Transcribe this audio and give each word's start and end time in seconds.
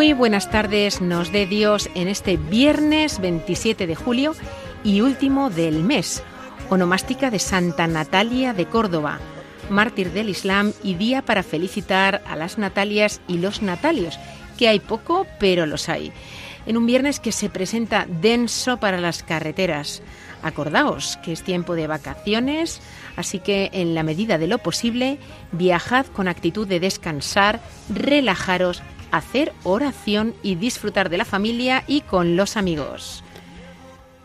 Muy 0.00 0.14
buenas 0.14 0.50
tardes, 0.50 1.02
nos 1.02 1.30
dé 1.30 1.44
Dios 1.44 1.90
en 1.94 2.08
este 2.08 2.38
viernes 2.38 3.20
27 3.20 3.86
de 3.86 3.94
julio 3.94 4.34
y 4.82 5.02
último 5.02 5.50
del 5.50 5.82
mes, 5.84 6.22
onomástica 6.70 7.30
de 7.30 7.38
Santa 7.38 7.86
Natalia 7.86 8.54
de 8.54 8.64
Córdoba, 8.64 9.18
mártir 9.68 10.12
del 10.12 10.30
Islam 10.30 10.72
y 10.82 10.94
día 10.94 11.20
para 11.20 11.42
felicitar 11.42 12.22
a 12.26 12.34
las 12.34 12.56
Natalias 12.56 13.20
y 13.28 13.36
los 13.36 13.60
Natalios, 13.60 14.18
que 14.56 14.68
hay 14.68 14.80
poco, 14.80 15.26
pero 15.38 15.66
los 15.66 15.90
hay. 15.90 16.12
En 16.64 16.78
un 16.78 16.86
viernes 16.86 17.20
que 17.20 17.30
se 17.30 17.50
presenta 17.50 18.06
denso 18.08 18.78
para 18.78 19.02
las 19.02 19.22
carreteras. 19.22 20.02
Acordaos 20.42 21.18
que 21.18 21.32
es 21.32 21.42
tiempo 21.42 21.74
de 21.74 21.86
vacaciones, 21.86 22.80
así 23.16 23.38
que 23.38 23.68
en 23.74 23.94
la 23.94 24.02
medida 24.02 24.38
de 24.38 24.46
lo 24.46 24.56
posible, 24.56 25.18
viajad 25.52 26.06
con 26.06 26.26
actitud 26.26 26.66
de 26.66 26.80
descansar, 26.80 27.60
relajaros, 27.90 28.82
hacer 29.10 29.52
oración 29.64 30.34
y 30.42 30.54
disfrutar 30.54 31.10
de 31.10 31.18
la 31.18 31.24
familia 31.24 31.84
y 31.86 32.02
con 32.02 32.36
los 32.36 32.56
amigos. 32.56 33.22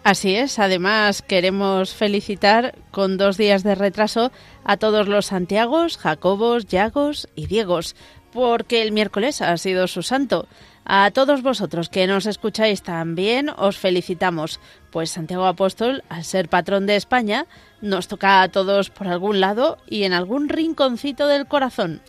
Así 0.06 0.36
es, 0.36 0.60
además 0.60 1.24
queremos 1.24 1.96
felicitar 1.96 2.76
con 2.92 3.18
dos 3.18 3.38
días 3.38 3.64
de 3.64 3.74
retraso 3.74 4.32
a 4.64 4.78
todos 4.78 5.08
los 5.08 5.26
Santiagos, 5.26 5.98
Jacobos, 5.98 6.68
Yagos 6.68 7.28
y 7.36 7.48
Diegos, 7.48 7.96
porque 8.32 8.84
el 8.84 8.92
miércoles 8.92 9.42
ha 9.42 9.58
sido 9.58 9.88
su 9.88 10.04
santo. 10.04 10.48
A 10.86 11.10
todos 11.10 11.42
vosotros 11.42 11.90
que 11.90 12.06
nos 12.06 12.28
escucháis 12.28 12.84
también 12.84 13.50
os 13.50 13.78
felicitamos, 13.78 14.60
pues 14.92 15.10
Santiago 15.10 15.48
Apóstol, 15.48 16.04
al 16.10 16.24
ser 16.24 16.50
patrón 16.50 16.86
de 16.86 16.96
España, 16.96 17.48
nos 17.82 18.08
toca 18.08 18.44
a 18.44 18.50
todos 18.50 18.92
por 18.92 19.08
algún 19.08 19.40
lado 19.40 19.80
y 19.88 20.04
en 20.04 20.14
algún 20.14 20.50
rinconcito 20.50 21.26
del 21.26 21.48
corazón. 21.48 22.02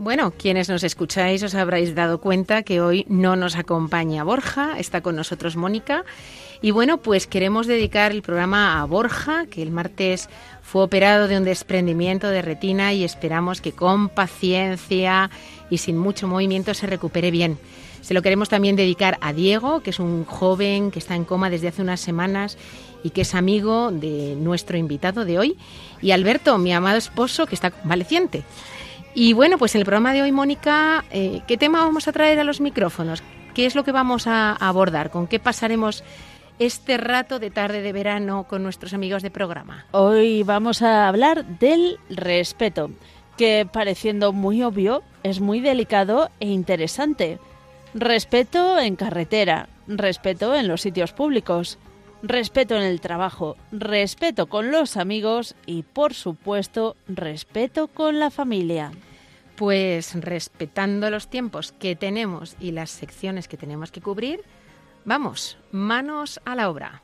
Bueno, 0.00 0.30
quienes 0.30 0.68
nos 0.68 0.84
escucháis 0.84 1.42
os 1.42 1.56
habréis 1.56 1.92
dado 1.92 2.20
cuenta 2.20 2.62
que 2.62 2.80
hoy 2.80 3.04
no 3.08 3.34
nos 3.34 3.56
acompaña 3.56 4.22
Borja, 4.22 4.78
está 4.78 5.00
con 5.00 5.16
nosotros 5.16 5.56
Mónica. 5.56 6.04
Y 6.62 6.70
bueno, 6.70 6.98
pues 6.98 7.26
queremos 7.26 7.66
dedicar 7.66 8.12
el 8.12 8.22
programa 8.22 8.80
a 8.80 8.84
Borja, 8.84 9.46
que 9.46 9.60
el 9.60 9.72
martes 9.72 10.28
fue 10.62 10.84
operado 10.84 11.26
de 11.26 11.36
un 11.36 11.42
desprendimiento 11.42 12.28
de 12.28 12.42
retina 12.42 12.92
y 12.92 13.02
esperamos 13.02 13.60
que 13.60 13.72
con 13.72 14.08
paciencia 14.08 15.30
y 15.68 15.78
sin 15.78 15.98
mucho 15.98 16.28
movimiento 16.28 16.74
se 16.74 16.86
recupere 16.86 17.32
bien. 17.32 17.58
Se 18.00 18.14
lo 18.14 18.22
queremos 18.22 18.48
también 18.48 18.76
dedicar 18.76 19.18
a 19.20 19.32
Diego, 19.32 19.80
que 19.80 19.90
es 19.90 19.98
un 19.98 20.24
joven 20.24 20.92
que 20.92 21.00
está 21.00 21.16
en 21.16 21.24
coma 21.24 21.50
desde 21.50 21.68
hace 21.68 21.82
unas 21.82 21.98
semanas 21.98 22.56
y 23.02 23.10
que 23.10 23.22
es 23.22 23.34
amigo 23.34 23.90
de 23.90 24.36
nuestro 24.36 24.76
invitado 24.76 25.24
de 25.24 25.40
hoy, 25.40 25.56
y 26.00 26.12
Alberto, 26.12 26.56
mi 26.58 26.72
amado 26.72 26.98
esposo, 26.98 27.46
que 27.46 27.56
está 27.56 27.72
convaleciente. 27.72 28.44
Y 29.20 29.32
bueno, 29.32 29.58
pues 29.58 29.74
en 29.74 29.80
el 29.80 29.84
programa 29.84 30.12
de 30.12 30.22
hoy, 30.22 30.30
Mónica, 30.30 31.04
eh, 31.10 31.40
¿qué 31.48 31.56
tema 31.56 31.84
vamos 31.84 32.06
a 32.06 32.12
traer 32.12 32.38
a 32.38 32.44
los 32.44 32.60
micrófonos? 32.60 33.20
¿Qué 33.52 33.66
es 33.66 33.74
lo 33.74 33.82
que 33.82 33.90
vamos 33.90 34.28
a 34.28 34.52
abordar? 34.52 35.10
¿Con 35.10 35.26
qué 35.26 35.40
pasaremos 35.40 36.04
este 36.60 36.98
rato 36.98 37.40
de 37.40 37.50
tarde 37.50 37.82
de 37.82 37.92
verano 37.92 38.46
con 38.48 38.62
nuestros 38.62 38.94
amigos 38.94 39.24
de 39.24 39.32
programa? 39.32 39.86
Hoy 39.90 40.44
vamos 40.44 40.82
a 40.82 41.08
hablar 41.08 41.44
del 41.58 41.98
respeto, 42.08 42.92
que 43.36 43.66
pareciendo 43.68 44.32
muy 44.32 44.62
obvio, 44.62 45.02
es 45.24 45.40
muy 45.40 45.58
delicado 45.58 46.30
e 46.38 46.46
interesante. 46.46 47.40
Respeto 47.94 48.78
en 48.78 48.94
carretera, 48.94 49.68
respeto 49.88 50.54
en 50.54 50.68
los 50.68 50.82
sitios 50.82 51.12
públicos, 51.12 51.80
respeto 52.22 52.76
en 52.76 52.82
el 52.82 53.00
trabajo, 53.00 53.56
respeto 53.72 54.46
con 54.46 54.70
los 54.70 54.96
amigos 54.96 55.56
y, 55.66 55.82
por 55.82 56.14
supuesto, 56.14 56.94
respeto 57.08 57.88
con 57.88 58.20
la 58.20 58.30
familia. 58.30 58.92
Pues 59.58 60.14
respetando 60.14 61.10
los 61.10 61.26
tiempos 61.26 61.72
que 61.72 61.96
tenemos 61.96 62.54
y 62.60 62.70
las 62.70 62.90
secciones 62.90 63.48
que 63.48 63.56
tenemos 63.56 63.90
que 63.90 64.00
cubrir, 64.00 64.44
vamos, 65.04 65.58
manos 65.72 66.40
a 66.44 66.54
la 66.54 66.70
obra. 66.70 67.02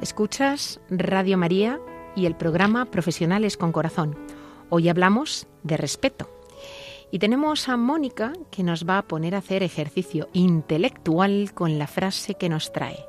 Escuchas 0.00 0.80
Radio 0.90 1.38
María 1.38 1.78
y 2.16 2.26
el 2.26 2.34
programa 2.34 2.86
Profesionales 2.86 3.56
con 3.56 3.70
Corazón. 3.70 4.18
Hoy 4.70 4.88
hablamos 4.88 5.46
de 5.62 5.76
respeto. 5.76 6.43
Y 7.14 7.20
tenemos 7.20 7.68
a 7.68 7.76
Mónica 7.76 8.32
que 8.50 8.64
nos 8.64 8.88
va 8.88 8.98
a 8.98 9.06
poner 9.06 9.36
a 9.36 9.38
hacer 9.38 9.62
ejercicio 9.62 10.28
intelectual 10.32 11.52
con 11.54 11.78
la 11.78 11.86
frase 11.86 12.34
que 12.34 12.48
nos 12.48 12.72
trae. 12.72 13.06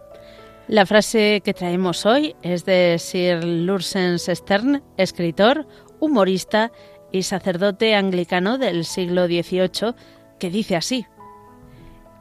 La 0.68 0.86
frase 0.86 1.42
que 1.44 1.56
traemos 1.56 2.06
hoy 2.06 2.36
es 2.44 2.66
de 2.66 2.98
Sir 3.00 3.44
Lursens 3.44 4.30
Stern, 4.32 4.84
escritor, 4.98 5.66
humorista 6.00 6.72
y 7.12 7.24
sacerdote 7.24 7.96
anglicano 7.96 8.60
del 8.60 8.86
siglo 8.86 9.26
XVIII, 9.26 9.96
que 10.38 10.52
dice 10.52 10.76
así, 10.76 11.08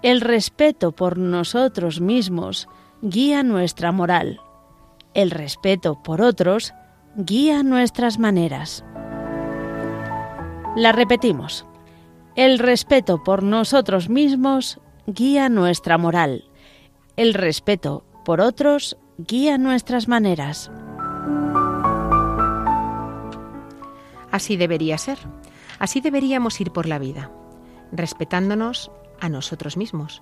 El 0.00 0.22
respeto 0.22 0.92
por 0.92 1.18
nosotros 1.18 2.00
mismos 2.00 2.66
guía 3.02 3.42
nuestra 3.42 3.92
moral. 3.92 4.40
El 5.12 5.30
respeto 5.30 6.02
por 6.02 6.22
otros 6.22 6.72
guía 7.14 7.62
nuestras 7.62 8.18
maneras. 8.18 8.82
La 10.76 10.90
repetimos. 10.90 11.66
El 12.36 12.58
respeto 12.58 13.22
por 13.22 13.44
nosotros 13.44 14.08
mismos 14.08 14.80
guía 15.06 15.48
nuestra 15.48 15.98
moral. 15.98 16.44
El 17.16 17.32
respeto 17.32 18.04
por 18.24 18.40
otros 18.40 18.96
guía 19.18 19.56
nuestras 19.56 20.08
maneras. 20.08 20.68
Así 24.32 24.56
debería 24.56 24.98
ser. 24.98 25.18
Así 25.78 26.00
deberíamos 26.00 26.60
ir 26.60 26.72
por 26.72 26.86
la 26.86 26.98
vida, 26.98 27.30
respetándonos 27.92 28.90
a 29.20 29.28
nosotros 29.28 29.76
mismos. 29.76 30.20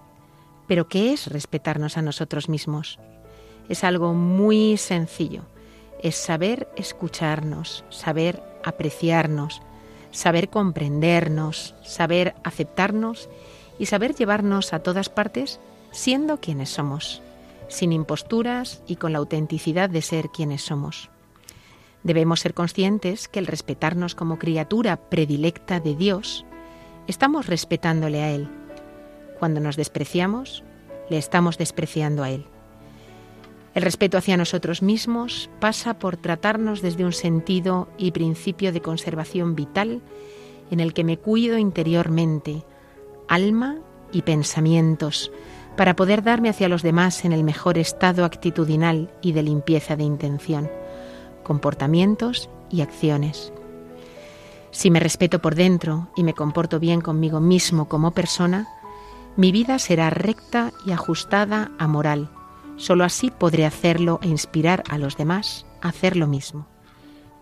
Pero 0.67 0.88
¿qué 0.88 1.14
es 1.14 1.29
respetarnos 1.29 1.97
a 1.97 2.03
nosotros 2.03 2.50
mismos? 2.50 2.99
Es 3.70 3.85
algo 3.85 4.12
muy 4.12 4.76
sencillo. 4.76 5.44
Es 6.03 6.17
saber 6.17 6.69
escucharnos, 6.76 7.87
saber 7.88 8.43
apreciarnos, 8.64 9.62
saber 10.12 10.49
comprendernos, 10.49 11.75
saber 11.82 12.35
aceptarnos 12.44 13.29
y 13.79 13.87
saber 13.87 14.14
llevarnos 14.14 14.73
a 14.73 14.81
todas 14.81 15.09
partes 15.09 15.59
siendo 15.91 16.41
quienes 16.41 16.70
somos, 16.70 17.20
sin 17.69 17.93
imposturas 17.93 18.82
y 18.87 18.97
con 18.97 19.12
la 19.12 19.19
autenticidad 19.19 19.91
de 19.91 20.03
ser 20.03 20.29
quienes 20.29 20.62
somos. 20.62 21.11
Debemos 22.03 22.41
ser 22.41 22.55
conscientes 22.55 23.29
que 23.29 23.38
el 23.38 23.47
respetarnos 23.47 24.14
como 24.14 24.38
criatura 24.38 24.97
predilecta 25.09 25.81
de 25.81 25.94
Dios, 25.94 26.44
estamos 27.06 27.47
respetándole 27.47 28.23
a 28.23 28.31
Él. 28.31 28.49
Cuando 29.38 29.61
nos 29.61 29.76
despreciamos, 29.76 30.64
le 31.11 31.19
estamos 31.19 31.59
despreciando 31.59 32.23
a 32.23 32.31
Él. 32.31 32.47
El 33.75 33.83
respeto 33.83 34.19
hacia 34.19 34.37
nosotros 34.37 34.83
mismos 34.83 35.49
pasa 35.59 35.99
por 35.99 36.17
tratarnos 36.17 36.83
desde 36.83 37.05
un 37.05 37.13
sentido 37.13 37.89
y 37.97 38.11
principio 38.11 38.73
de 38.73 38.83
conservación 38.83 39.55
vital 39.55 40.03
en 40.71 40.81
el 40.81 40.93
que 40.93 41.05
me 41.05 41.19
cuido 41.19 41.57
interiormente, 41.57 42.65
alma 43.29 43.79
y 44.13 44.23
pensamientos, 44.23 45.33
para 45.77 45.97
poder 45.97 46.23
darme 46.23 46.51
hacia 46.51 46.69
los 46.69 46.83
demás 46.83 47.25
en 47.25 47.33
el 47.33 47.45
mejor 47.45 47.79
estado 47.79 48.27
actitudinal 48.27 49.11
y 49.23 49.33
de 49.33 49.43
limpieza 49.43 49.97
de 49.97 50.05
intención, 50.05 50.71
comportamientos 51.43 52.51
y 52.71 52.83
acciones. 52.83 53.55
Si 54.71 54.91
me 54.91 55.01
respeto 55.01 55.41
por 55.41 55.55
dentro 55.55 56.09
y 56.15 56.25
me 56.25 56.35
comporto 56.35 56.79
bien 56.79 57.01
conmigo 57.01 57.41
mismo 57.41 57.89
como 57.89 58.11
persona, 58.11 58.69
mi 59.37 59.51
vida 59.51 59.79
será 59.79 60.11
recta 60.11 60.73
y 60.87 60.93
ajustada 60.93 61.71
a 61.79 61.87
moral 61.87 62.31
Solo 62.82 63.05
así 63.05 63.31
podré 63.31 63.64
hacerlo 63.64 64.19
e 64.23 64.26
inspirar 64.26 64.82
a 64.90 64.99
los 64.99 65.17
demás 65.17 65.67
a 65.82 65.90
hacer 65.90 66.17
lo 66.17 66.26
mismo. 66.26 66.67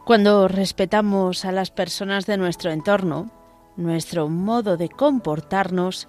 Cuando 0.04 0.48
respetamos 0.48 1.46
a 1.46 1.50
las 1.50 1.70
personas 1.70 2.26
de 2.26 2.36
nuestro 2.36 2.70
entorno, 2.70 3.30
nuestro 3.74 4.28
modo 4.28 4.76
de 4.76 4.90
comportarnos 4.90 6.08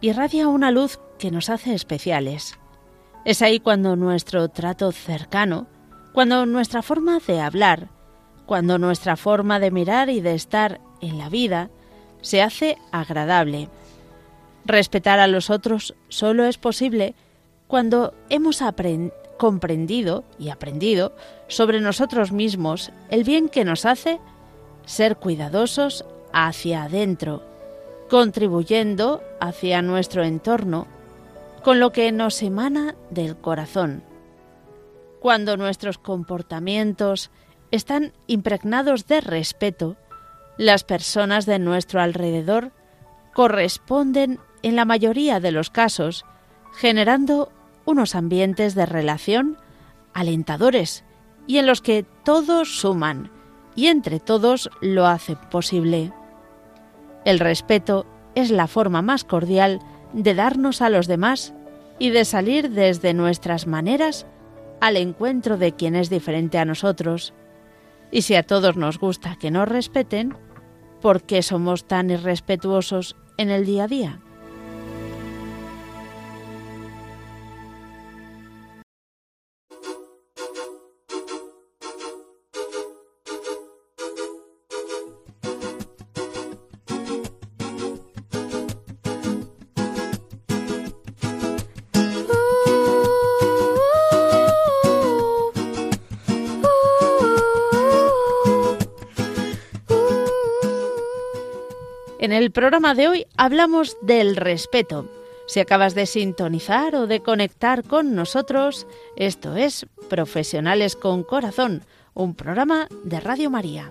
irradia 0.00 0.48
una 0.48 0.72
luz 0.72 0.98
que 1.20 1.30
nos 1.30 1.50
hace 1.50 1.72
especiales. 1.72 2.58
Es 3.24 3.42
ahí 3.42 3.60
cuando 3.60 3.94
nuestro 3.94 4.48
trato 4.48 4.90
cercano, 4.90 5.68
cuando 6.12 6.44
nuestra 6.44 6.82
forma 6.82 7.20
de 7.24 7.40
hablar, 7.40 7.90
cuando 8.44 8.78
nuestra 8.78 9.16
forma 9.16 9.60
de 9.60 9.70
mirar 9.70 10.10
y 10.10 10.20
de 10.20 10.34
estar 10.34 10.80
en 11.00 11.18
la 11.18 11.28
vida 11.28 11.70
se 12.22 12.42
hace 12.42 12.76
agradable. 12.90 13.68
Respetar 14.64 15.20
a 15.20 15.28
los 15.28 15.48
otros 15.48 15.94
solo 16.08 16.44
es 16.46 16.58
posible 16.58 17.14
cuando 17.74 18.14
hemos 18.30 18.62
comprendido 19.36 20.22
y 20.38 20.50
aprendido 20.50 21.12
sobre 21.48 21.80
nosotros 21.80 22.30
mismos 22.30 22.92
el 23.10 23.24
bien 23.24 23.48
que 23.48 23.64
nos 23.64 23.84
hace 23.84 24.20
ser 24.86 25.16
cuidadosos 25.16 26.04
hacia 26.32 26.84
adentro, 26.84 27.42
contribuyendo 28.08 29.24
hacia 29.40 29.82
nuestro 29.82 30.22
entorno 30.22 30.86
con 31.64 31.80
lo 31.80 31.90
que 31.90 32.12
nos 32.12 32.44
emana 32.44 32.94
del 33.10 33.36
corazón. 33.36 34.04
Cuando 35.18 35.56
nuestros 35.56 35.98
comportamientos 35.98 37.32
están 37.72 38.12
impregnados 38.28 39.08
de 39.08 39.20
respeto, 39.20 39.96
las 40.58 40.84
personas 40.84 41.44
de 41.44 41.58
nuestro 41.58 42.00
alrededor 42.00 42.70
corresponden 43.34 44.38
en 44.62 44.76
la 44.76 44.84
mayoría 44.84 45.40
de 45.40 45.50
los 45.50 45.70
casos 45.70 46.24
generando 46.74 47.50
unos 47.84 48.14
ambientes 48.14 48.74
de 48.74 48.86
relación 48.86 49.58
alentadores 50.12 51.04
y 51.46 51.58
en 51.58 51.66
los 51.66 51.82
que 51.82 52.04
todos 52.24 52.78
suman 52.78 53.30
y 53.76 53.88
entre 53.88 54.20
todos 54.20 54.70
lo 54.80 55.06
hacen 55.06 55.36
posible. 55.50 56.12
El 57.24 57.38
respeto 57.38 58.06
es 58.34 58.50
la 58.50 58.66
forma 58.66 59.02
más 59.02 59.24
cordial 59.24 59.80
de 60.12 60.34
darnos 60.34 60.80
a 60.80 60.90
los 60.90 61.06
demás 61.06 61.54
y 61.98 62.10
de 62.10 62.24
salir 62.24 62.70
desde 62.70 63.14
nuestras 63.14 63.66
maneras 63.66 64.26
al 64.80 64.96
encuentro 64.96 65.56
de 65.56 65.72
quien 65.72 65.96
es 65.96 66.10
diferente 66.10 66.58
a 66.58 66.64
nosotros. 66.64 67.34
Y 68.10 68.22
si 68.22 68.34
a 68.34 68.42
todos 68.42 68.76
nos 68.76 68.98
gusta 68.98 69.36
que 69.36 69.50
nos 69.50 69.68
respeten, 69.68 70.36
¿por 71.00 71.22
qué 71.22 71.42
somos 71.42 71.86
tan 71.86 72.10
irrespetuosos 72.10 73.16
en 73.38 73.50
el 73.50 73.66
día 73.66 73.84
a 73.84 73.88
día? 73.88 74.23
El 102.44 102.50
programa 102.50 102.94
de 102.94 103.08
hoy 103.08 103.26
hablamos 103.38 103.96
del 104.02 104.36
respeto. 104.36 105.08
Si 105.46 105.60
acabas 105.60 105.94
de 105.94 106.04
sintonizar 106.04 106.94
o 106.94 107.06
de 107.06 107.20
conectar 107.20 107.84
con 107.84 108.14
nosotros, 108.14 108.86
esto 109.16 109.56
es 109.56 109.86
Profesionales 110.10 110.94
con 110.94 111.22
Corazón, 111.22 111.84
un 112.12 112.34
programa 112.34 112.86
de 113.02 113.18
Radio 113.18 113.48
María. 113.48 113.88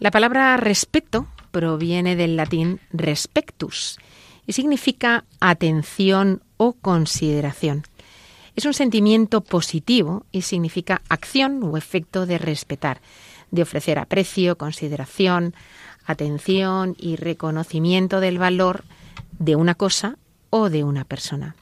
La 0.00 0.10
palabra 0.10 0.56
respeto 0.56 1.28
proviene 1.52 2.16
del 2.16 2.34
latín 2.34 2.80
respectus 2.92 4.00
y 4.44 4.54
significa 4.54 5.24
atención 5.38 6.42
o 6.56 6.72
consideración. 6.72 7.84
Es 8.56 8.64
un 8.64 8.74
sentimiento 8.74 9.40
positivo 9.40 10.26
y 10.32 10.42
significa 10.42 11.00
acción 11.08 11.62
o 11.62 11.76
efecto 11.76 12.26
de 12.26 12.38
respetar, 12.38 13.00
de 13.52 13.62
ofrecer 13.62 14.00
aprecio, 14.00 14.58
consideración, 14.58 15.54
atención 16.08 16.96
y 16.98 17.16
reconocimiento 17.16 18.18
del 18.20 18.38
valor 18.38 18.82
de 19.38 19.56
una 19.56 19.74
cosa 19.74 20.16
o 20.50 20.70
de 20.70 20.82
una 20.82 21.04
persona. 21.04 21.54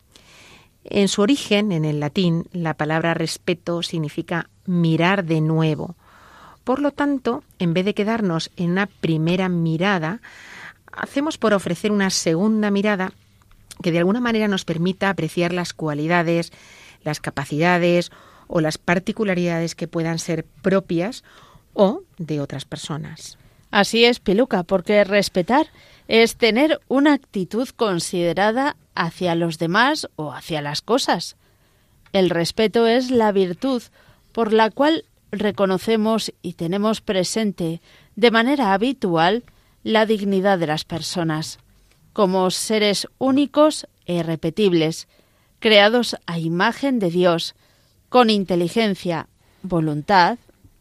En 0.84 1.08
su 1.08 1.20
origen, 1.20 1.72
en 1.72 1.84
el 1.84 1.98
latín, 1.98 2.46
la 2.52 2.75
palabra 2.75 3.12
respeto 3.12 3.82
significa 3.82 4.48
mirar 4.64 5.25
de 5.25 5.40
nuevo. 5.40 5.96
Por 6.62 6.78
lo 6.78 6.93
tanto, 6.93 7.43
en 7.58 7.75
vez 7.75 7.84
de 7.84 7.94
quedarnos 7.94 8.52
en 8.56 8.70
una 8.70 8.87
primera 8.87 9.48
mirada, 9.48 10.20
hacemos 10.93 11.38
por 11.38 11.52
ofrecer 11.52 11.90
una 11.90 12.10
segunda 12.10 12.70
mirada 12.70 13.12
que 13.82 13.90
de 13.90 13.98
alguna 13.98 14.20
manera 14.20 14.46
nos 14.46 14.65
permita 14.65 15.10
apreciar 15.10 15.53
las 15.53 15.74
cualidades, 15.74 16.53
las 17.03 17.19
capacidades 17.19 18.12
o 18.46 18.60
las 18.60 18.79
particularidades 18.79 19.74
que 19.74 19.88
puedan 19.88 20.20
ser 20.20 20.46
propias 20.62 21.24
o 21.74 22.03
de 22.17 22.41
otras 22.41 22.65
personas. 22.65 23.38
Así 23.76 24.06
es, 24.06 24.20
Piluca, 24.20 24.62
porque 24.62 25.04
respetar 25.04 25.66
es 26.08 26.36
tener 26.36 26.80
una 26.88 27.12
actitud 27.12 27.68
considerada 27.68 28.74
hacia 28.94 29.34
los 29.34 29.58
demás 29.58 30.08
o 30.16 30.32
hacia 30.32 30.62
las 30.62 30.80
cosas. 30.80 31.36
El 32.14 32.30
respeto 32.30 32.86
es 32.86 33.10
la 33.10 33.32
virtud 33.32 33.82
por 34.32 34.54
la 34.54 34.70
cual 34.70 35.04
reconocemos 35.30 36.32
y 36.40 36.54
tenemos 36.54 37.02
presente 37.02 37.82
de 38.14 38.30
manera 38.30 38.72
habitual 38.72 39.44
la 39.82 40.06
dignidad 40.06 40.58
de 40.58 40.68
las 40.68 40.84
personas, 40.84 41.58
como 42.14 42.50
seres 42.50 43.06
únicos 43.18 43.86
e 44.06 44.14
irrepetibles, 44.14 45.06
creados 45.58 46.16
a 46.24 46.38
imagen 46.38 46.98
de 46.98 47.10
Dios, 47.10 47.54
con 48.08 48.30
inteligencia, 48.30 49.28
voluntad, 49.60 50.38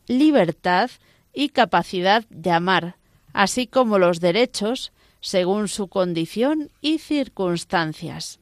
libertad 0.08 0.90
y 1.36 1.50
capacidad 1.50 2.24
de 2.30 2.52
amar, 2.52 2.96
así 3.34 3.68
como 3.68 4.00
los 4.00 4.20
derechos 4.20 4.94
según 5.20 5.68
su 5.68 5.88
condición 5.88 6.72
y 6.82 7.00
circunstancias. 7.00 8.40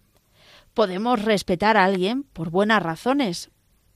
Podemos 0.74 1.22
respetar 1.22 1.78
a 1.78 1.86
alguien 1.86 2.24
por 2.24 2.50
buenas 2.50 2.84
razones, 2.84 3.50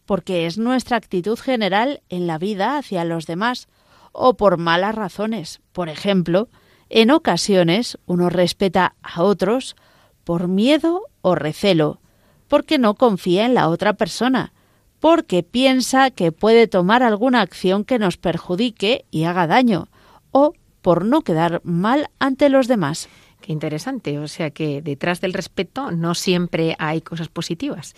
porque 0.06 0.46
es 0.46 0.58
nuestra 0.58 0.98
actitud 0.98 1.38
general 1.38 2.02
en 2.10 2.28
la 2.28 2.38
vida 2.38 2.78
hacia 2.78 3.04
los 3.04 3.26
demás, 3.26 3.68
o 4.14 4.36
por 4.36 4.58
malas 4.58 4.96
razones. 4.96 5.62
Por 5.74 5.90
ejemplo, 5.90 6.50
en 6.90 7.12
ocasiones 7.12 8.00
uno 8.06 8.30
respeta 8.30 8.96
a 9.04 9.22
otros 9.22 9.76
por 10.24 10.48
miedo 10.48 11.04
o 11.22 11.36
recelo, 11.36 12.00
porque 12.48 12.78
no 12.80 12.96
confía 12.96 13.46
en 13.46 13.54
la 13.54 13.70
otra 13.70 13.94
persona, 13.94 14.54
porque 15.00 15.44
piensa 15.44 16.12
que 16.12 16.32
puede 16.32 16.68
tomar 16.68 17.04
alguna 17.04 17.42
acción 17.42 17.86
que 17.86 18.00
nos 18.00 18.18
perjudique 18.18 19.06
y 19.12 19.26
haga 19.26 19.48
daño, 19.48 19.90
o 20.32 20.54
por 20.82 21.06
no 21.06 21.22
quedar 21.22 21.62
mal 21.64 22.10
ante 22.20 22.50
los 22.50 22.68
demás. 22.68 23.10
Qué 23.42 23.54
interesante, 23.54 24.18
o 24.20 24.28
sea 24.28 24.50
que 24.50 24.82
detrás 24.82 25.22
del 25.22 25.34
respeto 25.34 25.92
no 25.92 26.16
siempre 26.16 26.76
hay 26.80 27.02
cosas 27.02 27.30
positivas. 27.30 27.94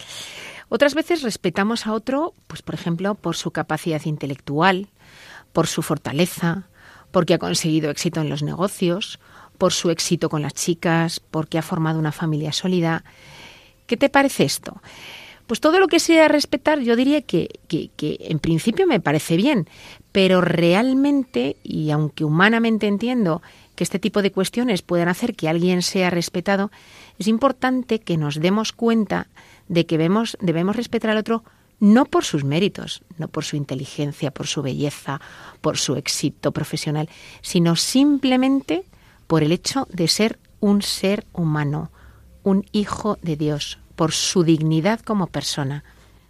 Otras 0.68 0.94
veces 0.94 1.24
respetamos 1.24 1.88
a 1.88 1.94
otro, 1.94 2.34
pues 2.48 2.62
por 2.62 2.76
ejemplo, 2.76 3.16
por 3.16 3.36
su 3.36 3.52
capacidad 3.52 4.04
intelectual, 4.06 4.90
por 5.54 5.68
su 5.68 5.82
fortaleza, 5.82 6.68
porque 7.12 7.34
ha 7.34 7.40
conseguido 7.40 7.90
éxito 7.90 8.22
en 8.22 8.30
los 8.30 8.44
negocios, 8.44 9.20
por 9.58 9.74
su 9.74 9.90
éxito 9.90 10.30
con 10.30 10.42
las 10.42 10.54
chicas, 10.54 11.20
porque 11.20 11.58
ha 11.58 11.64
formado 11.64 12.00
una 12.00 12.12
familia 12.12 12.54
sólida. 12.54 13.04
¿Qué 13.88 13.98
te 13.98 14.10
parece 14.10 14.44
esto? 14.44 14.82
Pues 15.50 15.62
todo 15.62 15.80
lo 15.80 15.88
que 15.88 16.00
sea 16.00 16.28
respetar, 16.28 16.80
yo 16.82 16.96
diría 16.96 17.24
que, 17.24 17.60
que, 17.68 17.90
que, 17.96 18.18
en 18.20 18.38
principio 18.38 18.86
me 18.86 19.00
parece 19.00 19.36
bien, 19.36 19.68
pero 20.12 20.42
realmente, 20.42 21.56
y 21.64 21.90
aunque 21.90 22.24
humanamente 22.24 22.86
entiendo 22.86 23.42
que 23.74 23.84
este 23.84 23.98
tipo 23.98 24.22
de 24.22 24.32
cuestiones 24.32 24.84
puedan 24.84 25.08
hacer 25.08 25.36
que 25.36 25.50
alguien 25.50 25.82
sea 25.82 26.12
respetado, 26.12 26.70
es 27.18 27.28
importante 27.28 27.98
que 27.98 28.16
nos 28.16 28.40
demos 28.40 28.74
cuenta 28.74 29.26
de 29.68 29.88
que 29.88 29.98
debemos, 29.98 30.38
debemos 30.40 30.76
respetar 30.76 31.10
al 31.10 31.18
otro 31.18 31.44
no 31.80 32.06
por 32.06 32.26
sus 32.26 32.44
méritos, 32.44 33.02
no 33.18 33.28
por 33.28 33.44
su 33.44 33.56
inteligencia, 33.56 34.30
por 34.30 34.46
su 34.46 34.62
belleza, 34.62 35.20
por 35.62 35.80
su 35.80 35.96
éxito 35.96 36.52
profesional, 36.52 37.10
sino 37.42 37.76
simplemente 37.76 38.84
por 39.26 39.42
el 39.42 39.52
hecho 39.52 39.88
de 39.92 40.10
ser 40.10 40.38
un 40.60 40.84
ser 40.84 41.26
humano, 41.34 41.90
un 42.44 42.68
hijo 42.72 43.18
de 43.24 43.36
Dios, 43.36 43.80
por 44.00 44.14
su 44.14 44.46
dignidad 44.46 45.02
como 45.02 45.28
persona. 45.28 45.84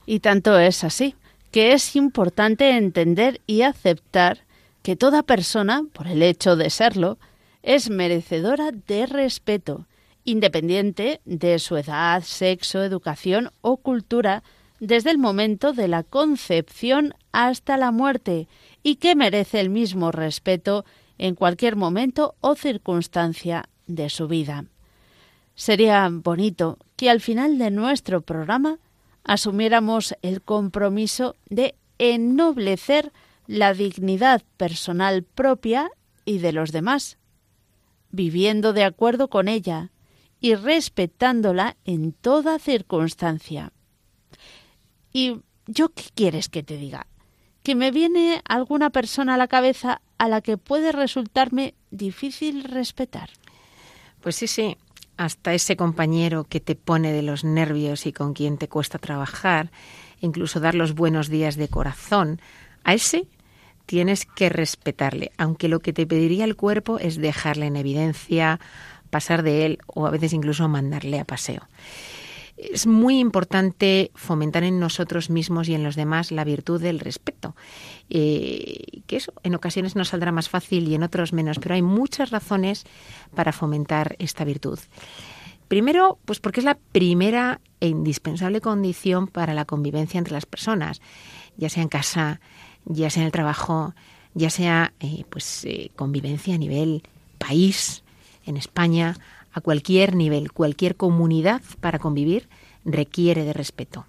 Y 0.08 0.22
tanto 0.22 0.58
es 0.58 0.84
así, 0.84 1.14
que 1.52 1.74
es 1.74 1.96
importante 1.96 2.76
entender 2.76 3.42
y 3.46 3.62
aceptar 3.62 4.40
que 4.82 4.96
toda 4.96 5.22
persona, 5.22 5.84
por 5.94 6.08
el 6.08 6.24
hecho 6.24 6.56
de 6.56 6.72
serlo, 6.72 7.20
es 7.62 7.92
merecedora 7.92 8.72
de 8.72 9.06
respeto, 9.06 9.86
independiente 10.24 11.22
de 11.26 11.60
su 11.60 11.78
edad, 11.78 12.24
sexo, 12.24 12.84
educación 12.84 13.52
o 13.62 13.78
cultura, 13.78 14.42
desde 14.80 15.12
el 15.12 15.20
momento 15.20 15.72
de 15.72 15.88
la 15.88 16.02
concepción 16.02 17.14
hasta 17.34 17.78
la 17.78 17.92
muerte, 17.92 18.48
y 18.82 18.96
que 18.96 19.14
merece 19.14 19.60
el 19.60 19.70
mismo 19.70 20.12
respeto 20.12 20.86
en 21.20 21.36
cualquier 21.36 21.76
momento 21.76 22.34
o 22.42 22.56
circunstancia 22.56 23.70
de 23.86 24.10
su 24.10 24.28
vida. 24.28 24.66
Sería 25.54 26.10
bonito 26.10 26.80
que 27.00 27.10
al 27.10 27.22
final 27.22 27.58
de 27.58 27.72
nuestro 27.72 28.20
programa 28.20 28.78
asumiéramos 29.24 30.16
el 30.22 30.42
compromiso 30.42 31.38
de 31.50 31.76
ennoblecer 31.98 33.14
la 33.48 33.74
dignidad 33.74 34.44
personal 34.58 35.24
propia 35.24 35.90
y 36.26 36.40
de 36.40 36.52
los 36.52 36.74
demás, 36.74 37.18
viviendo 38.12 38.74
de 38.74 38.84
acuerdo 38.84 39.30
con 39.30 39.48
ella 39.48 39.92
y 40.42 40.56
respetándola 40.56 41.78
en 41.86 42.12
toda 42.12 42.60
circunstancia. 42.60 43.72
¿Y 45.14 45.38
yo 45.68 45.94
qué 45.94 46.04
quieres 46.14 46.50
que 46.50 46.64
te 46.64 46.76
diga? 46.76 47.08
Que 47.64 47.76
me 47.76 47.92
viene 47.92 48.42
alguna 48.44 48.90
persona 48.90 49.36
a 49.36 49.38
la 49.38 49.48
cabeza 49.48 50.02
a 50.18 50.28
la 50.28 50.42
que 50.42 50.58
puede 50.58 50.92
resultarme 50.92 51.76
difícil 51.92 52.66
respetar. 52.66 53.30
Pues 54.20 54.36
sí, 54.36 54.48
sí, 54.48 54.76
hasta 55.20 55.54
ese 55.54 55.76
compañero 55.76 56.46
que 56.46 56.62
te 56.62 56.76
pone 56.76 57.12
de 57.12 57.22
los 57.22 57.44
nervios 57.44 58.06
y 58.06 58.14
con 58.14 58.34
quien 58.34 58.58
te 58.58 58.70
cuesta 58.70 59.00
trabajar, 59.00 59.70
incluso 60.22 60.62
dar 60.62 60.76
los 60.76 60.96
buenos 60.96 61.28
días 61.28 61.58
de 61.58 61.68
corazón, 61.68 62.40
a 62.86 62.94
ese 62.94 63.28
tienes 63.86 64.26
que 64.26 64.48
respetarle, 64.48 65.34
aunque 65.38 65.68
lo 65.68 65.82
que 65.82 65.92
te 65.92 66.08
pediría 66.08 66.46
el 66.46 66.56
cuerpo 66.56 67.00
es 67.00 67.18
dejarle 67.18 67.66
en 67.66 67.76
evidencia, 67.76 68.62
pasar 69.10 69.44
de 69.44 69.66
él 69.66 69.80
o 69.88 70.08
a 70.08 70.10
veces 70.10 70.32
incluso 70.32 70.70
mandarle 70.70 71.20
a 71.20 71.26
paseo. 71.26 71.68
Es 72.60 72.88
muy 72.88 73.20
importante 73.20 74.12
fomentar 74.16 74.64
en 74.64 74.80
nosotros 74.80 75.30
mismos 75.30 75.70
y 75.70 75.76
en 75.76 75.84
los 75.84 75.96
demás 75.96 76.32
la 76.32 76.44
virtud 76.44 76.82
del 76.82 77.00
respeto. 77.00 77.56
Eh, 78.10 79.02
que 79.08 79.16
eso 79.16 79.34
en 79.44 79.56
ocasiones 79.56 79.96
nos 79.96 80.10
saldrá 80.10 80.32
más 80.32 80.50
fácil 80.50 80.88
y 80.88 80.96
en 80.96 81.04
otros 81.04 81.32
menos, 81.32 81.58
pero 81.60 81.76
hay 81.76 81.82
muchas 81.82 82.32
razones 82.32 82.86
para 83.34 83.54
fomentar 83.54 84.16
esta 84.20 84.44
virtud. 84.44 84.80
Primero, 85.70 86.18
pues 86.26 86.40
porque 86.40 86.60
es 86.60 86.66
la 86.66 86.78
primera 86.92 87.62
e 87.80 87.88
indispensable 87.88 88.60
condición 88.60 89.28
para 89.28 89.54
la 89.54 89.66
convivencia 89.66 90.18
entre 90.18 90.34
las 90.34 90.46
personas, 90.46 91.00
ya 91.58 91.70
sea 91.70 91.84
en 91.84 91.90
casa, 91.90 92.42
ya 92.86 93.10
sea 93.10 93.22
en 93.22 93.28
el 93.28 93.32
trabajo, 93.32 93.94
ya 94.34 94.50
sea 94.50 94.94
eh, 95.00 95.24
pues 95.30 95.64
eh, 95.66 95.92
convivencia 95.96 96.56
a 96.56 96.58
nivel 96.58 97.04
país, 97.38 98.04
en 98.46 98.58
España, 98.58 99.16
a 99.52 99.62
cualquier 99.62 100.16
nivel, 100.16 100.52
cualquier 100.52 100.96
comunidad 100.96 101.62
para 101.80 102.00
convivir 102.00 102.50
requiere 102.86 103.44
de 103.44 103.54
respeto. 103.54 104.06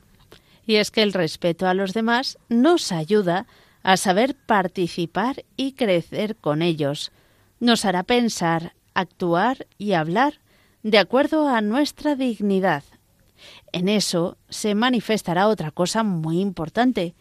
Y 0.67 0.77
es 0.77 0.91
que 0.91 1.03
el 1.03 1.13
respeto 1.13 1.67
a 1.67 1.75
los 1.75 1.95
demás 1.95 2.39
nos 2.49 2.93
ayuda 2.93 3.47
a 3.83 3.97
saber 3.97 4.35
participar 4.35 5.45
y 5.57 5.73
crecer 5.73 6.37
con 6.37 6.63
ellos. 6.63 7.13
Nos 7.59 7.85
hará 7.85 8.03
pensar, 8.03 8.75
actuar 8.95 9.67
y 9.79 9.93
hablar 9.93 10.41
de 10.83 10.99
acuerdo 10.99 11.49
a 11.49 11.61
nuestra 11.61 12.15
dignidad. 12.15 12.85
En 13.73 13.89
eso 13.89 14.37
se 14.49 14.75
manifestará 14.75 15.49
otra 15.49 15.71
cosa 15.71 16.03
muy 16.03 16.41
importante, 16.41 17.15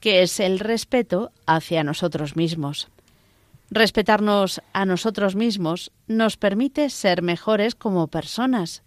que 0.00 0.22
es 0.22 0.40
el 0.40 0.58
respeto 0.58 1.32
hacia 1.46 1.84
nosotros 1.84 2.36
mismos. 2.36 2.88
Respetarnos 3.70 4.60
a 4.72 4.84
nosotros 4.84 5.34
mismos 5.34 5.90
nos 6.06 6.36
permite 6.36 6.88
ser 6.90 7.22
mejores 7.22 7.74
como 7.74 8.06
personas 8.06 8.82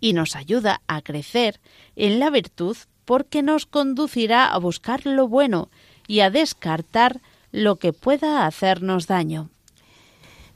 y 0.00 0.12
nos 0.12 0.36
ayuda 0.36 0.80
a 0.86 1.02
crecer 1.02 1.60
en 1.96 2.20
la 2.20 2.30
virtud 2.30 2.76
porque 3.04 3.42
nos 3.42 3.66
conducirá 3.66 4.46
a 4.46 4.58
buscar 4.58 5.06
lo 5.06 5.28
bueno 5.28 5.70
y 6.06 6.20
a 6.20 6.30
descartar 6.30 7.20
lo 7.50 7.76
que 7.76 7.92
pueda 7.92 8.46
hacernos 8.46 9.06
daño. 9.06 9.50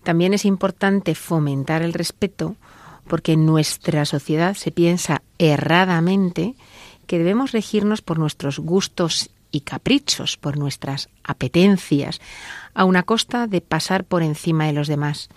También 0.03 0.35
es 0.35 0.45
importante 0.45 1.15
fomentar 1.17 1.83
el 1.83 1.93
respeto 1.93 2.57
porque 3.09 3.33
en 3.33 3.47
nuestra 3.47 4.05
sociedad 4.05 4.55
se 4.55 4.71
piensa 4.71 5.23
erradamente 5.39 6.55
que 7.07 7.19
debemos 7.19 7.53
regirnos 7.53 8.03
por 8.03 8.19
nuestros 8.19 8.59
gustos 8.59 9.31
y 9.57 9.61
caprichos, 9.61 10.37
por 10.37 10.59
nuestras 10.59 11.09
apetencias, 11.25 12.21
a 12.75 12.85
una 12.85 13.03
costa 13.03 13.47
de 13.47 13.63
pasar 13.63 14.05
por 14.05 14.23
encima 14.23 14.67
de 14.67 14.75
los 14.75 14.87
demás. 14.87 15.29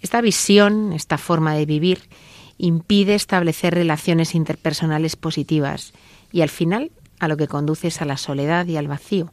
Esta 0.00 0.20
visión, 0.20 0.92
esta 0.92 1.18
forma 1.18 1.54
de 1.54 1.66
vivir, 1.66 2.08
impide 2.58 3.14
establecer 3.14 3.74
relaciones 3.74 4.34
interpersonales 4.34 5.16
positivas 5.16 5.92
y 6.32 6.42
al 6.42 6.48
final 6.48 6.92
a 7.18 7.26
lo 7.26 7.36
que 7.36 7.48
conduce 7.48 7.88
es 7.88 8.00
a 8.00 8.04
la 8.04 8.16
soledad 8.16 8.66
y 8.66 8.76
al 8.76 8.86
vacío. 8.86 9.32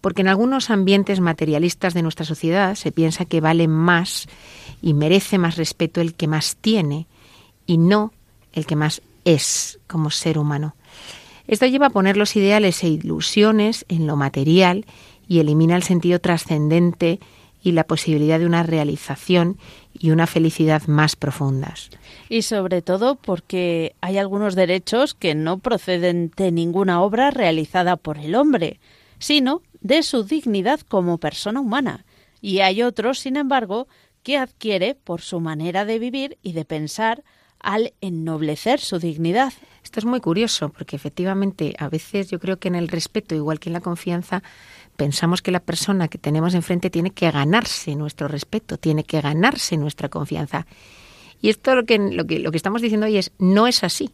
Porque 0.00 0.20
en 0.22 0.28
algunos 0.28 0.70
ambientes 0.70 1.20
materialistas 1.20 1.94
de 1.94 2.02
nuestra 2.02 2.26
sociedad 2.26 2.74
se 2.74 2.92
piensa 2.92 3.24
que 3.24 3.40
vale 3.40 3.66
más 3.66 4.28
y 4.82 4.92
merece 4.94 5.38
más 5.38 5.56
respeto 5.56 6.00
el 6.00 6.14
que 6.14 6.28
más 6.28 6.56
tiene 6.60 7.06
y 7.66 7.78
no 7.78 8.12
el 8.52 8.66
que 8.66 8.76
más 8.76 9.02
es 9.24 9.80
como 9.86 10.10
ser 10.10 10.38
humano. 10.38 10.74
Esto 11.48 11.66
lleva 11.66 11.86
a 11.86 11.90
poner 11.90 12.16
los 12.16 12.36
ideales 12.36 12.84
e 12.84 12.88
ilusiones 12.88 13.86
en 13.88 14.06
lo 14.06 14.16
material 14.16 14.84
y 15.26 15.40
elimina 15.40 15.76
el 15.76 15.82
sentido 15.82 16.20
trascendente 16.20 17.18
y 17.62 17.72
la 17.72 17.84
posibilidad 17.84 18.38
de 18.38 18.46
una 18.46 18.62
realización 18.62 19.58
y 19.98 20.10
una 20.10 20.26
felicidad 20.26 20.86
más 20.86 21.16
profundas. 21.16 21.90
Y 22.28 22.42
sobre 22.42 22.82
todo 22.82 23.16
porque 23.16 23.96
hay 24.00 24.18
algunos 24.18 24.54
derechos 24.54 25.14
que 25.14 25.34
no 25.34 25.58
proceden 25.58 26.30
de 26.36 26.52
ninguna 26.52 27.02
obra 27.02 27.30
realizada 27.30 27.96
por 27.96 28.18
el 28.18 28.34
hombre, 28.34 28.78
sino 29.18 29.62
de 29.80 30.02
su 30.02 30.24
dignidad 30.24 30.80
como 30.80 31.18
persona 31.18 31.60
humana. 31.60 32.04
Y 32.40 32.60
hay 32.60 32.82
otros, 32.82 33.18
sin 33.18 33.36
embargo, 33.36 33.88
que 34.22 34.36
adquiere 34.36 34.94
por 34.94 35.22
su 35.22 35.40
manera 35.40 35.84
de 35.84 35.98
vivir 35.98 36.38
y 36.42 36.52
de 36.52 36.64
pensar 36.64 37.24
al 37.58 37.94
ennoblecer 38.00 38.80
su 38.80 38.98
dignidad. 38.98 39.52
Esto 39.88 40.00
es 40.00 40.04
muy 40.04 40.20
curioso 40.20 40.68
porque 40.68 40.96
efectivamente 40.96 41.74
a 41.78 41.88
veces 41.88 42.28
yo 42.28 42.38
creo 42.38 42.58
que 42.58 42.68
en 42.68 42.74
el 42.74 42.88
respeto, 42.88 43.34
igual 43.34 43.58
que 43.58 43.70
en 43.70 43.72
la 43.72 43.80
confianza, 43.80 44.42
pensamos 44.98 45.40
que 45.40 45.50
la 45.50 45.60
persona 45.60 46.08
que 46.08 46.18
tenemos 46.18 46.52
enfrente 46.52 46.90
tiene 46.90 47.12
que 47.12 47.30
ganarse 47.30 47.94
nuestro 47.94 48.28
respeto, 48.28 48.76
tiene 48.76 49.04
que 49.04 49.22
ganarse 49.22 49.78
nuestra 49.78 50.10
confianza. 50.10 50.66
Y 51.40 51.48
esto 51.48 51.74
lo 51.74 51.86
que, 51.86 51.98
lo 51.98 52.26
que, 52.26 52.38
lo 52.38 52.50
que 52.50 52.58
estamos 52.58 52.82
diciendo 52.82 53.06
hoy 53.06 53.16
es, 53.16 53.32
no 53.38 53.66
es 53.66 53.82
así. 53.82 54.10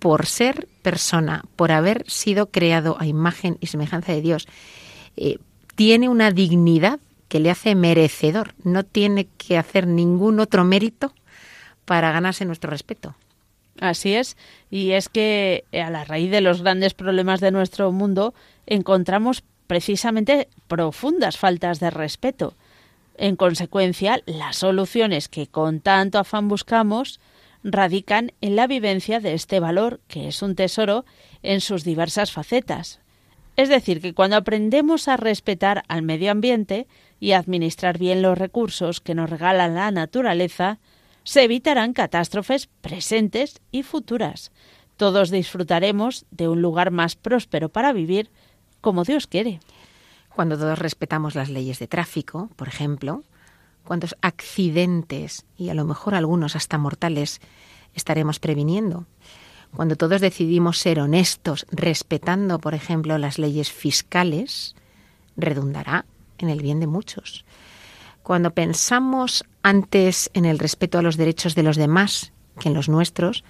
Por 0.00 0.26
ser 0.26 0.66
persona, 0.82 1.44
por 1.54 1.70
haber 1.70 2.04
sido 2.10 2.50
creado 2.50 2.96
a 2.98 3.06
imagen 3.06 3.58
y 3.60 3.68
semejanza 3.68 4.10
de 4.10 4.22
Dios, 4.22 4.48
eh, 5.16 5.38
tiene 5.76 6.08
una 6.08 6.32
dignidad 6.32 6.98
que 7.28 7.38
le 7.38 7.52
hace 7.52 7.76
merecedor. 7.76 8.54
No 8.64 8.82
tiene 8.82 9.28
que 9.38 9.56
hacer 9.56 9.86
ningún 9.86 10.40
otro 10.40 10.64
mérito 10.64 11.14
para 11.84 12.10
ganarse 12.10 12.44
nuestro 12.44 12.70
respeto. 12.70 13.14
Así 13.80 14.14
es, 14.14 14.36
y 14.70 14.92
es 14.92 15.08
que 15.08 15.64
a 15.72 15.90
la 15.90 16.04
raíz 16.04 16.30
de 16.30 16.40
los 16.40 16.62
grandes 16.62 16.94
problemas 16.94 17.40
de 17.40 17.50
nuestro 17.50 17.90
mundo 17.90 18.34
encontramos 18.66 19.42
precisamente 19.66 20.48
profundas 20.68 21.38
faltas 21.38 21.80
de 21.80 21.90
respeto. 21.90 22.54
En 23.16 23.36
consecuencia, 23.36 24.20
las 24.26 24.56
soluciones 24.56 25.28
que 25.28 25.46
con 25.46 25.80
tanto 25.80 26.18
afán 26.18 26.48
buscamos 26.48 27.20
radican 27.64 28.32
en 28.40 28.56
la 28.56 28.66
vivencia 28.66 29.20
de 29.20 29.34
este 29.34 29.60
valor, 29.60 30.00
que 30.08 30.28
es 30.28 30.42
un 30.42 30.54
tesoro, 30.54 31.04
en 31.42 31.60
sus 31.60 31.84
diversas 31.84 32.32
facetas. 32.32 33.00
Es 33.56 33.68
decir, 33.68 34.00
que 34.00 34.14
cuando 34.14 34.36
aprendemos 34.36 35.08
a 35.08 35.16
respetar 35.16 35.84
al 35.88 36.02
medio 36.02 36.30
ambiente 36.30 36.86
y 37.20 37.32
administrar 37.32 37.98
bien 37.98 38.22
los 38.22 38.38
recursos 38.38 39.00
que 39.00 39.14
nos 39.14 39.30
regala 39.30 39.68
la 39.68 39.90
naturaleza, 39.90 40.78
se 41.24 41.44
evitarán 41.44 41.92
catástrofes 41.92 42.68
presentes 42.80 43.60
y 43.70 43.82
futuras. 43.82 44.52
Todos 44.96 45.30
disfrutaremos 45.30 46.26
de 46.30 46.48
un 46.48 46.62
lugar 46.62 46.90
más 46.90 47.16
próspero 47.16 47.68
para 47.68 47.92
vivir 47.92 48.30
como 48.80 49.04
Dios 49.04 49.26
quiere. 49.26 49.60
Cuando 50.34 50.56
todos 50.58 50.78
respetamos 50.78 51.34
las 51.34 51.50
leyes 51.50 51.78
de 51.78 51.88
tráfico, 51.88 52.50
por 52.56 52.68
ejemplo, 52.68 53.22
cuántos 53.84 54.16
accidentes 54.22 55.44
y 55.56 55.68
a 55.68 55.74
lo 55.74 55.84
mejor 55.84 56.14
algunos 56.14 56.56
hasta 56.56 56.78
mortales 56.78 57.40
estaremos 57.94 58.38
previniendo. 58.38 59.06
Cuando 59.74 59.96
todos 59.96 60.20
decidimos 60.20 60.78
ser 60.78 61.00
honestos, 61.00 61.66
respetando, 61.70 62.58
por 62.58 62.74
ejemplo, 62.74 63.16
las 63.18 63.38
leyes 63.38 63.72
fiscales, 63.72 64.74
redundará 65.36 66.04
en 66.38 66.50
el 66.50 66.60
bien 66.60 66.80
de 66.80 66.86
muchos. 66.86 67.44
Cuando 68.22 68.52
pensamos 68.52 69.44
antes 69.62 70.30
en 70.34 70.44
el 70.44 70.58
respeto 70.58 70.98
a 70.98 71.02
los 71.02 71.16
derechos 71.16 71.54
de 71.54 71.62
los 71.62 71.76
demás 71.76 72.32
que 72.58 72.68
en 72.68 72.74
los 72.74 72.88
nuestros, 72.88 73.44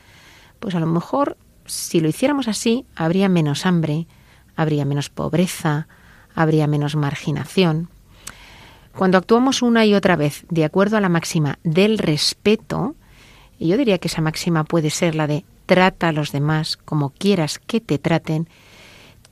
pues 0.61 0.75
a 0.75 0.81
lo 0.81 0.87
mejor 0.87 1.37
si 1.67 2.01
lo 2.01 2.09
hiciéramos 2.09 2.49
así, 2.49 2.87
habría 2.95 3.29
menos 3.29 3.67
hambre, 3.67 4.07
habría 4.57 4.85
menos 4.85 5.11
pobreza, 5.11 5.89
habría 6.35 6.67
menos 6.67 6.97
marginación. 6.97 7.89
Cuando 8.97 9.19
actuamos 9.19 9.63
una 9.63 9.87
y 9.87 9.95
otra 9.95 10.17
vez 10.17 10.45
de 10.51 10.65
acuerdo 10.65 10.97
a 10.97 11.01
la 11.01 11.09
máxima 11.09 11.59
del 11.65 11.99
respeto, 11.99 12.95
y 13.59 13.69
yo 13.69 13.77
diría 13.77 13.99
que 13.99 14.09
esa 14.09 14.21
máxima 14.21 14.65
puede 14.65 14.91
ser 14.91 15.15
la 15.15 15.27
de 15.27 15.45
trata 15.67 16.09
a 16.09 16.13
los 16.13 16.33
demás 16.33 16.77
como 16.77 17.11
quieras 17.11 17.59
que 17.59 17.81
te 17.81 17.99
traten, 17.99 18.49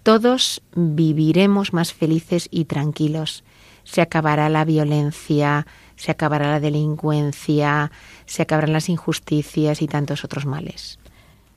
todos 0.02 0.62
viviremos 0.74 1.74
más 1.74 1.92
felices 1.92 2.48
y 2.50 2.64
tranquilos. 2.64 3.44
Se 3.84 4.00
acabará 4.00 4.48
la 4.48 4.64
violencia, 4.64 5.66
se 6.00 6.10
acabará 6.10 6.48
la 6.48 6.60
delincuencia, 6.60 7.92
se 8.24 8.40
acabarán 8.40 8.72
las 8.72 8.88
injusticias 8.88 9.82
y 9.82 9.86
tantos 9.86 10.24
otros 10.24 10.46
males. 10.46 10.98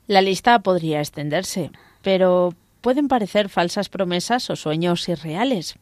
La 0.05 0.21
lista 0.21 0.59
podría 0.59 1.00
extenderse, 1.00 1.71
pero 2.01 2.53
pueden 2.81 3.07
parecer 3.07 3.47
falsas 3.47 3.88
promesas 3.88 4.50
o 4.50 4.57
sueños 4.57 5.07
irreales. 5.07 5.75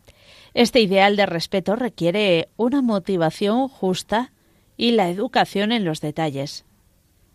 Este 0.54 0.80
ideal 0.80 1.16
de 1.16 1.26
respeto 1.26 1.76
requiere 1.76 2.50
una 2.56 2.84
motivación 2.84 3.68
justa 3.68 4.32
y 4.78 4.92
la 4.92 5.10
educación 5.10 5.72
en 5.72 5.84
los 5.84 6.00
detalles. 6.00 6.64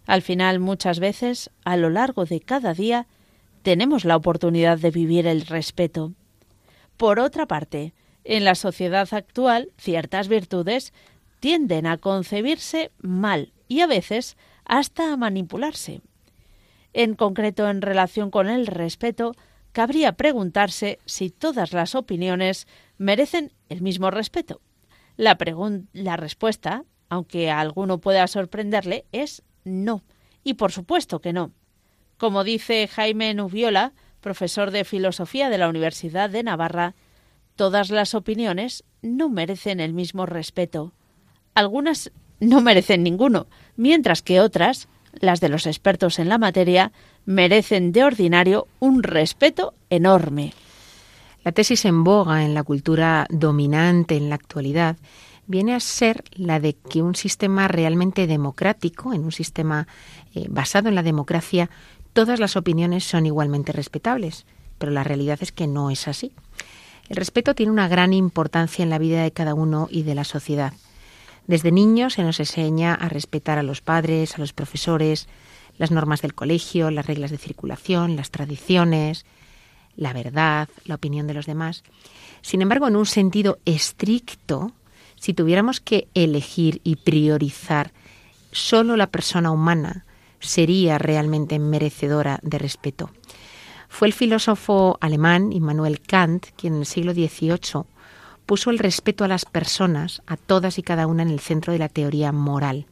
Al 0.07 0.23
final, 0.23 0.61
muchas 0.61 1.01
veces, 1.01 1.51
a 1.65 1.77
lo 1.77 1.91
largo 1.91 2.25
de 2.25 2.39
cada 2.39 2.73
día, 2.73 3.09
tenemos 3.63 4.05
la 4.05 4.15
oportunidad 4.15 4.79
de 4.79 4.93
vivir 4.93 5.27
el 5.27 5.45
respeto. 5.45 6.13
Por 6.97 7.19
otra 7.19 7.47
parte, 7.47 7.95
en 8.23 8.45
la 8.45 8.55
sociedad 8.55 9.09
actual, 9.13 9.71
ciertas 9.77 10.29
virtudes 10.29 10.93
tienden 11.41 11.87
a 11.87 11.99
concebirse 11.99 12.91
mal 12.99 13.53
y 13.69 13.81
a 13.81 13.87
veces 13.87 14.37
hasta 14.65 15.13
a 15.13 15.17
manipularse. 15.17 16.01
En 16.93 17.15
concreto, 17.15 17.69
en 17.69 17.83
relación 17.83 18.31
con 18.31 18.49
el 18.49 18.67
respeto, 18.67 19.35
cabría 19.73 20.13
preguntarse 20.13 20.99
si 21.05 21.31
todas 21.31 21.73
las 21.73 21.95
opiniones 21.95 22.67
merecen 22.97 23.53
el 23.69 23.83
mismo 23.83 24.11
respeto. 24.11 24.61
La, 25.17 25.37
la 25.93 26.17
respuesta, 26.17 26.85
aunque 27.09 27.51
a 27.51 27.61
alguno 27.61 27.99
pueda 27.99 28.27
sorprenderle, 28.27 29.05
es 29.13 29.43
no. 29.65 30.03
Y 30.43 30.55
por 30.55 30.73
supuesto 30.73 31.21
que 31.21 31.33
no. 31.33 31.53
Como 32.17 32.45
dice 32.45 32.89
Jaime 32.89 33.35
Nubiola, 33.35 33.93
profesor 34.21 34.71
de 34.71 34.85
filosofía 34.85 35.51
de 35.51 35.59
la 35.59 35.69
Universidad 35.69 36.31
de 36.31 36.43
Navarra, 36.43 36.95
todas 37.55 37.91
las 37.91 38.15
opiniones 38.15 38.85
no 39.03 39.29
merecen 39.29 39.81
el 39.81 39.93
mismo 39.93 40.25
respeto. 40.25 40.95
Algunas 41.57 42.13
no 42.39 42.61
merecen 42.61 43.03
ninguno, 43.03 43.47
mientras 43.77 44.21
que 44.21 44.41
otras, 44.41 44.89
las 45.15 45.41
de 45.41 45.49
los 45.49 45.67
expertos 45.67 46.19
en 46.19 46.29
la 46.29 46.37
materia, 46.37 46.93
merecen 47.25 47.93
de 47.93 48.05
ordinario 48.05 48.69
un 48.79 49.03
respeto 49.03 49.73
enorme. 49.89 50.53
La 51.45 51.53
tesis 51.53 51.87
en 51.87 52.05
boga 52.05 52.45
en 52.45 52.53
la 52.53 52.63
cultura 52.63 53.27
dominante 53.31 54.19
en 54.19 54.29
la 54.29 54.35
actualidad 54.35 54.99
viene 55.47 55.75
a 55.75 55.81
ser 55.81 56.25
la 56.33 56.61
de 56.61 56.75
que 56.75 57.01
un 57.01 57.15
sistema 57.15 57.69
realmente 57.69 58.27
democrático, 58.27 59.15
en 59.15 59.25
un 59.25 59.33
sistema 59.33 59.89
eh, 60.35 60.49
basado 60.51 60.91
en 60.91 60.95
la 60.95 61.03
democracia, 61.03 61.71
todas 62.13 62.39
las 62.39 62.57
opiniones 62.57 63.05
son 63.05 63.25
igualmente 63.25 63.73
respetables, 63.73 64.45
pero 64.77 64.93
la 64.93 65.05
realidad 65.05 65.39
es 65.41 65.53
que 65.53 65.67
no 65.67 65.89
es 65.89 66.07
así. 66.07 66.33
El 67.09 67.17
respeto 67.17 67.55
tiene 67.55 67.73
una 67.73 67.89
gran 67.89 68.13
importancia 68.13 68.83
en 68.83 68.91
la 68.91 68.99
vida 68.99 69.23
de 69.23 69.33
cada 69.33 69.55
uno 69.55 69.89
y 69.91 70.03
de 70.03 70.15
la 70.15 70.25
sociedad. 70.25 70.75
Desde 71.47 71.71
niños 71.71 72.15
se 72.15 72.23
nos 72.23 72.41
enseña 72.41 72.95
a 72.95 73.09
respetar 73.09 73.59
a 73.59 73.63
los 73.63 73.81
padres, 73.81 74.35
a 74.35 74.41
los 74.41 74.53
profesores, 74.53 75.29
las 75.79 75.91
normas 75.91 76.23
del 76.23 76.35
colegio, 76.35 76.91
las 76.91 77.07
reglas 77.07 77.31
de 77.31 77.39
circulación, 77.39 78.17
las 78.17 78.31
tradiciones, 78.31 79.25
la 79.97 80.13
verdad, 80.13 80.69
la 80.85 80.97
opinión 80.97 81.27
de 81.27 81.35
los 81.35 81.47
demás. 81.47 81.85
Sin 82.43 82.63
embargo, 82.63 82.89
en 82.89 82.97
un 82.97 83.07
sentido 83.07 83.59
estricto, 83.65 84.73
si 85.15 85.35
tuviéramos 85.35 85.81
que 85.81 86.09
elegir 86.15 86.81
y 86.85 86.97
priorizar, 86.97 87.93
solo 88.53 88.97
la 88.97 89.09
persona 89.09 89.51
humana 89.51 90.05
sería 90.41 90.99
realmente 90.99 91.59
merecedora 91.59 92.41
de 92.43 92.59
respeto. 92.59 93.11
Fue 93.89 94.09
el 94.09 94.15
filósofo 94.15 94.99
alemán 95.01 95.53
Immanuel 95.53 96.01
Kant 96.01 96.47
quien 96.57 96.75
en 96.75 96.81
el 96.81 96.87
siglo 96.87 97.15
XVIII 97.15 97.85
puso 98.47 98.71
el 98.71 98.79
respeto 98.79 99.25
a 99.25 99.29
las 99.29 99.45
personas, 99.45 100.23
a 100.27 100.37
todas 100.37 100.79
y 100.79 100.83
cada 100.83 101.07
una, 101.07 101.23
en 101.23 101.31
el 101.31 101.41
centro 101.41 101.73
de 101.73 101.81
la 101.81 101.89
teoría 101.89 102.33
moral. 102.33 102.87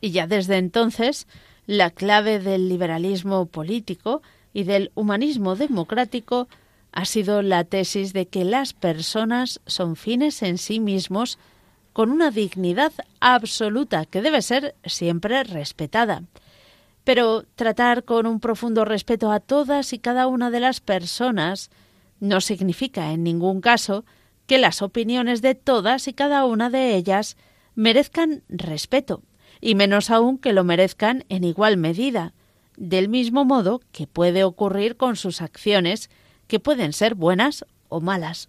Y 0.00 0.10
ya 0.10 0.26
desde 0.26 0.56
entonces, 0.56 1.26
la 1.66 1.90
clave 1.90 2.38
del 2.38 2.68
liberalismo 2.68 3.46
político 3.46 4.22
y 4.52 4.64
del 4.64 4.90
humanismo 4.94 5.56
democrático 5.56 6.48
ha 6.92 7.04
sido 7.04 7.42
la 7.42 7.64
tesis 7.64 8.12
de 8.12 8.26
que 8.26 8.44
las 8.44 8.72
personas 8.72 9.60
son 9.66 9.96
fines 9.96 10.42
en 10.42 10.58
sí 10.58 10.80
mismos 10.80 11.38
con 11.92 12.10
una 12.10 12.30
dignidad 12.30 12.92
absoluta 13.20 14.04
que 14.04 14.22
debe 14.22 14.42
ser 14.42 14.74
siempre 14.84 15.42
respetada. 15.44 16.22
Pero 17.04 17.44
tratar 17.54 18.04
con 18.04 18.26
un 18.26 18.40
profundo 18.40 18.84
respeto 18.84 19.30
a 19.30 19.40
todas 19.40 19.92
y 19.92 19.98
cada 19.98 20.26
una 20.26 20.50
de 20.50 20.60
las 20.60 20.80
personas 20.80 21.70
no 22.20 22.40
significa 22.40 23.12
en 23.12 23.24
ningún 23.24 23.60
caso 23.60 24.04
que 24.46 24.58
las 24.58 24.82
opiniones 24.82 25.42
de 25.42 25.54
todas 25.54 26.08
y 26.08 26.12
cada 26.12 26.44
una 26.44 26.70
de 26.70 26.94
ellas 26.96 27.36
merezcan 27.74 28.42
respeto, 28.48 29.22
y 29.60 29.74
menos 29.74 30.10
aún 30.10 30.38
que 30.38 30.52
lo 30.52 30.64
merezcan 30.64 31.24
en 31.28 31.44
igual 31.44 31.76
medida, 31.76 32.34
del 32.76 33.08
mismo 33.08 33.44
modo 33.44 33.80
que 33.92 34.06
puede 34.06 34.44
ocurrir 34.44 34.96
con 34.96 35.16
sus 35.16 35.40
acciones, 35.40 36.10
que 36.46 36.60
pueden 36.60 36.92
ser 36.92 37.14
buenas 37.14 37.64
o 37.88 38.00
malas. 38.00 38.48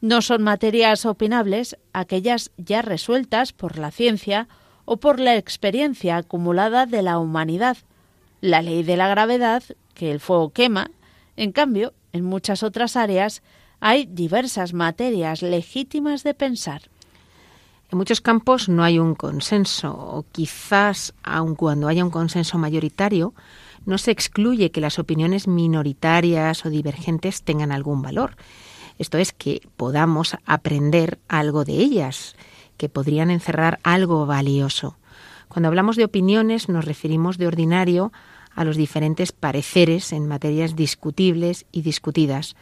No 0.00 0.20
son 0.20 0.42
materias 0.42 1.06
opinables 1.06 1.76
aquellas 1.92 2.50
ya 2.56 2.82
resueltas 2.82 3.52
por 3.52 3.78
la 3.78 3.90
ciencia 3.90 4.48
o 4.84 4.98
por 4.98 5.18
la 5.18 5.36
experiencia 5.36 6.16
acumulada 6.16 6.86
de 6.86 7.02
la 7.02 7.18
humanidad, 7.18 7.78
la 8.40 8.60
ley 8.60 8.82
de 8.82 8.96
la 8.96 9.08
gravedad, 9.08 9.62
que 9.94 10.10
el 10.10 10.20
fuego 10.20 10.50
quema, 10.50 10.90
en 11.36 11.52
cambio, 11.52 11.94
en 12.12 12.24
muchas 12.24 12.62
otras 12.62 12.96
áreas 12.96 13.42
hay 13.86 14.06
diversas 14.06 14.72
materias 14.72 15.42
legítimas 15.42 16.22
de 16.22 16.32
pensar. 16.32 16.88
En 17.92 17.98
muchos 17.98 18.22
campos 18.22 18.70
no 18.70 18.82
hay 18.82 18.98
un 18.98 19.14
consenso, 19.14 19.92
o 19.92 20.24
quizás, 20.32 21.12
aun 21.22 21.54
cuando 21.54 21.86
haya 21.86 22.02
un 22.02 22.10
consenso 22.10 22.56
mayoritario, 22.56 23.34
no 23.84 23.98
se 23.98 24.10
excluye 24.10 24.70
que 24.70 24.80
las 24.80 24.98
opiniones 24.98 25.46
minoritarias 25.48 26.64
o 26.64 26.70
divergentes 26.70 27.42
tengan 27.42 27.72
algún 27.72 28.00
valor. 28.00 28.38
Esto 28.98 29.18
es, 29.18 29.34
que 29.34 29.60
podamos 29.76 30.38
aprender 30.46 31.18
algo 31.28 31.66
de 31.66 31.74
ellas, 31.74 32.36
que 32.78 32.88
podrían 32.88 33.30
encerrar 33.30 33.80
algo 33.82 34.24
valioso. 34.24 34.96
Cuando 35.48 35.68
hablamos 35.68 35.96
de 35.96 36.04
opiniones 36.04 36.70
nos 36.70 36.86
referimos 36.86 37.36
de 37.36 37.48
ordinario 37.48 38.12
a 38.54 38.64
los 38.64 38.78
diferentes 38.78 39.32
pareceres 39.32 40.14
en 40.14 40.26
materias 40.26 40.74
discutibles 40.74 41.66
y 41.70 41.82
discutidas, 41.82 42.56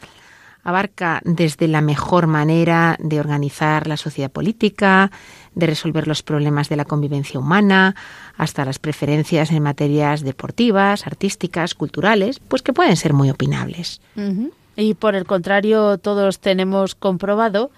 abarca 0.63 1.21
desde 1.25 1.67
la 1.67 1.81
mejor 1.81 2.27
manera 2.27 2.95
de 2.99 3.19
organizar 3.19 3.87
la 3.87 3.97
sociedad 3.97 4.31
política, 4.31 5.11
de 5.55 5.67
resolver 5.67 6.07
los 6.07 6.23
problemas 6.23 6.69
de 6.69 6.77
la 6.77 6.85
convivencia 6.85 7.39
humana, 7.39 7.95
hasta 8.37 8.65
las 8.65 8.79
preferencias 8.79 9.51
en 9.51 9.63
materias 9.63 10.23
deportivas, 10.23 11.05
artísticas, 11.05 11.75
culturales, 11.75 12.39
pues 12.39 12.61
que 12.61 12.73
pueden 12.73 12.95
ser 12.95 13.13
muy 13.13 13.29
opinables. 13.29 14.01
Y 14.75 14.93
por 14.95 15.15
el 15.15 15.25
contrario, 15.25 15.97
todos 15.97 16.39
tenemos 16.39 16.95
comprobado 16.95 17.69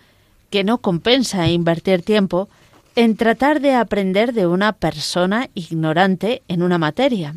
que 0.50 0.64
no 0.64 0.78
compensa 0.78 1.50
invertir 1.50 2.04
tiempo 2.04 2.48
en 2.96 3.18
tratar 3.18 3.60
de 3.60 3.74
aprender 3.74 4.32
de 4.32 4.48
una 4.48 4.72
persona 4.72 5.50
ignorante 5.54 6.44
en 6.48 6.64
una 6.64 6.78
materia, 6.78 7.36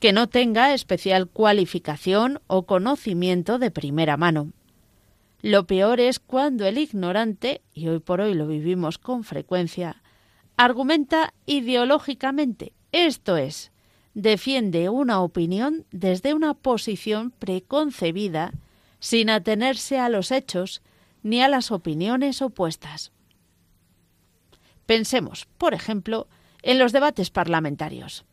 que 0.00 0.12
no 0.12 0.26
tenga 0.28 0.74
especial 0.74 1.28
cualificación 1.28 2.40
o 2.48 2.64
conocimiento 2.64 3.58
de 3.58 3.70
primera 3.70 4.16
mano. 4.16 4.48
Lo 5.42 5.66
peor 5.66 6.00
es 6.00 6.18
cuando 6.18 6.66
el 6.66 6.78
ignorante, 6.78 7.62
y 7.72 7.88
hoy 7.88 8.00
por 8.00 8.20
hoy 8.20 8.34
lo 8.34 8.46
vivimos 8.46 8.98
con 8.98 9.24
frecuencia, 9.24 10.02
argumenta 10.56 11.32
ideológicamente, 11.46 12.74
esto 12.92 13.36
es, 13.36 13.72
defiende 14.14 14.90
una 14.90 15.20
opinión 15.20 15.86
desde 15.90 16.34
una 16.34 16.54
posición 16.54 17.30
preconcebida, 17.30 18.52
sin 18.98 19.30
atenerse 19.30 19.98
a 19.98 20.10
los 20.10 20.30
hechos 20.30 20.82
ni 21.22 21.40
a 21.40 21.48
las 21.48 21.70
opiniones 21.70 22.42
opuestas. 22.42 23.12
Pensemos, 24.84 25.46
por 25.56 25.72
ejemplo, 25.72 26.26
en 26.62 26.78
los 26.78 26.92
debates 26.92 27.30
parlamentarios. 27.30 28.24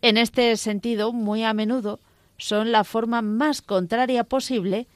En 0.00 0.16
este 0.16 0.56
sentido, 0.56 1.12
muy 1.12 1.44
a 1.44 1.52
menudo 1.52 2.00
son 2.38 2.72
la 2.72 2.84
forma 2.84 3.20
más 3.20 3.60
contraria 3.60 4.24
posible 4.24 4.86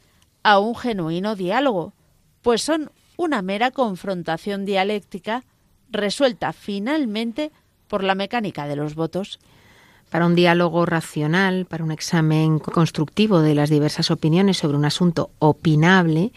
a 0.45 0.59
un 0.61 0.77
genuino 0.77 1.35
diálogo, 1.35 1.95
pues 2.43 2.63
son 2.63 2.93
una 3.17 3.43
mera 3.43 3.73
confrontación 3.73 4.65
dialéctica 4.65 5.43
resuelta 5.91 6.53
finalmente 6.53 7.51
por 7.89 8.05
la 8.05 8.15
mecánica 8.15 8.67
de 8.67 8.77
los 8.77 8.95
votos. 8.95 9.41
Para 10.11 10.27
un 10.27 10.35
diálogo 10.35 10.87
racional, 10.87 11.67
para 11.67 11.83
un 11.83 11.91
examen 11.91 12.59
constructivo 12.59 13.41
de 13.41 13.55
las 13.55 13.71
diversas 13.71 14.11
opiniones 14.11 14.59
sobre 14.59 14.77
un 14.77 14.85
asunto 14.85 15.31
opinable, 15.39 16.33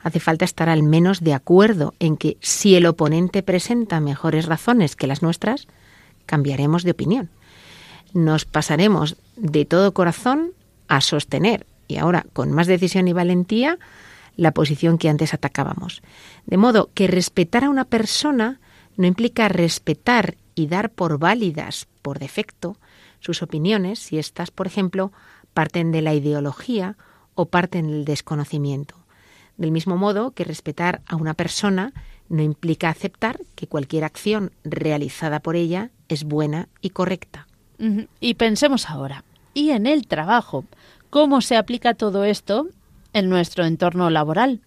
hace 0.00 0.20
falta 0.20 0.44
estar 0.44 0.68
al 0.68 0.82
menos 0.82 1.20
de 1.20 1.34
acuerdo 1.34 1.92
en 1.98 2.16
que 2.16 2.38
si 2.40 2.76
el 2.76 2.86
oponente 2.86 3.42
presenta 3.42 4.00
mejores 4.00 4.46
razones 4.46 4.96
que 4.96 5.06
las 5.06 5.22
nuestras, 5.22 5.66
cambiaremos 6.24 6.84
de 6.84 6.92
opinión. 6.92 7.30
Nos 8.14 8.44
pasaremos 8.44 9.16
de 9.36 9.64
todo 9.64 9.92
corazón 9.92 10.52
a 10.88 11.00
sostener, 11.00 11.66
y 11.90 11.98
ahora 11.98 12.26
con 12.32 12.52
más 12.52 12.66
decisión 12.66 13.08
y 13.08 13.12
valentía, 13.12 13.78
la 14.36 14.52
posición 14.52 14.98
que 14.98 15.08
antes 15.08 15.34
atacábamos. 15.34 16.02
De 16.46 16.56
modo 16.56 16.90
que 16.94 17.06
respetar 17.06 17.64
a 17.64 17.70
una 17.70 17.84
persona 17.84 18.60
no 18.96 19.06
implica 19.06 19.48
respetar 19.48 20.36
y 20.54 20.66
dar 20.66 20.90
por 20.90 21.18
válidas, 21.18 21.88
por 22.02 22.18
defecto, 22.18 22.76
sus 23.20 23.42
opiniones, 23.42 23.98
si 23.98 24.18
éstas, 24.18 24.50
por 24.50 24.66
ejemplo, 24.66 25.12
parten 25.52 25.92
de 25.92 26.02
la 26.02 26.14
ideología 26.14 26.96
o 27.34 27.46
parten 27.46 27.88
del 27.88 28.04
desconocimiento. 28.04 28.94
Del 29.56 29.72
mismo 29.72 29.96
modo 29.96 30.30
que 30.30 30.44
respetar 30.44 31.02
a 31.06 31.16
una 31.16 31.34
persona 31.34 31.92
no 32.28 32.42
implica 32.42 32.88
aceptar 32.88 33.40
que 33.54 33.66
cualquier 33.66 34.04
acción 34.04 34.52
realizada 34.64 35.40
por 35.40 35.56
ella 35.56 35.90
es 36.08 36.24
buena 36.24 36.68
y 36.80 36.90
correcta. 36.90 37.46
Y 38.20 38.34
pensemos 38.34 38.90
ahora, 38.90 39.24
¿y 39.54 39.70
en 39.70 39.86
el 39.86 40.06
trabajo? 40.06 40.64
¿Cómo 41.10 41.40
se 41.40 41.56
aplica 41.56 41.94
todo 41.94 42.22
esto 42.22 42.68
en 43.12 43.28
nuestro 43.28 43.64
entorno 43.64 44.10
laboral? 44.10 44.60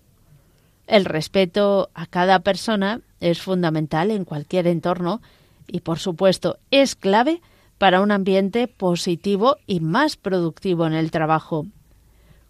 El 0.87 1.05
respeto 1.05 1.89
a 1.93 2.05
cada 2.05 2.39
persona 2.39 2.99
es 3.21 3.41
fundamental 3.41 4.11
en 4.11 4.25
cualquier 4.25 4.67
entorno 4.67 5.21
y, 5.67 5.79
por 5.79 5.99
supuesto, 5.99 6.57
es 6.69 6.95
clave 6.95 7.41
para 7.77 8.01
un 8.01 8.11
ambiente 8.11 8.67
positivo 8.67 9.55
y 9.67 9.79
más 9.79 10.17
productivo 10.17 10.85
en 10.85 10.91
el 10.91 11.11
trabajo. 11.11 11.65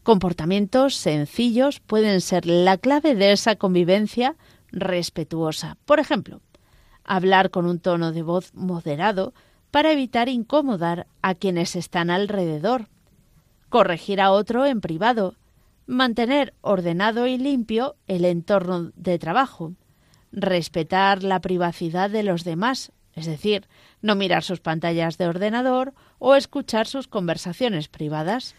Comportamientos 0.01 0.95
sencillos 0.95 1.79
pueden 1.79 2.19
ser 2.21 2.47
la 2.47 2.79
clave 2.79 3.13
de 3.13 3.32
esa 3.32 3.58
convivencia 3.58 4.36
respetuosa. 4.71 5.77
Por 5.86 5.99
ejemplo, 5.99 6.41
hablar 7.03 7.51
con 7.51 7.67
un 7.67 7.77
tono 7.77 8.12
de 8.12 8.23
voz 8.23 8.56
moderado 8.56 9.36
para 9.69 9.91
evitar 9.91 10.29
incomodar 10.29 11.06
a 11.21 11.36
quienes 11.36 11.75
están 11.75 12.10
alrededor. 12.10 12.88
Corregir 13.74 14.22
a 14.22 14.30
otro 14.30 14.68
en 14.68 14.82
privado. 14.82 15.34
Mantener 15.88 16.54
ordenado 16.62 17.26
y 17.26 17.40
limpio 17.40 17.96
el 18.06 18.24
entorno 18.24 18.92
de 18.96 19.18
trabajo. 19.18 19.74
Respetar 20.32 21.24
la 21.24 21.42
privacidad 21.42 22.12
de 22.12 22.22
los 22.22 22.44
demás, 22.44 22.92
es 23.16 23.26
decir, 23.26 23.68
no 24.04 24.14
mirar 24.14 24.44
sus 24.44 24.60
pantallas 24.60 25.18
de 25.18 25.26
ordenador 25.26 25.96
o 26.20 26.36
escuchar 26.36 26.86
sus 26.86 27.08
conversaciones 27.08 27.88
privadas. 27.88 28.54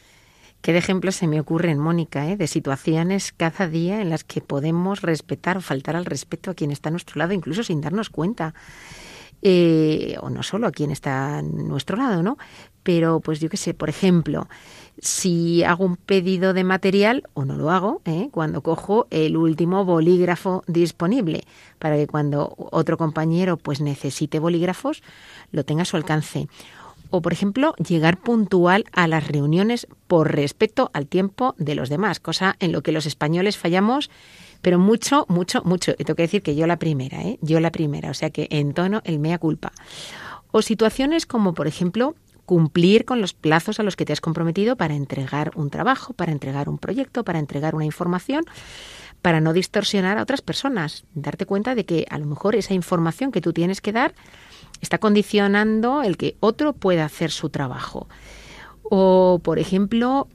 ¿Qué 0.62 0.72
de 0.72 0.80
ejemplos 0.80 1.14
se 1.14 1.28
me 1.28 1.38
ocurren, 1.38 1.78
Mónica, 1.78 2.28
eh? 2.28 2.36
de 2.36 2.48
situaciones 2.48 3.30
cada 3.30 3.68
día 3.68 4.02
en 4.02 4.10
las 4.10 4.24
que 4.24 4.40
podemos 4.40 5.00
respetar 5.00 5.58
o 5.58 5.60
faltar 5.60 5.94
al 5.94 6.06
respeto 6.06 6.50
a 6.50 6.54
quien 6.54 6.72
está 6.72 6.88
a 6.88 6.90
nuestro 6.90 7.20
lado, 7.20 7.34
incluso 7.34 7.62
sin 7.62 7.80
darnos 7.80 8.10
cuenta? 8.10 8.52
Eh, 9.46 10.16
o 10.22 10.30
no 10.30 10.42
solo 10.42 10.66
a 10.66 10.72
quien 10.72 10.90
está 10.90 11.36
a 11.36 11.42
nuestro 11.42 11.98
lado, 11.98 12.22
¿no? 12.22 12.38
Pero, 12.82 13.20
pues 13.20 13.40
yo 13.40 13.50
qué 13.50 13.58
sé, 13.58 13.74
por 13.74 13.90
ejemplo, 13.90 14.48
si 14.98 15.62
hago 15.64 15.84
un 15.84 15.96
pedido 15.96 16.52
de 16.52 16.64
material, 16.64 17.24
o 17.34 17.44
no 17.44 17.56
lo 17.56 17.70
hago, 17.70 18.00
¿eh? 18.04 18.28
cuando 18.30 18.62
cojo 18.62 19.06
el 19.10 19.36
último 19.36 19.84
bolígrafo 19.84 20.62
disponible, 20.66 21.44
para 21.78 21.96
que 21.96 22.06
cuando 22.06 22.54
otro 22.56 22.96
compañero 22.96 23.56
pues 23.56 23.80
necesite 23.80 24.38
bolígrafos, 24.38 25.02
lo 25.52 25.64
tenga 25.64 25.82
a 25.82 25.86
su 25.86 25.96
alcance 25.96 26.48
o, 27.14 27.22
por 27.22 27.32
ejemplo, 27.32 27.76
llegar 27.76 28.18
puntual 28.18 28.86
a 28.92 29.06
las 29.06 29.28
reuniones 29.28 29.86
por 30.08 30.34
respeto 30.34 30.90
al 30.94 31.06
tiempo 31.06 31.54
de 31.58 31.76
los 31.76 31.88
demás, 31.88 32.18
cosa 32.18 32.56
en 32.58 32.72
lo 32.72 32.82
que 32.82 32.90
los 32.90 33.06
españoles 33.06 33.56
fallamos, 33.56 34.10
pero 34.62 34.80
mucho, 34.80 35.24
mucho, 35.28 35.62
mucho. 35.64 35.92
Y 35.92 36.02
tengo 36.02 36.16
que 36.16 36.22
decir 36.22 36.42
que 36.42 36.56
yo 36.56 36.66
la 36.66 36.78
primera, 36.80 37.22
¿eh? 37.22 37.38
Yo 37.40 37.60
la 37.60 37.70
primera, 37.70 38.10
o 38.10 38.14
sea 38.14 38.30
que 38.30 38.48
en 38.50 38.74
tono 38.74 39.00
el 39.04 39.20
mea 39.20 39.38
culpa. 39.38 39.70
O 40.50 40.60
situaciones 40.60 41.24
como, 41.24 41.54
por 41.54 41.68
ejemplo, 41.68 42.16
cumplir 42.46 43.04
con 43.04 43.20
los 43.20 43.32
plazos 43.32 43.80
a 43.80 43.82
los 43.82 43.96
que 43.96 44.04
te 44.04 44.12
has 44.12 44.20
comprometido 44.20 44.76
para 44.76 44.94
entregar 44.94 45.50
un 45.54 45.70
trabajo, 45.70 46.12
para 46.12 46.32
entregar 46.32 46.68
un 46.68 46.78
proyecto, 46.78 47.24
para 47.24 47.38
entregar 47.38 47.74
una 47.74 47.84
información, 47.84 48.44
para 49.22 49.40
no 49.40 49.52
distorsionar 49.52 50.18
a 50.18 50.22
otras 50.22 50.42
personas. 50.42 51.04
Darte 51.14 51.46
cuenta 51.46 51.74
de 51.74 51.84
que 51.84 52.06
a 52.10 52.18
lo 52.18 52.26
mejor 52.26 52.56
esa 52.56 52.74
información 52.74 53.32
que 53.32 53.40
tú 53.40 53.52
tienes 53.52 53.80
que 53.80 53.92
dar 53.92 54.14
está 54.80 54.98
condicionando 54.98 56.02
el 56.02 56.16
que 56.16 56.36
otro 56.40 56.74
pueda 56.74 57.04
hacer 57.04 57.30
su 57.30 57.48
trabajo. 57.48 58.08
O, 58.82 59.40
por 59.42 59.58
ejemplo, 59.58 60.28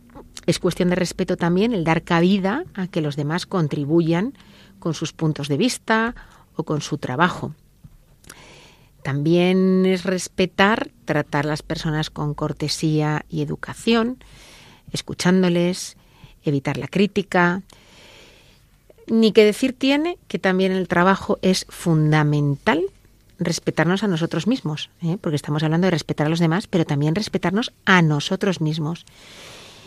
es 0.47 0.57
cuestión 0.57 0.89
de 0.89 0.95
respeto 0.95 1.37
también 1.37 1.73
el 1.73 1.83
dar 1.83 2.03
cabida 2.03 2.63
a 2.73 2.87
que 2.87 3.01
los 3.01 3.15
demás 3.15 3.45
contribuyan 3.45 4.33
con 4.79 4.95
sus 4.95 5.13
puntos 5.13 5.47
de 5.47 5.57
vista 5.57 6.15
o 6.55 6.63
con 6.63 6.81
su 6.81 6.97
trabajo. 6.97 7.53
También 9.09 9.87
es 9.87 10.03
respetar, 10.03 10.91
tratar 11.05 11.47
a 11.47 11.49
las 11.49 11.63
personas 11.63 12.11
con 12.11 12.35
cortesía 12.35 13.25
y 13.27 13.41
educación, 13.41 14.23
escuchándoles, 14.91 15.97
evitar 16.43 16.77
la 16.77 16.87
crítica. 16.87 17.63
Ni 19.07 19.31
que 19.31 19.43
decir 19.43 19.73
tiene 19.73 20.19
que 20.27 20.37
también 20.37 20.73
el 20.73 20.87
trabajo 20.87 21.39
es 21.41 21.65
fundamental 21.69 22.83
respetarnos 23.39 24.03
a 24.03 24.07
nosotros 24.07 24.45
mismos, 24.45 24.91
¿eh? 25.01 25.17
porque 25.19 25.37
estamos 25.37 25.63
hablando 25.63 25.87
de 25.87 25.91
respetar 25.91 26.27
a 26.27 26.29
los 26.29 26.37
demás, 26.37 26.67
pero 26.67 26.85
también 26.85 27.15
respetarnos 27.15 27.73
a 27.85 28.03
nosotros 28.03 28.61
mismos. 28.61 29.07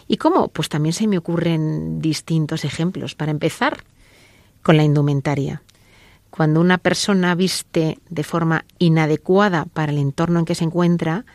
¿Y 0.09 0.17
cómo? 0.17 0.49
Pues 0.49 0.69
también 0.69 0.95
se 0.95 1.07
me 1.07 1.19
ocurren 1.19 2.01
distintos 2.01 2.65
ejemplos. 2.65 3.15
Para 3.15 3.31
empezar, 3.31 3.85
con 4.63 4.77
la 4.77 4.83
indumentaria. 4.83 5.63
Cuando 6.33 6.63
una 6.63 6.79
persona 6.79 7.35
viste 7.35 7.99
de 8.09 8.25
forma 8.25 8.65
inadecuada 8.79 9.67
para 9.67 9.93
el 9.93 9.99
entorno 9.99 10.39
en 10.39 10.47
que 10.47 10.55
se 10.55 10.65
encuentra, 10.65 11.27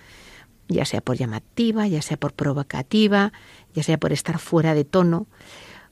ya 0.67 0.85
sea 0.85 1.01
por 1.01 1.15
llamativa, 1.15 1.85
ya 1.85 2.01
sea 2.01 2.17
por 2.17 2.33
provocativa, 2.33 3.31
ya 3.75 3.83
sea 3.83 3.99
por 3.99 4.11
estar 4.11 4.39
fuera 4.39 4.73
de 4.73 4.85
tono, 4.85 5.27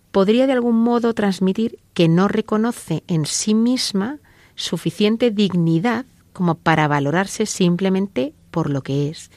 podría 0.10 0.48
de 0.48 0.54
algún 0.54 0.82
modo 0.82 1.14
transmitir 1.14 1.78
que 1.94 2.08
no 2.08 2.28
reconoce 2.28 3.04
en 3.06 3.28
sí 3.28 3.54
misma 3.54 4.18
suficiente 4.56 5.30
dignidad 5.30 6.08
como 6.34 6.56
para 6.56 6.88
valorarse 6.88 7.46
simplemente 7.46 8.34
por 8.50 8.72
lo 8.72 8.82
que 8.82 9.10
es, 9.10 9.30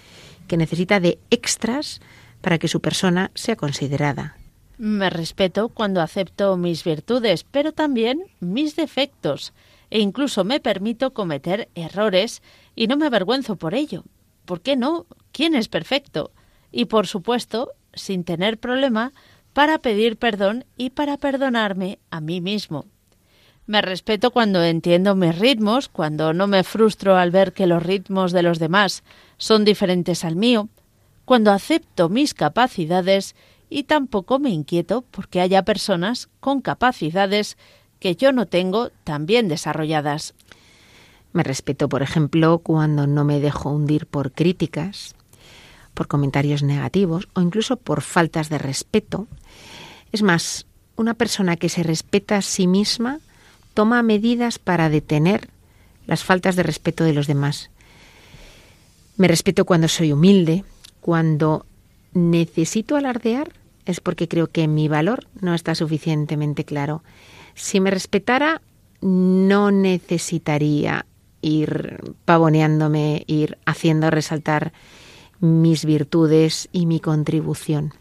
que 0.47 0.57
necesita 0.57 0.99
de 0.99 1.19
extras 1.29 2.01
para 2.41 2.57
que 2.57 2.69
su 2.69 2.81
persona 2.81 3.33
sea 3.35 3.57
considerada. 3.57 4.39
Me 4.79 5.11
respeto 5.11 5.71
cuando 5.71 6.01
acepto 6.01 6.57
mis 6.57 6.85
virtudes, 6.85 7.43
pero 7.43 7.73
también 7.73 8.23
mis 8.39 8.77
defectos, 8.77 9.53
e 9.91 9.99
incluso 9.99 10.45
me 10.45 10.61
permito 10.61 11.13
cometer 11.13 11.69
errores 11.75 12.43
y 12.77 12.87
no 12.87 12.97
me 12.97 13.07
avergüenzo 13.07 13.57
por 13.57 13.75
ello. 13.75 14.05
¿Por 14.45 14.61
qué 14.61 14.77
no? 14.77 15.07
¿Quién 15.33 15.57
es 15.57 15.67
perfecto? 15.69 16.31
Y 16.71 16.85
por 16.85 17.09
supuesto, 17.09 17.73
sin 17.93 18.23
tener 18.23 18.59
problema, 18.59 19.13
para 19.53 19.79
pedir 19.79 20.17
perdón 20.17 20.65
y 20.77 20.91
para 20.91 21.17
perdonarme 21.17 21.99
a 22.11 22.21
mí 22.21 22.41
mismo. 22.41 22.85
Me 23.67 23.83
respeto 23.83 24.31
cuando 24.31 24.63
entiendo 24.63 25.17
mis 25.17 25.37
ritmos, 25.37 25.89
cuando 25.89 26.33
no 26.33 26.47
me 26.47 26.63
frustro 26.63 27.17
al 27.17 27.33
ver 27.33 27.53
que 27.53 27.67
los 27.67 27.83
ritmos 27.83 28.31
de 28.31 28.43
los 28.43 28.61
demás 28.61 29.03
son 29.39 29.65
diferentes 29.65 30.25
al 30.25 30.37
mío, 30.37 30.69
cuando 31.25 31.51
acepto 31.51 32.09
mis 32.09 32.33
capacidades 32.33 33.35
y 33.71 33.85
tampoco 33.85 34.39
me 34.39 34.51
inquieto 34.51 35.05
porque 35.11 35.41
haya 35.41 35.65
personas 35.65 36.29
con 36.41 36.61
capacidades 36.61 37.57
que 38.01 38.17
yo 38.17 38.33
no 38.33 38.47
tengo 38.47 38.91
tan 39.05 39.27
bien 39.27 39.49
desarrolladas. 39.49 40.35
Me 41.33 41.43
respeto, 41.43 41.89
por 41.89 42.03
ejemplo, 42.03 42.59
cuando 42.59 43.07
no 43.07 43.25
me 43.25 43.41
dejo 43.41 43.71
hundir 43.71 44.07
por 44.07 44.33
críticas, 44.33 45.15
por 45.95 46.09
comentarios 46.09 46.63
negativos 46.63 47.29
o 47.35 47.41
incluso 47.41 47.77
por 47.77 48.03
faltas 48.03 48.49
de 48.49 48.59
respeto. 48.59 49.27
Es 50.13 50.23
más, 50.23 50.67
una 50.97 51.15
persona 51.15 51.57
que 51.57 51.69
se 51.69 51.83
respeta 51.83 52.37
a 52.37 52.43
sí 52.43 52.67
misma 52.67 53.21
toma 53.75 54.03
medidas 54.03 54.59
para 54.59 54.89
detener 54.89 55.49
las 56.07 56.25
faltas 56.25 56.57
de 56.57 56.63
respeto 56.63 57.05
de 57.05 57.13
los 57.13 57.27
demás. 57.27 57.71
Me 59.17 59.29
respeto 59.29 59.65
cuando 59.65 59.89
soy 59.89 60.13
humilde, 60.13 60.65
cuando 61.01 61.67
necesito 62.19 62.97
alardear 62.97 63.53
es 63.87 64.01
porque 64.01 64.29
creo 64.29 64.49
que 64.49 64.69
mi 64.69 64.89
valor 64.89 65.27
no 65.41 65.55
está 65.55 65.75
suficientemente 65.75 66.65
claro. 66.65 67.03
Si 67.55 67.81
me 67.81 67.91
respetara, 67.91 68.61
no 69.01 69.71
necesitaría 69.71 71.07
ir 71.41 72.01
pavoneándome, 72.25 73.25
ir 73.27 73.59
haciendo 73.65 74.11
resaltar 74.11 74.73
mis 75.41 75.85
virtudes 75.85 76.69
y 76.73 76.87
mi 76.87 77.01
contribución. 77.01 77.95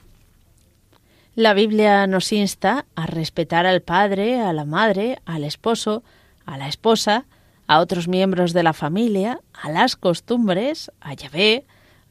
La 1.35 1.53
Biblia 1.53 2.07
nos 2.07 2.33
insta 2.33 2.85
a 2.95 3.05
respetar 3.05 3.67
al 3.67 3.81
padre, 3.81 4.41
a 4.41 4.53
la 4.53 4.65
madre, 4.65 5.19
al 5.25 5.43
esposo, 5.43 6.03
a 6.45 6.57
la 6.57 6.67
esposa, 6.67 7.25
a 7.67 7.79
otros 7.79 8.07
miembros 8.07 8.53
de 8.53 8.63
la 8.63 8.73
familia, 8.73 9.39
a 9.53 9.69
las 9.69 9.95
costumbres, 9.95 10.91
a 10.99 11.13
Yahvé, 11.13 11.65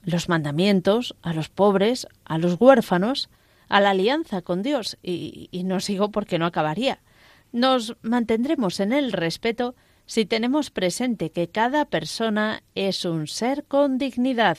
los 0.07 0.29
mandamientos, 0.29 1.17
a 1.21 1.35
los 1.35 1.51
pobres, 1.51 2.07
a 2.25 2.39
los 2.39 2.59
huérfanos, 2.59 3.29
a 3.69 3.81
la 3.81 3.91
alianza 3.91 4.41
con 4.41 4.63
Dios, 4.63 4.97
y, 5.03 5.51
no 5.65 5.81
sigo 5.81 6.11
porque 6.11 6.39
no 6.39 6.47
acabaría. 6.47 7.01
Nos 7.53 7.97
mantendremos 8.03 8.81
en 8.81 8.93
el 8.93 9.13
respeto 9.13 9.75
si 10.07 10.25
tenemos 10.25 10.71
presente 10.71 11.31
que 11.31 11.49
cada 11.49 11.85
persona 11.85 12.63
es 12.77 13.05
un 13.05 13.27
ser 13.27 13.65
con 13.65 13.99
dignidad, 13.99 14.59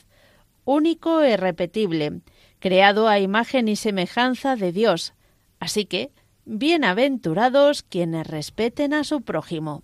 único 0.65 1.21
e 1.21 1.31
irrepetible, 1.31 2.19
creado 2.59 3.07
a 3.07 3.19
imagen 3.19 3.69
y 3.69 3.77
semejanza 3.77 4.57
de 4.57 4.73
Dios. 4.73 5.13
Así 5.61 5.85
que, 5.85 6.11
bienaventurados 6.43 7.83
quienes 7.83 8.27
respeten 8.27 8.93
a 8.93 9.05
su 9.05 9.21
prójimo. 9.21 9.83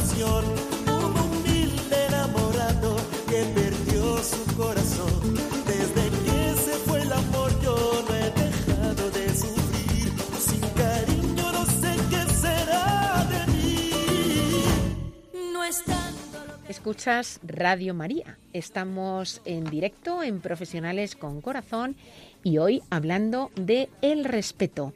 Oración. 0.00 0.44
Un 0.86 1.18
humilde 1.18 2.06
enamorado 2.08 2.96
que 3.28 3.44
perdió 3.54 4.18
su 4.22 4.56
corazón. 4.56 5.34
Desde 5.66 6.08
que 6.24 6.60
se 6.60 6.72
fue 6.86 7.02
el 7.02 7.12
amor 7.12 7.50
yo 7.62 8.04
no 8.08 8.14
he 8.14 8.30
dejado 8.30 9.10
de 9.10 9.28
sufrir. 9.34 10.12
Sin 10.38 10.60
cariño 10.70 11.52
no 11.52 11.66
sé 11.66 11.96
qué 12.10 12.34
será 12.34 13.26
de 13.30 13.52
mí. 13.52 13.90
No 15.52 15.62
lo 15.64 16.64
que 16.64 16.72
Escuchas 16.72 17.40
Radio 17.42 17.94
María. 17.94 18.38
Estamos 18.52 19.42
en 19.44 19.64
directo 19.64 20.22
en 20.22 20.40
Profesionales 20.40 21.14
con 21.14 21.40
Corazón 21.40 21.96
y 22.42 22.58
hoy 22.58 22.82
hablando 22.90 23.50
de 23.54 23.88
el 24.02 24.24
respeto. 24.24 24.92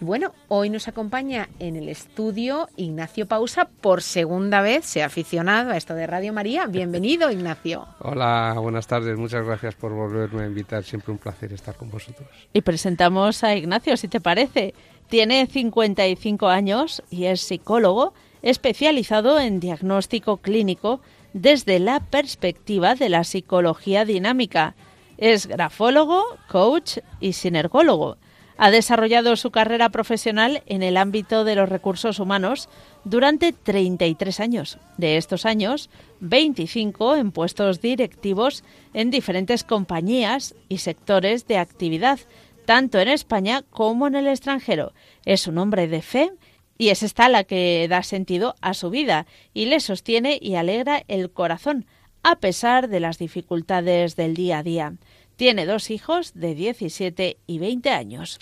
Y 0.00 0.04
bueno, 0.04 0.32
hoy 0.48 0.70
nos 0.70 0.88
acompaña 0.88 1.50
en 1.58 1.76
el 1.76 1.90
estudio 1.90 2.70
Ignacio 2.76 3.26
Pausa. 3.26 3.68
Por 3.82 4.00
segunda 4.00 4.62
vez 4.62 4.86
se 4.86 5.02
ha 5.02 5.06
aficionado 5.06 5.72
a 5.72 5.76
esto 5.76 5.94
de 5.94 6.06
Radio 6.06 6.32
María. 6.32 6.66
Bienvenido, 6.66 7.30
Ignacio. 7.32 7.86
Hola, 7.98 8.54
buenas 8.58 8.86
tardes. 8.86 9.18
Muchas 9.18 9.44
gracias 9.44 9.74
por 9.74 9.92
volverme 9.92 10.44
a 10.44 10.46
invitar. 10.46 10.84
Siempre 10.84 11.12
un 11.12 11.18
placer 11.18 11.52
estar 11.52 11.76
con 11.76 11.90
vosotros. 11.90 12.28
Y 12.54 12.62
presentamos 12.62 13.44
a 13.44 13.54
Ignacio, 13.54 13.96
si 13.98 14.08
te 14.08 14.20
parece. 14.20 14.72
Tiene 15.08 15.46
55 15.46 16.48
años 16.48 17.02
y 17.10 17.26
es 17.26 17.42
psicólogo 17.42 18.14
especializado 18.40 19.38
en 19.38 19.60
diagnóstico 19.60 20.38
clínico 20.38 21.02
desde 21.34 21.78
la 21.78 22.00
perspectiva 22.00 22.94
de 22.94 23.10
la 23.10 23.24
psicología 23.24 24.06
dinámica. 24.06 24.74
Es 25.18 25.46
grafólogo, 25.46 26.24
coach 26.48 26.98
y 27.20 27.34
sinergólogo. 27.34 28.16
Ha 28.62 28.70
desarrollado 28.70 29.36
su 29.36 29.50
carrera 29.50 29.88
profesional 29.88 30.62
en 30.66 30.82
el 30.82 30.98
ámbito 30.98 31.44
de 31.44 31.54
los 31.54 31.66
recursos 31.66 32.18
humanos 32.18 32.68
durante 33.04 33.54
33 33.54 34.38
años. 34.38 34.76
De 34.98 35.16
estos 35.16 35.46
años, 35.46 35.88
25 36.20 37.16
en 37.16 37.32
puestos 37.32 37.80
directivos 37.80 38.62
en 38.92 39.10
diferentes 39.10 39.64
compañías 39.64 40.54
y 40.68 40.76
sectores 40.76 41.46
de 41.46 41.56
actividad, 41.56 42.20
tanto 42.66 42.98
en 42.98 43.08
España 43.08 43.64
como 43.70 44.06
en 44.06 44.14
el 44.14 44.26
extranjero. 44.26 44.92
Es 45.24 45.46
un 45.46 45.56
hombre 45.56 45.88
de 45.88 46.02
fe 46.02 46.30
y 46.76 46.90
es 46.90 47.02
esta 47.02 47.30
la 47.30 47.44
que 47.44 47.86
da 47.88 48.02
sentido 48.02 48.56
a 48.60 48.74
su 48.74 48.90
vida 48.90 49.24
y 49.54 49.64
le 49.66 49.80
sostiene 49.80 50.38
y 50.38 50.56
alegra 50.56 51.02
el 51.08 51.30
corazón, 51.30 51.86
a 52.22 52.36
pesar 52.36 52.88
de 52.90 53.00
las 53.00 53.16
dificultades 53.16 54.16
del 54.16 54.34
día 54.34 54.58
a 54.58 54.62
día. 54.62 54.92
Tiene 55.40 55.64
dos 55.64 55.90
hijos 55.90 56.34
de 56.34 56.54
17 56.54 57.38
y 57.46 57.58
20 57.58 57.88
años. 57.88 58.38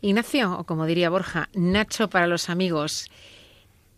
Ignacio, 0.00 0.58
o 0.58 0.64
como 0.64 0.86
diría 0.86 1.10
Borja, 1.10 1.50
Nacho 1.52 2.08
para 2.08 2.26
los 2.26 2.48
amigos. 2.48 3.10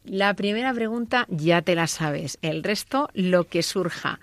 La 0.04 0.34
primera 0.34 0.74
pregunta 0.74 1.26
ya 1.30 1.62
te 1.62 1.76
la 1.76 1.86
sabes, 1.86 2.38
el 2.42 2.64
resto 2.64 3.10
lo 3.14 3.44
que 3.44 3.62
surja. 3.62 4.18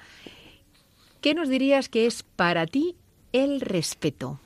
¿Qué 1.21 1.33
nos 1.33 1.47
dirías 1.47 1.87
que 1.87 2.05
es 2.05 2.23
para 2.23 2.67
ti 2.67 2.97
el 3.31 3.61
respeto? 3.61 4.37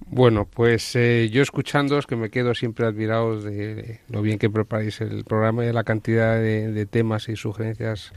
Bueno, 0.00 0.44
pues 0.44 0.94
eh, 0.94 1.30
yo 1.32 1.40
escuchándoos 1.40 2.06
que 2.06 2.16
me 2.16 2.28
quedo 2.28 2.54
siempre 2.54 2.84
admirados 2.84 3.44
de 3.44 4.00
lo 4.10 4.20
bien 4.20 4.38
que 4.38 4.50
preparáis 4.50 5.00
el 5.00 5.24
programa 5.24 5.64
y 5.64 5.68
de 5.68 5.72
la 5.72 5.84
cantidad 5.84 6.36
de, 6.36 6.70
de 6.70 6.84
temas 6.84 7.30
y 7.30 7.36
sugerencias 7.36 8.12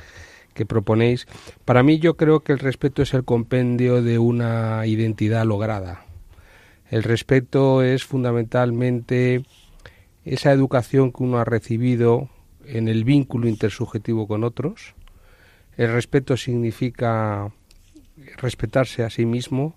que 0.54 0.66
proponéis. 0.66 1.28
Para 1.66 1.84
mí 1.84 2.00
yo 2.00 2.16
creo 2.16 2.42
que 2.42 2.54
el 2.54 2.60
respeto 2.60 3.02
es 3.02 3.14
el 3.14 3.24
compendio 3.24 4.02
de 4.02 4.20
una 4.20 4.86
identidad 4.86 5.46
lograda. 5.46 6.06
El 6.90 7.04
respeto 7.04 7.84
es 7.84 8.04
fundamentalmente 8.04 9.44
esa 10.26 10.52
educación 10.52 11.12
que 11.12 11.24
uno 11.24 11.40
ha 11.40 11.46
recibido 11.46 12.30
en 12.66 12.88
el 12.88 13.04
vínculo 13.04 13.48
intersubjetivo 13.48 14.28
con 14.28 14.44
otros. 14.44 14.94
El 15.78 15.94
respeto 15.94 16.38
significa 16.38 17.52
respetarse 18.38 19.04
a 19.04 19.10
sí 19.10 19.26
mismo 19.26 19.76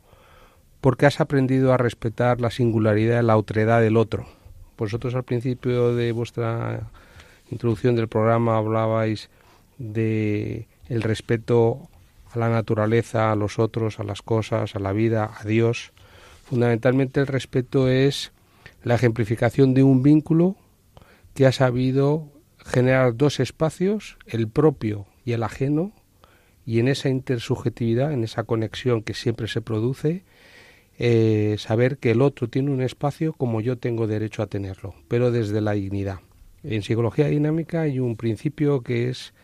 porque 0.80 1.06
has 1.06 1.20
aprendido 1.20 1.72
a 1.72 1.78
respetar 1.78 2.40
la 2.40 2.50
singularidad, 2.50 3.22
la 3.22 3.37
otredad 3.37 3.80
del 3.80 3.96
otro. 3.96 4.26
Vosotros 4.76 5.14
al 5.14 5.22
principio 5.22 5.94
de 5.94 6.12
vuestra 6.12 6.90
introducción 7.50 7.94
del 7.94 8.08
programa 8.08 8.58
hablabais 8.58 9.30
de 9.78 10.68
el 10.88 11.02
respeto 11.02 11.88
a 12.32 12.38
la 12.38 12.48
naturaleza, 12.48 13.32
a 13.32 13.37
los 13.37 13.58
otros, 13.58 14.00
a 14.00 14.04
las 14.04 14.22
cosas, 14.22 14.76
a 14.76 14.78
la 14.78 14.92
vida, 14.92 15.30
a 15.38 15.44
Dios. 15.44 15.92
Fundamentalmente 16.44 17.20
el 17.20 17.26
respeto 17.26 17.88
es 17.88 18.32
la 18.82 18.96
ejemplificación 18.96 19.74
de 19.74 19.82
un 19.82 20.02
vínculo 20.02 20.56
que 21.34 21.46
ha 21.46 21.52
sabido 21.52 22.28
generar 22.58 23.16
dos 23.16 23.40
espacios, 23.40 24.16
el 24.26 24.48
propio 24.48 25.06
y 25.24 25.32
el 25.32 25.42
ajeno, 25.42 25.92
y 26.66 26.78
en 26.78 26.88
esa 26.88 27.08
intersubjetividad, 27.08 28.12
en 28.12 28.24
esa 28.24 28.44
conexión 28.44 29.02
que 29.02 29.14
siempre 29.14 29.48
se 29.48 29.60
produce, 29.60 30.24
eh, 30.98 31.56
saber 31.58 31.98
que 31.98 32.12
el 32.12 32.22
otro 32.22 32.48
tiene 32.48 32.70
un 32.70 32.80
espacio 32.80 33.32
como 33.32 33.60
yo 33.60 33.78
tengo 33.78 34.06
derecho 34.06 34.42
a 34.42 34.46
tenerlo, 34.46 34.94
pero 35.08 35.30
desde 35.30 35.60
la 35.60 35.72
dignidad. 35.72 36.20
En 36.62 36.82
psicología 36.82 37.26
dinámica 37.26 37.82
hay 37.82 37.98
un 37.98 38.16
principio 38.16 38.82
que 38.82 39.10
es 39.10 39.34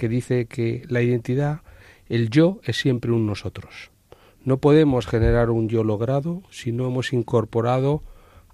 que 0.00 0.08
dice 0.08 0.46
que 0.46 0.82
la 0.88 1.02
identidad, 1.02 1.60
el 2.08 2.30
yo 2.30 2.60
es 2.64 2.78
siempre 2.80 3.12
un 3.12 3.26
nosotros. 3.26 3.90
No 4.42 4.56
podemos 4.56 5.06
generar 5.06 5.50
un 5.50 5.68
yo 5.68 5.84
logrado 5.84 6.42
si 6.50 6.72
no 6.72 6.86
hemos 6.86 7.12
incorporado 7.12 8.02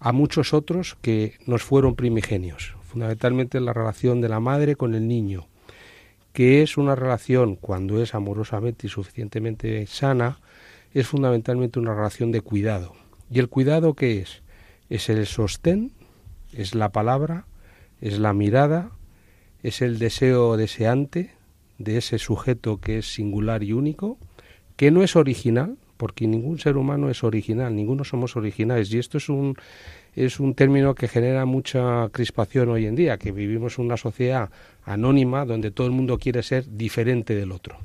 a 0.00 0.10
muchos 0.10 0.52
otros 0.52 0.98
que 1.00 1.34
nos 1.46 1.62
fueron 1.62 1.94
primigenios, 1.94 2.74
fundamentalmente 2.82 3.60
la 3.60 3.72
relación 3.72 4.20
de 4.20 4.28
la 4.28 4.40
madre 4.40 4.74
con 4.74 4.96
el 4.96 5.06
niño, 5.06 5.46
que 6.32 6.62
es 6.62 6.76
una 6.76 6.96
relación 6.96 7.54
cuando 7.54 8.02
es 8.02 8.16
amorosamente 8.16 8.88
y 8.88 8.90
suficientemente 8.90 9.86
sana, 9.86 10.40
es 10.94 11.06
fundamentalmente 11.06 11.78
una 11.78 11.94
relación 11.94 12.32
de 12.32 12.40
cuidado. 12.40 12.94
¿Y 13.30 13.38
el 13.38 13.48
cuidado 13.48 13.94
qué 13.94 14.18
es? 14.18 14.42
Es 14.90 15.08
el 15.08 15.24
sostén, 15.26 15.92
es 16.52 16.74
la 16.74 16.90
palabra, 16.90 17.46
es 18.00 18.18
la 18.18 18.32
mirada, 18.32 18.90
es 19.62 19.80
el 19.80 20.00
deseo 20.00 20.56
deseante 20.56 21.35
de 21.78 21.98
ese 21.98 22.18
sujeto 22.18 22.78
que 22.78 22.98
es 22.98 23.14
singular 23.14 23.62
y 23.62 23.72
único, 23.72 24.18
que 24.76 24.90
no 24.90 25.02
es 25.02 25.16
original, 25.16 25.76
porque 25.96 26.26
ningún 26.26 26.58
ser 26.58 26.76
humano 26.76 27.10
es 27.10 27.24
original, 27.24 27.74
ninguno 27.74 28.04
somos 28.04 28.36
originales. 28.36 28.92
Y 28.92 28.98
esto 28.98 29.18
es 29.18 29.28
un, 29.28 29.56
es 30.14 30.40
un 30.40 30.54
término 30.54 30.94
que 30.94 31.08
genera 31.08 31.44
mucha 31.44 32.08
crispación 32.10 32.68
hoy 32.68 32.86
en 32.86 32.94
día, 32.96 33.18
que 33.18 33.32
vivimos 33.32 33.78
una 33.78 33.96
sociedad 33.96 34.50
anónima 34.84 35.44
donde 35.44 35.70
todo 35.70 35.86
el 35.86 35.92
mundo 35.92 36.18
quiere 36.18 36.42
ser 36.42 36.64
diferente 36.76 37.34
del 37.34 37.52
otro. 37.52 37.78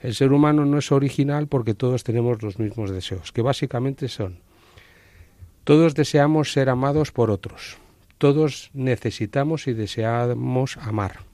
El 0.00 0.14
ser 0.14 0.32
humano 0.32 0.66
no 0.66 0.78
es 0.78 0.92
original 0.92 1.46
porque 1.46 1.74
todos 1.74 2.04
tenemos 2.04 2.42
los 2.42 2.58
mismos 2.58 2.90
deseos, 2.90 3.32
que 3.32 3.42
básicamente 3.42 4.08
son, 4.08 4.38
todos 5.64 5.94
deseamos 5.94 6.52
ser 6.52 6.68
amados 6.68 7.10
por 7.10 7.30
otros, 7.30 7.78
Todos 8.18 8.70
necesitamos 8.74 9.66
y 9.66 9.72
deseamos 9.72 10.76
amar. 10.76 11.33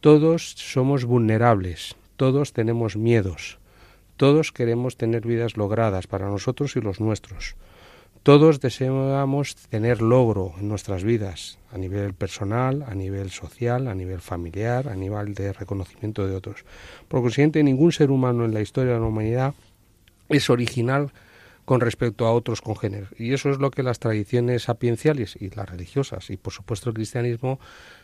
Todos 0.00 0.54
somos 0.56 1.04
vulnerables, 1.04 1.94
todos 2.16 2.54
tenemos 2.54 2.96
miedos, 2.96 3.58
todos 4.16 4.50
queremos 4.50 4.96
tener 4.96 5.26
vidas 5.26 5.58
logradas 5.58 6.06
para 6.06 6.30
nosotros 6.30 6.74
y 6.76 6.80
los 6.80 7.00
nuestros. 7.00 7.54
Todos 8.22 8.60
deseamos 8.60 9.56
tener 9.68 10.00
logro 10.00 10.54
en 10.58 10.68
nuestras 10.68 11.04
vidas, 11.04 11.58
a 11.70 11.76
nivel 11.76 12.14
personal, 12.14 12.82
a 12.88 12.94
nivel 12.94 13.30
social, 13.30 13.88
a 13.88 13.94
nivel 13.94 14.22
familiar, 14.22 14.88
a 14.88 14.94
nivel 14.94 15.34
de 15.34 15.52
reconocimiento 15.52 16.26
de 16.26 16.34
otros. 16.34 16.64
Por 17.08 17.20
consiguiente, 17.20 17.62
ningún 17.62 17.92
ser 17.92 18.10
humano 18.10 18.46
en 18.46 18.54
la 18.54 18.62
historia 18.62 18.94
de 18.94 19.00
la 19.00 19.06
humanidad 19.06 19.52
es 20.30 20.48
original 20.48 21.12
con 21.64 21.80
respecto 21.80 22.26
a 22.26 22.32
otros 22.32 22.60
congéneres. 22.60 23.08
Y 23.18 23.32
eso 23.32 23.50
es 23.50 23.58
lo 23.58 23.70
que 23.70 23.82
las 23.82 23.98
tradiciones 23.98 24.64
sapienciales 24.64 25.36
y 25.40 25.50
las 25.50 25.68
religiosas, 25.68 26.30
y 26.30 26.36
por 26.36 26.52
supuesto 26.52 26.90
el 26.90 26.94
cristianismo, 26.94 27.60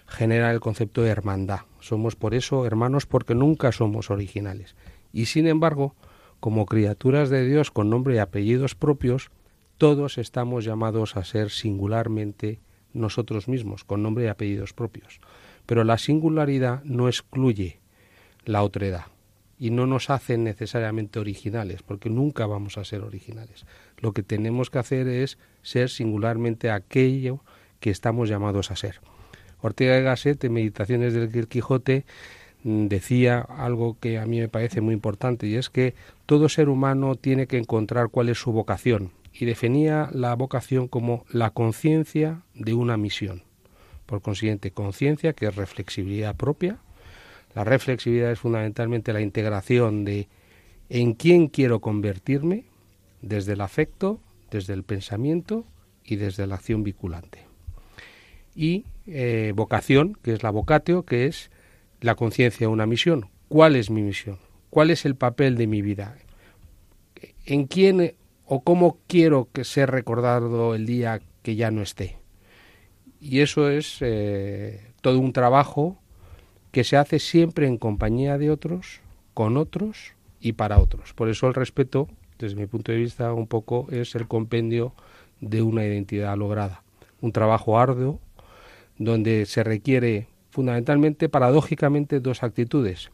genera 0.06 0.50
el 0.52 0.60
concepto 0.60 1.02
de 1.02 1.10
hermandad. 1.10 1.60
Somos 1.80 2.16
por 2.16 2.34
eso 2.34 2.66
hermanos 2.66 3.06
porque 3.06 3.34
nunca 3.34 3.72
somos 3.72 4.10
originales. 4.10 4.76
Y 5.12 5.26
sin 5.26 5.46
embargo, 5.46 5.94
como 6.40 6.66
criaturas 6.66 7.30
de 7.30 7.46
Dios 7.46 7.70
con 7.70 7.90
nombre 7.90 8.16
y 8.16 8.18
apellidos 8.18 8.74
propios, 8.74 9.30
todos 9.78 10.18
estamos 10.18 10.64
llamados 10.64 11.16
a 11.16 11.24
ser 11.24 11.50
singularmente 11.50 12.60
nosotros 12.92 13.48
mismos, 13.48 13.84
con 13.84 14.02
nombre 14.02 14.24
y 14.24 14.28
apellidos 14.28 14.72
propios. 14.72 15.20
Pero 15.66 15.84
la 15.84 15.98
singularidad 15.98 16.82
no 16.84 17.08
excluye 17.08 17.80
la 18.44 18.62
otredad 18.62 19.06
y 19.58 19.70
no 19.70 19.86
nos 19.86 20.10
hace 20.10 20.36
necesariamente 20.38 21.18
originales, 21.18 21.82
porque 21.82 22.10
nunca 22.10 22.46
vamos 22.46 22.78
a 22.78 22.84
ser 22.84 23.02
originales. 23.02 23.64
Lo 23.98 24.12
que 24.12 24.22
tenemos 24.22 24.70
que 24.70 24.78
hacer 24.78 25.08
es 25.08 25.38
ser 25.62 25.88
singularmente 25.88 26.70
aquello 26.70 27.40
que 27.80 27.90
estamos 27.90 28.28
llamados 28.28 28.70
a 28.70 28.76
ser. 28.76 29.00
Ortega 29.60 29.98
y 29.98 30.02
Gasset, 30.02 30.44
en 30.44 30.52
Meditaciones 30.52 31.14
del 31.14 31.48
Quijote, 31.48 32.04
mm, 32.62 32.86
decía 32.86 33.40
algo 33.40 33.98
que 33.98 34.18
a 34.18 34.26
mí 34.26 34.40
me 34.40 34.48
parece 34.48 34.80
muy 34.80 34.94
importante, 34.94 35.46
y 35.46 35.56
es 35.56 35.70
que 35.70 35.94
todo 36.26 36.48
ser 36.48 36.68
humano 36.68 37.16
tiene 37.16 37.46
que 37.46 37.58
encontrar 37.58 38.08
cuál 38.10 38.28
es 38.28 38.38
su 38.38 38.52
vocación, 38.52 39.12
y 39.32 39.44
definía 39.44 40.08
la 40.12 40.34
vocación 40.34 40.88
como 40.88 41.24
la 41.30 41.50
conciencia 41.50 42.42
de 42.54 42.74
una 42.74 42.96
misión. 42.96 43.42
Por 44.06 44.22
consiguiente, 44.22 44.70
conciencia 44.70 45.32
que 45.32 45.46
es 45.46 45.56
reflexibilidad 45.56 46.36
propia. 46.36 46.78
La 47.56 47.64
reflexibilidad 47.64 48.30
es 48.30 48.38
fundamentalmente 48.38 49.12
la 49.12 49.20
integración 49.20 50.04
de 50.04 50.28
en 50.88 51.14
quién 51.14 51.48
quiero 51.48 51.80
convertirme 51.80 52.66
desde 53.22 53.54
el 53.54 53.62
afecto, 53.62 54.20
desde 54.50 54.74
el 54.74 54.84
pensamiento 54.84 55.64
y 56.04 56.16
desde 56.16 56.46
la 56.46 56.56
acción 56.56 56.84
vinculante. 56.84 57.40
Y 58.54 58.84
eh, 59.06 59.52
vocación, 59.56 60.16
que 60.22 60.34
es 60.34 60.42
la 60.42 60.50
vocatio, 60.50 61.04
que 61.04 61.24
es 61.24 61.50
la 62.00 62.14
conciencia 62.14 62.68
de 62.68 62.72
una 62.72 62.86
misión. 62.86 63.30
¿Cuál 63.48 63.74
es 63.74 63.90
mi 63.90 64.02
misión? 64.02 64.38
¿Cuál 64.70 64.90
es 64.90 65.04
el 65.04 65.16
papel 65.16 65.56
de 65.56 65.66
mi 65.66 65.82
vida? 65.82 66.16
¿En 67.46 67.66
quién 67.66 68.14
o 68.46 68.62
cómo 68.62 68.98
quiero 69.06 69.48
que 69.52 69.64
sea 69.64 69.86
recordado 69.86 70.74
el 70.74 70.86
día 70.86 71.20
que 71.42 71.56
ya 71.56 71.70
no 71.70 71.82
esté. 71.82 72.16
Y 73.20 73.40
eso 73.40 73.70
es 73.70 73.98
eh, 74.00 74.92
todo 75.00 75.18
un 75.18 75.32
trabajo 75.32 75.98
que 76.70 76.84
se 76.84 76.96
hace 76.96 77.18
siempre 77.18 77.66
en 77.66 77.78
compañía 77.78 78.38
de 78.38 78.50
otros, 78.50 79.00
con 79.34 79.56
otros 79.56 80.14
y 80.40 80.52
para 80.52 80.78
otros. 80.78 81.12
Por 81.14 81.28
eso 81.28 81.46
el 81.46 81.54
respeto, 81.54 82.08
desde 82.38 82.56
mi 82.56 82.66
punto 82.66 82.92
de 82.92 82.98
vista, 82.98 83.32
un 83.32 83.46
poco 83.46 83.86
es 83.90 84.14
el 84.14 84.28
compendio 84.28 84.92
de 85.40 85.62
una 85.62 85.84
identidad 85.84 86.36
lograda. 86.36 86.82
Un 87.20 87.32
trabajo 87.32 87.78
arduo 87.78 88.20
donde 88.98 89.46
se 89.46 89.62
requiere 89.62 90.28
fundamentalmente, 90.50 91.28
paradójicamente, 91.28 92.20
dos 92.20 92.42
actitudes. 92.42 93.10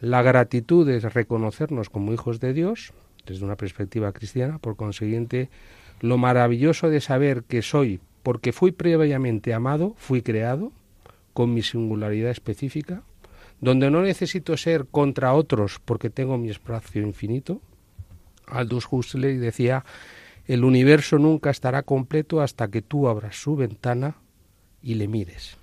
La 0.00 0.22
gratitud 0.22 0.88
es 0.88 1.14
reconocernos 1.14 1.90
como 1.90 2.12
hijos 2.12 2.40
de 2.40 2.52
Dios, 2.52 2.92
desde 3.26 3.44
una 3.44 3.56
perspectiva 3.56 4.12
cristiana, 4.12 4.58
por 4.58 4.76
consiguiente, 4.76 5.50
lo 6.00 6.16
maravilloso 6.18 6.88
de 6.88 7.00
saber 7.00 7.42
que 7.42 7.62
soy, 7.62 8.00
porque 8.22 8.52
fui 8.52 8.72
previamente 8.72 9.52
amado, 9.52 9.94
fui 9.96 10.22
creado, 10.22 10.72
con 11.36 11.52
mi 11.52 11.62
singularidad 11.62 12.30
específica, 12.30 13.02
donde 13.60 13.90
no 13.90 14.00
necesito 14.00 14.56
ser 14.56 14.86
contra 14.86 15.34
otros 15.34 15.78
porque 15.84 16.08
tengo 16.08 16.38
mi 16.38 16.48
espacio 16.48 17.02
infinito. 17.02 17.60
Aldous 18.46 18.88
Huxley 18.90 19.36
decía, 19.36 19.84
el 20.46 20.64
universo 20.64 21.18
nunca 21.18 21.50
estará 21.50 21.82
completo 21.82 22.40
hasta 22.40 22.68
que 22.68 22.80
tú 22.80 23.06
abras 23.06 23.36
su 23.36 23.54
ventana 23.54 24.16
y 24.80 24.94
le 24.94 25.08
mires. 25.08 25.58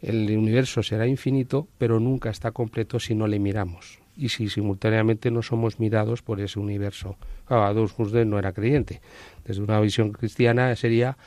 El 0.00 0.34
universo 0.38 0.82
será 0.82 1.06
infinito, 1.06 1.68
pero 1.76 2.00
nunca 2.00 2.30
está 2.30 2.52
completo 2.52 2.98
si 3.00 3.14
no 3.14 3.26
le 3.26 3.38
miramos 3.38 3.98
y 4.16 4.30
si 4.30 4.48
simultáneamente 4.48 5.30
no 5.30 5.42
somos 5.42 5.78
mirados 5.78 6.22
por 6.22 6.40
ese 6.40 6.58
universo. 6.58 7.18
Ah, 7.46 7.66
Adolf 7.66 8.00
Huxley 8.00 8.24
no 8.24 8.38
era 8.38 8.54
creyente. 8.54 9.02
Desde 9.44 9.60
una 9.60 9.78
visión 9.80 10.12
cristiana 10.12 10.74
sería 10.76 11.18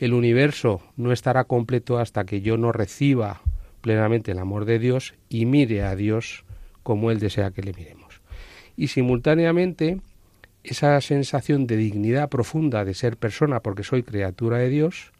el 0.00 0.14
universo 0.14 0.80
no 0.96 1.12
estará 1.12 1.44
completo 1.44 1.98
hasta 1.98 2.24
que 2.24 2.40
yo 2.40 2.56
no 2.56 2.72
reciba 2.72 3.42
plenamente 3.82 4.32
el 4.32 4.38
amor 4.38 4.64
de 4.64 4.78
Dios 4.78 5.12
y 5.28 5.44
mire 5.44 5.82
a 5.82 5.94
Dios 5.94 6.44
como 6.82 7.10
Él 7.10 7.20
desea 7.20 7.50
que 7.50 7.62
le 7.62 7.74
miremos. 7.74 8.22
Y 8.78 8.88
simultáneamente 8.88 10.00
esa 10.64 10.98
sensación 11.02 11.66
de 11.66 11.76
dignidad 11.76 12.30
profunda 12.30 12.86
de 12.86 12.94
ser 12.94 13.18
persona 13.18 13.60
porque 13.60 13.84
soy 13.84 14.02
criatura 14.02 14.56
de 14.56 14.70
Dios, 14.70 15.12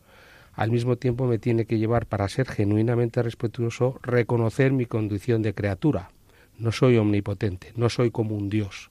al 0.54 0.70
mismo 0.70 0.96
tiempo 0.96 1.26
me 1.26 1.38
tiene 1.38 1.66
que 1.66 1.78
llevar 1.78 2.06
para 2.06 2.26
ser 2.30 2.48
genuinamente 2.48 3.22
respetuoso 3.22 4.00
reconocer 4.02 4.72
mi 4.72 4.86
condición 4.86 5.42
de 5.42 5.52
criatura, 5.52 6.10
no 6.58 6.72
soy 6.72 6.96
omnipotente, 6.96 7.72
no 7.76 7.90
soy 7.90 8.10
como 8.10 8.34
un 8.34 8.48
dios. 8.48 8.89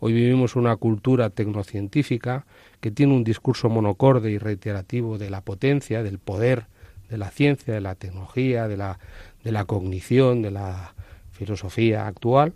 Hoy 0.00 0.12
vivimos 0.12 0.54
una 0.54 0.76
cultura 0.76 1.30
tecnocientífica 1.30 2.46
que 2.80 2.92
tiene 2.92 3.14
un 3.14 3.24
discurso 3.24 3.68
monocorde 3.68 4.30
y 4.30 4.38
reiterativo 4.38 5.18
de 5.18 5.28
la 5.28 5.40
potencia, 5.40 6.04
del 6.04 6.18
poder, 6.18 6.66
de 7.10 7.18
la 7.18 7.30
ciencia, 7.30 7.74
de 7.74 7.80
la 7.80 7.96
tecnología, 7.96 8.68
de 8.68 8.76
la, 8.76 9.00
de 9.42 9.50
la 9.50 9.64
cognición, 9.64 10.42
de 10.42 10.52
la 10.52 10.94
filosofía 11.32 12.06
actual, 12.06 12.52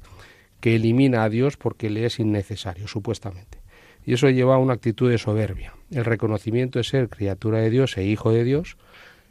que 0.61 0.76
elimina 0.76 1.24
a 1.24 1.28
Dios 1.28 1.57
porque 1.57 1.90
le 1.90 2.07
es 2.07 2.20
innecesario, 2.20 2.87
supuestamente. 2.87 3.59
Y 4.05 4.14
eso 4.14 4.31
lleva 4.31 4.55
a 4.55 4.59
una 4.59 4.74
actitud 4.74 5.11
de 5.11 5.18
soberbia. 5.18 5.74
El 5.90 6.05
reconocimiento 6.05 6.78
de 6.78 6.85
ser 6.85 7.09
criatura 7.09 7.59
de 7.59 7.70
Dios 7.70 7.96
e 7.96 8.05
hijo 8.05 8.31
de 8.31 8.44
Dios 8.44 8.76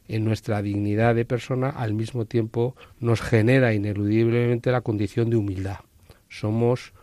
en 0.09 0.25
nuestra 0.25 0.61
dignidad 0.61 1.15
de 1.15 1.23
persona, 1.23 1.69
al 1.69 1.93
mismo 1.93 2.25
tiempo 2.25 2.75
nos 2.99 3.21
genera 3.21 3.73
ineludiblemente 3.73 4.71
la 4.71 4.81
condición 4.81 5.29
de 5.29 5.37
humildad. 5.37 5.79
Somos 6.27 6.93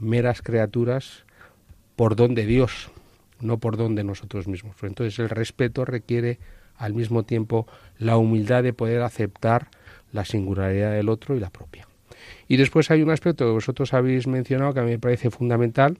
meras 0.00 0.42
criaturas 0.42 1.24
por 1.96 2.16
don 2.16 2.34
de 2.34 2.46
Dios, 2.46 2.90
no 3.40 3.58
por 3.58 3.76
don 3.76 3.94
de 3.94 4.04
nosotros 4.04 4.48
mismos. 4.48 4.76
Entonces 4.82 5.18
el 5.18 5.28
respeto 5.28 5.84
requiere 5.84 6.38
al 6.76 6.94
mismo 6.94 7.24
tiempo 7.24 7.66
la 7.98 8.16
humildad 8.16 8.62
de 8.62 8.72
poder 8.72 9.02
aceptar 9.02 9.68
la 10.12 10.24
singularidad 10.24 10.92
del 10.92 11.08
otro 11.08 11.36
y 11.36 11.40
la 11.40 11.50
propia. 11.50 11.86
Y 12.48 12.56
después 12.56 12.90
hay 12.90 13.02
un 13.02 13.10
aspecto 13.10 13.44
que 13.44 13.52
vosotros 13.52 13.94
habéis 13.94 14.26
mencionado 14.26 14.74
que 14.74 14.80
a 14.80 14.84
mí 14.84 14.90
me 14.90 14.98
parece 14.98 15.30
fundamental 15.30 15.98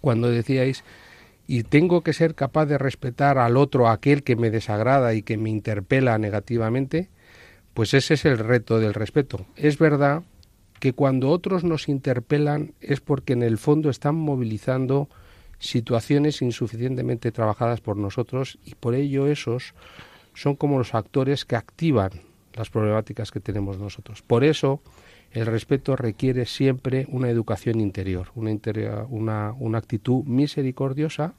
cuando 0.00 0.30
decíais 0.30 0.84
y 1.46 1.62
tengo 1.62 2.02
que 2.02 2.12
ser 2.12 2.34
capaz 2.34 2.66
de 2.66 2.78
respetar 2.78 3.38
al 3.38 3.56
otro, 3.56 3.88
aquel 3.88 4.22
que 4.22 4.36
me 4.36 4.50
desagrada 4.50 5.14
y 5.14 5.22
que 5.22 5.36
me 5.38 5.50
interpela 5.50 6.18
negativamente, 6.18 7.08
pues 7.74 7.94
ese 7.94 8.14
es 8.14 8.24
el 8.24 8.38
reto 8.38 8.78
del 8.78 8.92
respeto. 8.92 9.46
Es 9.56 9.78
verdad 9.78 10.22
que 10.80 10.92
cuando 10.92 11.30
otros 11.30 11.64
nos 11.64 11.88
interpelan 11.88 12.74
es 12.80 13.00
porque 13.00 13.32
en 13.32 13.42
el 13.42 13.58
fondo 13.58 13.90
están 13.90 14.14
movilizando 14.14 15.08
situaciones 15.58 16.40
insuficientemente 16.42 17.32
trabajadas 17.32 17.80
por 17.80 17.96
nosotros 17.96 18.58
y 18.64 18.74
por 18.74 18.94
ello 18.94 19.26
esos 19.26 19.74
son 20.34 20.54
como 20.54 20.78
los 20.78 20.94
actores 20.94 21.44
que 21.44 21.56
activan 21.56 22.10
las 22.54 22.70
problemáticas 22.70 23.30
que 23.30 23.40
tenemos 23.40 23.78
nosotros. 23.78 24.22
Por 24.22 24.44
eso 24.44 24.80
el 25.32 25.46
respeto 25.46 25.96
requiere 25.96 26.46
siempre 26.46 27.06
una 27.08 27.28
educación 27.28 27.80
interior, 27.80 28.28
una, 28.34 28.52
una, 29.08 29.52
una 29.58 29.78
actitud 29.78 30.24
misericordiosa, 30.24 31.34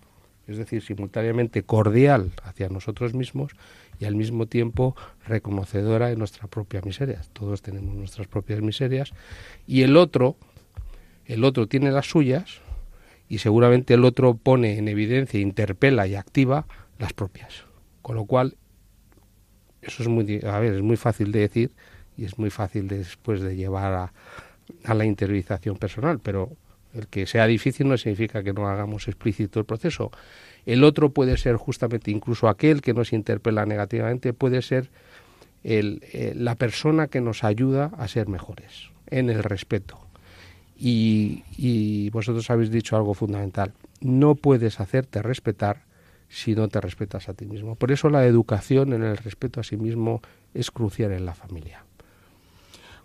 es 0.50 0.58
decir, 0.58 0.82
simultáneamente 0.82 1.64
cordial 1.64 2.32
hacia 2.44 2.70
nosotros 2.70 3.14
mismos 3.14 3.54
y 4.00 4.06
al 4.06 4.16
mismo 4.16 4.48
tiempo 4.48 4.96
reconocedora 5.28 6.08
de 6.08 6.16
nuestra 6.16 6.48
propia 6.48 6.82
miseria. 6.82 7.22
Todos 7.34 7.62
tenemos 7.62 7.96
nuestras 7.96 8.28
propias 8.28 8.62
miserias 8.62 9.12
y 9.68 9.84
el 9.84 9.96
otro, 9.96 10.38
el 11.26 11.44
otro 11.44 11.68
tiene 11.68 11.92
las 11.92 12.08
suyas 12.08 12.62
y 13.28 13.38
seguramente 13.38 13.94
el 13.94 14.06
otro 14.06 14.34
pone 14.34 14.78
en 14.80 14.88
evidencia, 14.88 15.40
interpela 15.40 16.08
y 16.08 16.16
activa 16.16 16.66
las 16.98 17.14
propias. 17.14 17.66
Con 18.02 18.16
lo 18.16 18.26
cual, 18.26 18.58
eso 19.84 20.02
es 20.02 20.10
muy, 20.10 20.42
a 20.44 20.58
ver, 20.60 20.74
es 20.74 20.82
muy 20.82 20.98
fácil 20.98 21.32
de 21.32 21.42
decir, 21.42 21.72
y 22.18 22.26
es 22.26 22.40
muy 22.40 22.50
fácil 22.50 22.88
después 22.88 23.42
de 23.42 23.56
llevar 23.56 23.94
a, 23.94 24.14
a 24.84 24.94
la 24.96 25.06
interiorización 25.06 25.78
personal, 25.78 26.20
pero 26.20 26.58
El 26.94 27.08
que 27.08 27.26
sea 27.26 27.46
difícil 27.46 27.88
no 27.88 27.98
significa 27.98 28.44
que 28.44 28.54
no 28.54 28.68
hagamos 28.68 29.08
explícito 29.08 29.60
el 29.60 29.66
proceso. 29.66 30.12
El 30.66 30.84
otro 30.84 31.12
puede 31.12 31.38
ser 31.38 31.56
justamente 31.56 32.12
incluso 32.12 32.48
aquel 32.48 32.82
que 32.82 32.94
nos 32.94 33.14
interpela 33.14 33.66
negativamente, 33.66 34.34
puede 34.34 34.62
ser 34.62 34.90
el, 35.64 36.02
eh, 36.14 36.34
la 36.36 36.56
persona 36.56 37.08
que 37.08 37.22
nos 37.22 37.44
ayuda 37.44 37.92
a 37.98 38.08
ser 38.08 38.28
mejores, 38.28 38.90
en 39.08 39.30
el 39.30 39.44
respeto. 39.44 40.00
Y, 40.78 41.44
y 41.58 42.10
vosotros 42.12 42.50
habéis 42.50 42.72
dicho 42.72 42.96
algo 42.96 43.14
fundamental. 43.14 43.74
No 44.02 44.36
puedes 44.36 44.80
hacerte 44.80 45.22
respetar 45.22 45.84
si 46.30 46.56
no 46.56 46.70
te 46.70 46.80
respetas 46.80 47.28
a 47.28 47.34
ti 47.34 47.46
mismo. 47.46 47.76
Por 47.76 47.92
eso 47.92 48.10
la 48.10 48.26
educación 48.26 48.94
en 48.94 49.04
el 49.04 49.18
respeto 49.18 49.60
a 49.60 49.64
sí 49.64 49.76
mismo 49.76 50.22
es 50.54 50.72
crucial 50.72 51.12
en 51.12 51.26
la 51.26 51.34
familia. 51.34 51.84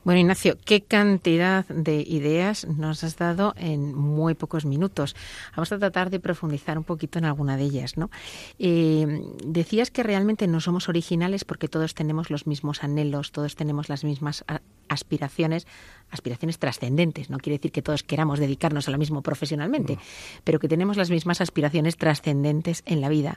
Bueno, 0.05 0.20
Ignacio, 0.20 0.59
qué 0.66 0.82
cantidad 0.82 1.66
de 1.68 2.02
ideas 2.02 2.66
nos 2.66 3.02
has 3.05 3.16
dado 3.16 3.55
en 3.57 3.94
muy 3.94 4.34
pocos 4.34 4.66
minutos. 4.66 5.16
Vamos 5.57 5.72
a 5.72 5.78
tratar 5.78 6.11
de 6.11 6.20
profundizar 6.20 6.76
un 6.76 6.84
poquito 6.84 7.18
en 7.18 7.24
alguna 7.24 7.57
de 7.57 7.64
ellas, 7.64 7.96
¿no? 7.96 8.11
Eh, 8.59 9.22
decías 9.46 9.90
que 9.90 10.02
realmente 10.02 10.46
no 10.46 10.61
somos 10.61 10.90
originales 10.90 11.46
porque 11.46 11.68
todos 11.68 11.94
tenemos 11.94 12.28
los 12.28 12.46
mismos 12.46 12.84
anhelos, 12.84 13.32
todos 13.32 13.57
tenemos 13.57 13.88
las 13.88 14.05
mismas 14.05 14.44
aspiraciones, 14.88 15.66
aspiraciones 16.14 16.58
trascendentes. 16.58 17.30
No 17.30 17.38
quiere 17.38 17.58
decir 17.58 17.72
que 17.72 17.82
todos 17.82 18.02
queramos 18.02 18.38
dedicarnos 18.38 18.88
a 18.88 18.90
lo 18.90 18.98
mismo 18.98 19.22
profesionalmente, 19.22 19.98
pero 20.44 20.58
que 20.58 20.68
tenemos 20.68 20.96
las 20.96 21.10
mismas 21.10 21.40
aspiraciones 21.40 21.96
trascendentes 21.96 22.82
en 22.86 23.00
la 23.00 23.08
vida. 23.08 23.36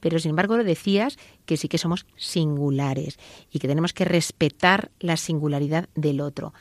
Pero 0.00 0.18
sin 0.18 0.30
embargo 0.30 0.56
decías 0.58 1.18
que 1.46 1.56
sí 1.56 1.68
que 1.68 1.78
somos 1.78 2.06
singulares 2.16 3.18
y 3.52 3.58
que 3.58 3.68
tenemos 3.68 3.92
que 3.92 4.04
respetar 4.04 4.90
la 5.00 5.16
singularidad 5.16 5.88
del 5.94 6.20
otro. 6.20 6.52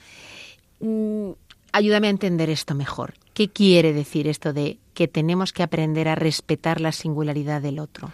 Mm, 0.80 1.32
ayúdame 1.72 2.08
a 2.08 2.12
entender 2.12 2.50
esto 2.50 2.76
mejor. 2.76 3.14
¿Qué 3.34 3.50
quiere 3.50 3.94
decir 3.94 4.28
esto 4.28 4.54
de 4.54 4.80
que 4.94 5.08
tenemos 5.08 5.54
que 5.54 5.64
aprender 5.64 6.08
a 6.08 6.16
respetar 6.16 6.82
la 6.82 6.92
singularidad 6.92 7.62
del 7.62 7.80
otro? 7.80 8.12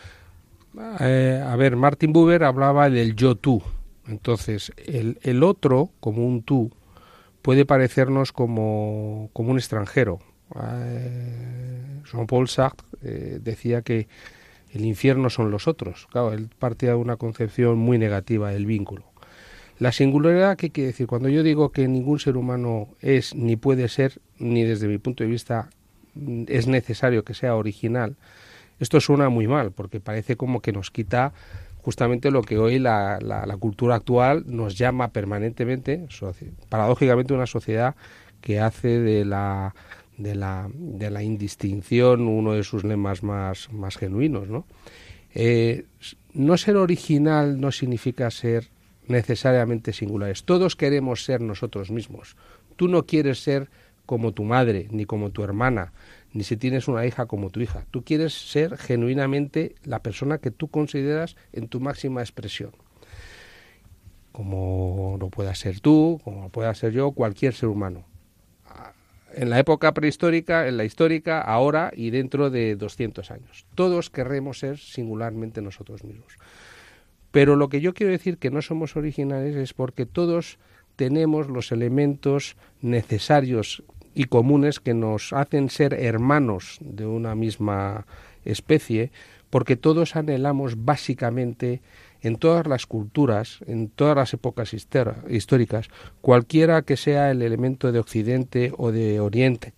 Eh, 0.99 1.41
a 1.45 1.55
ver, 1.55 1.75
Martin 1.75 2.11
Buber 2.11 2.43
hablaba 2.43 2.89
del 2.89 3.15
yo-tú. 3.15 3.61
Entonces, 4.07 4.73
el, 4.77 5.17
el 5.21 5.43
otro, 5.43 5.91
como 5.99 6.25
un 6.25 6.43
tú, 6.43 6.71
puede 7.43 7.65
parecernos 7.65 8.31
como, 8.31 9.29
como 9.33 9.51
un 9.51 9.57
extranjero. 9.57 10.19
Eh, 10.55 12.01
Jean-Paul 12.11 12.47
Sartre 12.47 12.87
eh, 13.03 13.39
decía 13.41 13.83
que 13.83 14.07
el 14.71 14.85
infierno 14.85 15.29
son 15.29 15.51
los 15.51 15.67
otros. 15.67 16.07
Claro, 16.11 16.33
él 16.33 16.49
partía 16.57 16.89
de 16.89 16.95
una 16.95 17.17
concepción 17.17 17.77
muy 17.77 17.99
negativa 17.99 18.49
del 18.49 18.65
vínculo. 18.65 19.03
La 19.77 19.91
singularidad, 19.91 20.55
¿qué 20.55 20.69
quiere 20.69 20.87
decir? 20.87 21.05
Cuando 21.05 21.27
yo 21.29 21.43
digo 21.43 21.71
que 21.71 21.87
ningún 21.87 22.17
ser 22.17 22.37
humano 22.37 22.87
es, 23.01 23.35
ni 23.35 23.57
puede 23.57 23.89
ser, 23.89 24.21
ni 24.39 24.63
desde 24.63 24.87
mi 24.87 24.97
punto 24.97 25.23
de 25.23 25.29
vista 25.29 25.69
mm, 26.15 26.45
es 26.47 26.67
necesario 26.67 27.25
que 27.25 27.33
sea 27.33 27.55
original, 27.55 28.15
esto 28.79 29.01
suena 29.01 29.29
muy 29.29 29.47
mal, 29.47 29.71
porque 29.71 29.99
parece 29.99 30.37
como 30.37 30.61
que 30.61 30.71
nos 30.71 30.91
quita 30.91 31.33
justamente 31.83 32.31
lo 32.31 32.41
que 32.41 32.57
hoy 32.57 32.79
la, 32.79 33.19
la- 33.21 33.57
cultura 33.57 33.95
actual 33.95 34.43
nos 34.47 34.77
llama 34.77 35.09
permanentemente, 35.09 36.07
paradójicamente 36.69 37.33
una 37.33 37.45
sociedad 37.45 37.95
que 38.41 38.59
hace 38.59 38.99
de 38.99 39.25
la, 39.25 39.75
de 40.17 40.33
la, 40.33 40.69
de 40.73 41.11
la 41.11 41.23
indistinción 41.23 42.27
uno 42.27 42.53
de 42.53 42.63
sus 42.63 42.83
lemas 42.83 43.21
más, 43.21 43.71
más 43.71 43.97
genuinos. 43.97 44.47
¿no? 44.49 44.65
Eh, 45.35 45.85
no 46.33 46.57
ser 46.57 46.77
original 46.77 47.59
no 47.59 47.71
significa 47.71 48.31
ser 48.31 48.69
necesariamente 49.07 49.91
singulares. 49.91 50.45
Todos 50.45 50.75
queremos 50.77 51.25
ser 51.25 51.41
nosotros 51.41 51.91
mismos. 51.91 52.37
Tú 52.77 52.87
no 52.87 53.05
quieres 53.05 53.43
ser 53.43 53.69
como 54.05 54.31
tu 54.33 54.43
madre, 54.43 54.87
ni 54.91 55.05
como 55.05 55.31
tu 55.31 55.43
hermana, 55.43 55.93
ni 56.33 56.43
si 56.43 56.57
tienes 56.57 56.87
una 56.87 57.05
hija 57.05 57.27
como 57.27 57.49
tu 57.49 57.61
hija. 57.61 57.85
Tú 57.91 58.03
quieres 58.03 58.33
ser 58.33 58.77
genuinamente 58.77 59.75
la 59.83 60.01
persona 60.01 60.39
que 60.39 60.51
tú 60.51 60.67
consideras 60.67 61.35
en 61.53 61.67
tu 61.67 61.79
máxima 61.79 62.21
expresión. 62.21 62.71
Como 64.31 65.17
lo 65.19 65.29
pueda 65.29 65.53
ser 65.53 65.79
tú, 65.79 66.19
como 66.23 66.41
lo 66.41 66.49
pueda 66.49 66.73
ser 66.73 66.91
yo, 66.91 67.11
cualquier 67.11 67.53
ser 67.53 67.69
humano. 67.69 68.05
En 69.35 69.49
la 69.49 69.59
época 69.59 69.93
prehistórica, 69.93 70.67
en 70.67 70.77
la 70.77 70.85
histórica, 70.85 71.39
ahora 71.41 71.91
y 71.95 72.09
dentro 72.09 72.49
de 72.49 72.75
200 72.75 73.31
años. 73.31 73.65
Todos 73.75 74.09
querremos 74.09 74.59
ser 74.59 74.79
singularmente 74.79 75.61
nosotros 75.61 76.03
mismos. 76.03 76.37
Pero 77.31 77.55
lo 77.55 77.69
que 77.69 77.81
yo 77.81 77.93
quiero 77.93 78.11
decir 78.11 78.37
que 78.37 78.51
no 78.51 78.61
somos 78.61 78.95
originales 78.95 79.55
es 79.55 79.73
porque 79.73 80.05
todos 80.05 80.59
tenemos 80.95 81.47
los 81.47 81.71
elementos 81.71 82.57
necesarios 82.81 83.83
y 84.13 84.25
comunes 84.25 84.79
que 84.79 84.93
nos 84.93 85.33
hacen 85.33 85.69
ser 85.69 85.93
hermanos 85.93 86.77
de 86.81 87.05
una 87.05 87.35
misma 87.35 88.05
especie, 88.45 89.11
porque 89.49 89.75
todos 89.75 90.15
anhelamos 90.15 90.83
básicamente 90.83 91.81
en 92.21 92.37
todas 92.37 92.65
las 92.67 92.85
culturas, 92.87 93.59
en 93.67 93.89
todas 93.89 94.15
las 94.15 94.33
épocas 94.33 94.73
históricas, 94.73 95.89
cualquiera 96.21 96.81
que 96.81 96.97
sea 96.97 97.31
el 97.31 97.41
elemento 97.41 97.91
de 97.91 97.99
Occidente 97.99 98.71
o 98.77 98.91
de 98.91 99.19
Oriente, 99.19 99.73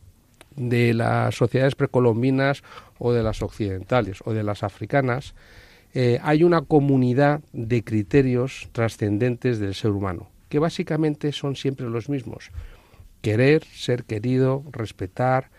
de 0.56 0.94
las 0.94 1.36
sociedades 1.36 1.76
precolombinas 1.76 2.64
o 3.00 3.12
de 3.12 3.24
las 3.24 3.42
occidentales 3.42 4.20
o 4.26 4.34
de 4.34 4.44
las 4.44 4.64
africanas, 4.64 5.34
eh, 5.94 6.20
hay 6.24 6.44
una 6.44 6.62
comunidad 6.62 7.42
de 7.52 7.84
criterios 7.84 8.70
trascendentes 8.74 9.60
del 9.60 9.74
ser 9.74 9.92
humano, 9.92 10.30
que 10.50 10.60
básicamente 10.60 11.32
son 11.32 11.56
siempre 11.56 11.90
los 11.90 12.10
mismos. 12.10 12.52
Querer, 13.26 13.63
ser 13.63 14.03
querido, 14.03 14.63
respetar, 14.71 15.49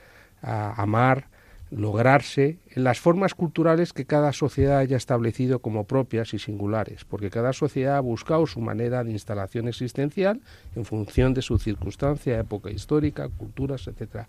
amar, 0.40 1.26
lograrse 1.72 2.58
en 2.70 2.84
las 2.84 3.00
formas 3.00 3.34
culturales 3.34 3.92
que 3.92 4.04
cada 4.04 4.32
sociedad 4.32 4.78
haya 4.78 4.96
establecido 4.96 5.58
como 5.58 5.82
propias 5.82 6.32
y 6.32 6.38
singulares, 6.38 7.04
porque 7.04 7.28
cada 7.28 7.52
sociedad 7.52 7.96
ha 7.96 8.00
buscado 8.00 8.46
su 8.46 8.60
manera 8.60 9.02
de 9.02 9.10
instalación 9.10 9.66
existencial 9.66 10.40
en 10.76 10.84
función 10.84 11.34
de 11.34 11.42
su 11.42 11.58
circunstancia, 11.58 12.38
época 12.38 12.70
histórica, 12.70 13.28
culturas, 13.36 13.88
etcétera. 13.88 14.28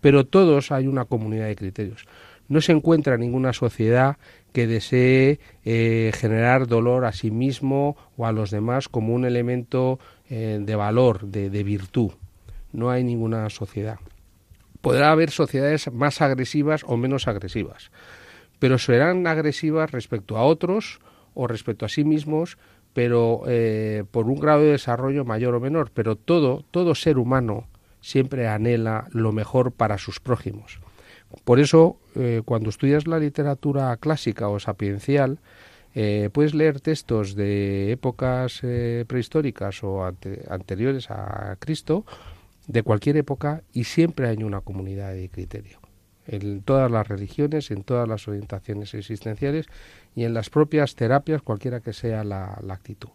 Pero 0.00 0.24
todos 0.24 0.72
hay 0.72 0.86
una 0.86 1.04
comunidad 1.04 1.48
de 1.48 1.56
criterios. 1.56 2.06
No 2.48 2.62
se 2.62 2.72
encuentra 2.72 3.18
ninguna 3.18 3.52
sociedad 3.52 4.16
que 4.54 4.66
desee 4.66 5.40
eh, 5.66 6.10
generar 6.14 6.66
dolor 6.68 7.04
a 7.04 7.12
sí 7.12 7.30
mismo 7.30 7.98
o 8.16 8.24
a 8.24 8.32
los 8.32 8.50
demás 8.50 8.88
como 8.88 9.12
un 9.12 9.26
elemento 9.26 9.98
eh, 10.30 10.58
de 10.58 10.74
valor, 10.74 11.26
de 11.26 11.62
virtud. 11.64 12.12
No 12.72 12.90
hay 12.90 13.04
ninguna 13.04 13.48
sociedad. 13.50 13.98
Podrá 14.80 15.12
haber 15.12 15.30
sociedades 15.30 15.92
más 15.92 16.20
agresivas 16.20 16.82
o 16.86 16.96
menos 16.96 17.28
agresivas, 17.28 17.90
pero 18.58 18.78
serán 18.78 19.26
agresivas 19.26 19.92
respecto 19.92 20.36
a 20.36 20.42
otros 20.42 21.00
o 21.34 21.46
respecto 21.46 21.86
a 21.86 21.88
sí 21.88 22.04
mismos, 22.04 22.58
pero 22.92 23.42
eh, 23.46 24.04
por 24.10 24.26
un 24.26 24.40
grado 24.40 24.62
de 24.62 24.72
desarrollo 24.72 25.24
mayor 25.24 25.54
o 25.54 25.60
menor. 25.60 25.90
Pero 25.94 26.16
todo, 26.16 26.64
todo 26.70 26.94
ser 26.94 27.18
humano 27.18 27.68
siempre 28.00 28.48
anhela 28.48 29.06
lo 29.12 29.32
mejor 29.32 29.72
para 29.72 29.98
sus 29.98 30.20
prójimos. 30.20 30.80
Por 31.44 31.60
eso, 31.60 31.98
eh, 32.14 32.42
cuando 32.44 32.68
estudias 32.68 33.06
la 33.06 33.18
literatura 33.18 33.96
clásica 33.96 34.48
o 34.48 34.58
sapiencial, 34.58 35.38
eh, 35.94 36.28
puedes 36.32 36.54
leer 36.54 36.80
textos 36.80 37.34
de 37.34 37.92
épocas 37.92 38.60
eh, 38.62 39.04
prehistóricas 39.06 39.82
o 39.84 40.04
ante- 40.04 40.44
anteriores 40.50 41.10
a 41.10 41.56
Cristo, 41.58 42.04
de 42.72 42.82
cualquier 42.82 43.18
época, 43.18 43.62
y 43.72 43.84
siempre 43.84 44.28
hay 44.28 44.42
una 44.42 44.62
comunidad 44.62 45.12
de 45.12 45.28
criterio. 45.28 45.78
En 46.26 46.62
todas 46.62 46.90
las 46.90 47.06
religiones, 47.06 47.70
en 47.70 47.82
todas 47.82 48.08
las 48.08 48.26
orientaciones 48.28 48.94
existenciales 48.94 49.66
y 50.14 50.24
en 50.24 50.32
las 50.32 50.48
propias 50.48 50.94
terapias, 50.94 51.42
cualquiera 51.42 51.80
que 51.80 51.92
sea 51.92 52.24
la, 52.24 52.58
la 52.64 52.74
actitud. 52.74 53.10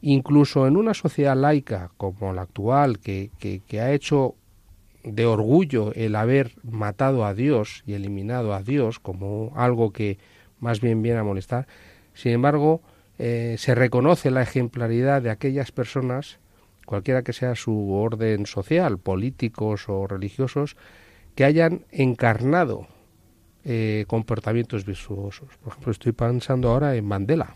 Incluso 0.00 0.66
en 0.66 0.76
una 0.76 0.94
sociedad 0.94 1.36
laica 1.36 1.90
como 1.98 2.32
la 2.32 2.42
actual, 2.42 2.98
que, 3.00 3.30
que, 3.38 3.80
ha 3.80 3.92
hecho 3.92 4.36
de 5.04 5.26
orgullo 5.26 5.92
el 5.94 6.16
haber 6.16 6.52
matado 6.62 7.26
a 7.26 7.34
Dios 7.34 7.82
y 7.84 7.94
eliminado 7.94 8.54
a 8.54 8.62
Dios 8.62 9.00
como 9.00 9.52
algo 9.56 9.92
que 9.92 10.18
más 10.60 10.80
bien 10.80 11.02
viene 11.02 11.18
a 11.18 11.24
molestar. 11.24 11.66
Sin 12.14 12.32
embargo, 12.32 12.80
eh, 13.18 13.56
se 13.58 13.74
reconoce 13.74 14.30
la 14.30 14.42
ejemplaridad 14.42 15.20
de 15.20 15.30
aquellas 15.30 15.72
personas, 15.72 16.38
cualquiera 16.88 17.22
que 17.22 17.34
sea 17.34 17.54
su 17.54 17.92
orden 17.92 18.46
social, 18.46 18.98
políticos 18.98 19.88
o 19.88 20.06
religiosos, 20.06 20.76
que 21.34 21.44
hayan 21.44 21.82
encarnado 21.92 22.88
eh, 23.64 24.06
comportamientos 24.08 24.86
virtuosos. 24.86 25.48
Por 25.62 25.72
ejemplo, 25.72 25.92
estoy 25.92 26.12
pensando 26.12 26.70
ahora 26.70 26.96
en 26.96 27.04
Mandela, 27.04 27.54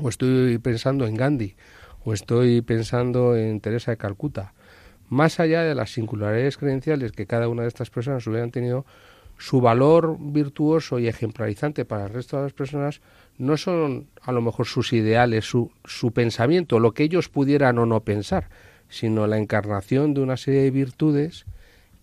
o 0.00 0.08
estoy 0.08 0.56
pensando 0.56 1.06
en 1.06 1.16
Gandhi, 1.16 1.54
o 2.02 2.14
estoy 2.14 2.62
pensando 2.62 3.36
en 3.36 3.60
Teresa 3.60 3.90
de 3.90 3.98
Calcuta 3.98 4.54
más 5.08 5.38
allá 5.38 5.62
de 5.62 5.74
las 5.74 5.92
singularidades 5.92 6.56
credenciales 6.56 7.12
que 7.12 7.26
cada 7.26 7.48
una 7.48 7.62
de 7.62 7.68
estas 7.68 7.90
personas 7.90 8.26
hubieran 8.26 8.50
tenido, 8.50 8.84
su 9.38 9.60
valor 9.60 10.16
virtuoso 10.18 10.98
y 10.98 11.08
ejemplarizante 11.08 11.84
para 11.84 12.06
el 12.06 12.12
resto 12.12 12.38
de 12.38 12.44
las 12.44 12.54
personas 12.54 13.02
no 13.38 13.56
son 13.56 14.08
a 14.22 14.32
lo 14.32 14.40
mejor 14.40 14.66
sus 14.66 14.92
ideales, 14.92 15.44
su, 15.44 15.70
su 15.84 16.12
pensamiento, 16.12 16.80
lo 16.80 16.92
que 16.92 17.04
ellos 17.04 17.28
pudieran 17.28 17.78
o 17.78 17.86
no 17.86 18.00
pensar, 18.00 18.48
sino 18.88 19.26
la 19.26 19.38
encarnación 19.38 20.14
de 20.14 20.20
una 20.20 20.36
serie 20.36 20.62
de 20.62 20.70
virtudes 20.70 21.46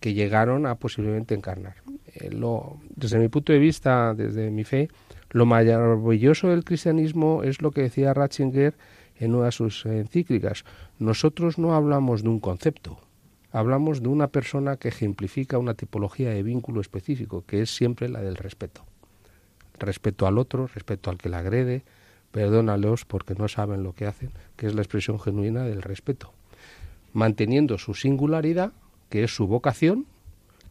que 0.00 0.14
llegaron 0.14 0.66
a 0.66 0.76
posiblemente 0.76 1.34
encarnar. 1.34 1.76
Eh, 2.14 2.30
lo, 2.30 2.78
desde 2.94 3.18
mi 3.18 3.28
punto 3.28 3.52
de 3.52 3.58
vista, 3.58 4.14
desde 4.14 4.50
mi 4.50 4.64
fe, 4.64 4.88
lo 5.30 5.46
maravilloso 5.46 6.48
del 6.48 6.64
cristianismo 6.64 7.42
es 7.42 7.60
lo 7.60 7.70
que 7.70 7.82
decía 7.82 8.14
Ratzinger 8.14 8.74
en 9.16 9.34
una 9.34 9.46
de 9.46 9.52
sus 9.52 9.86
encíclicas. 9.86 10.64
Nosotros 10.98 11.58
no 11.58 11.74
hablamos 11.74 12.22
de 12.22 12.28
un 12.28 12.40
concepto, 12.40 12.98
hablamos 13.50 14.02
de 14.02 14.08
una 14.08 14.28
persona 14.28 14.76
que 14.76 14.88
ejemplifica 14.88 15.58
una 15.58 15.74
tipología 15.74 16.30
de 16.30 16.42
vínculo 16.42 16.80
específico, 16.80 17.44
que 17.46 17.62
es 17.62 17.74
siempre 17.74 18.08
la 18.08 18.20
del 18.20 18.36
respeto. 18.36 18.84
Respeto 19.78 20.26
al 20.26 20.38
otro, 20.38 20.66
respeto 20.66 21.10
al 21.10 21.18
que 21.18 21.28
le 21.28 21.36
agrede, 21.36 21.84
perdónalos 22.30 23.04
porque 23.04 23.34
no 23.34 23.48
saben 23.48 23.82
lo 23.82 23.92
que 23.92 24.06
hacen, 24.06 24.30
que 24.56 24.66
es 24.66 24.74
la 24.74 24.82
expresión 24.82 25.20
genuina 25.20 25.64
del 25.64 25.82
respeto. 25.82 26.32
Manteniendo 27.12 27.78
su 27.78 27.94
singularidad, 27.94 28.72
que 29.08 29.24
es 29.24 29.34
su 29.34 29.46
vocación, 29.46 30.06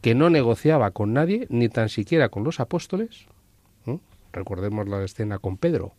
que 0.02 0.14
no 0.14 0.28
negociaba 0.28 0.90
con 0.90 1.14
nadie, 1.14 1.46
ni 1.48 1.70
tan 1.70 1.88
siquiera 1.88 2.28
con 2.28 2.44
los 2.44 2.60
apóstoles. 2.60 3.24
¿eh? 3.86 3.98
Recordemos 4.32 4.86
la 4.86 5.02
escena 5.02 5.38
con 5.38 5.56
Pedro, 5.56 5.94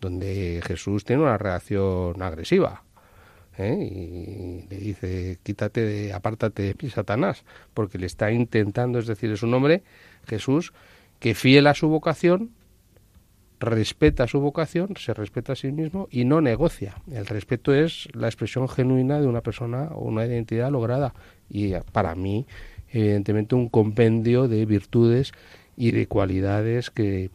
donde 0.00 0.60
Jesús 0.66 1.04
tiene 1.04 1.22
una 1.22 1.38
reacción 1.38 2.20
agresiva. 2.20 2.82
¿eh? 3.56 3.76
Y 3.78 4.66
le 4.68 4.76
dice, 4.76 5.38
quítate, 5.44 6.12
apártate 6.12 6.62
de 6.64 6.76
mí, 6.82 6.90
Satanás, 6.90 7.44
porque 7.74 7.98
le 7.98 8.06
está 8.06 8.32
intentando, 8.32 8.98
es 8.98 9.06
decir, 9.06 9.30
es 9.30 9.44
un 9.44 9.54
hombre, 9.54 9.84
Jesús, 10.26 10.72
que 11.18 11.34
fiel 11.34 11.66
a 11.66 11.74
su 11.74 11.88
vocación, 11.88 12.50
respeta 13.58 14.26
su 14.26 14.40
vocación, 14.40 14.94
se 14.98 15.14
respeta 15.14 15.54
a 15.54 15.56
sí 15.56 15.72
mismo 15.72 16.08
y 16.10 16.24
no 16.24 16.40
negocia. 16.40 16.96
El 17.10 17.26
respeto 17.26 17.74
es 17.74 18.08
la 18.12 18.28
expresión 18.28 18.68
genuina 18.68 19.20
de 19.20 19.26
una 19.26 19.40
persona 19.40 19.88
o 19.94 20.04
una 20.04 20.26
identidad 20.26 20.70
lograda. 20.70 21.14
Y 21.48 21.72
para 21.92 22.14
mí, 22.14 22.46
evidentemente, 22.90 23.54
un 23.54 23.68
compendio 23.68 24.48
de 24.48 24.64
virtudes 24.66 25.32
y 25.76 25.90
de 25.90 26.06
cualidades 26.06 26.90
que, 26.90 27.30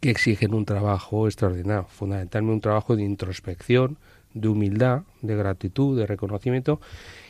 que 0.00 0.10
exigen 0.10 0.54
un 0.54 0.64
trabajo 0.64 1.26
extraordinario, 1.26 1.86
fundamentalmente 1.88 2.54
un 2.54 2.60
trabajo 2.60 2.96
de 2.96 3.04
introspección, 3.04 3.98
de 4.34 4.48
humildad, 4.48 5.02
de 5.22 5.34
gratitud, 5.34 5.98
de 5.98 6.06
reconocimiento 6.06 6.80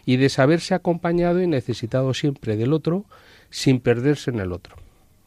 y 0.05 0.17
de 0.17 0.29
saberse 0.29 0.75
acompañado 0.75 1.41
y 1.41 1.47
necesitado 1.47 2.13
siempre 2.15 2.57
del 2.57 2.73
otro 2.73 3.05
sin 3.51 3.81
perderse 3.81 4.31
en 4.31 4.41
el 4.41 4.53
otro. 4.53 4.86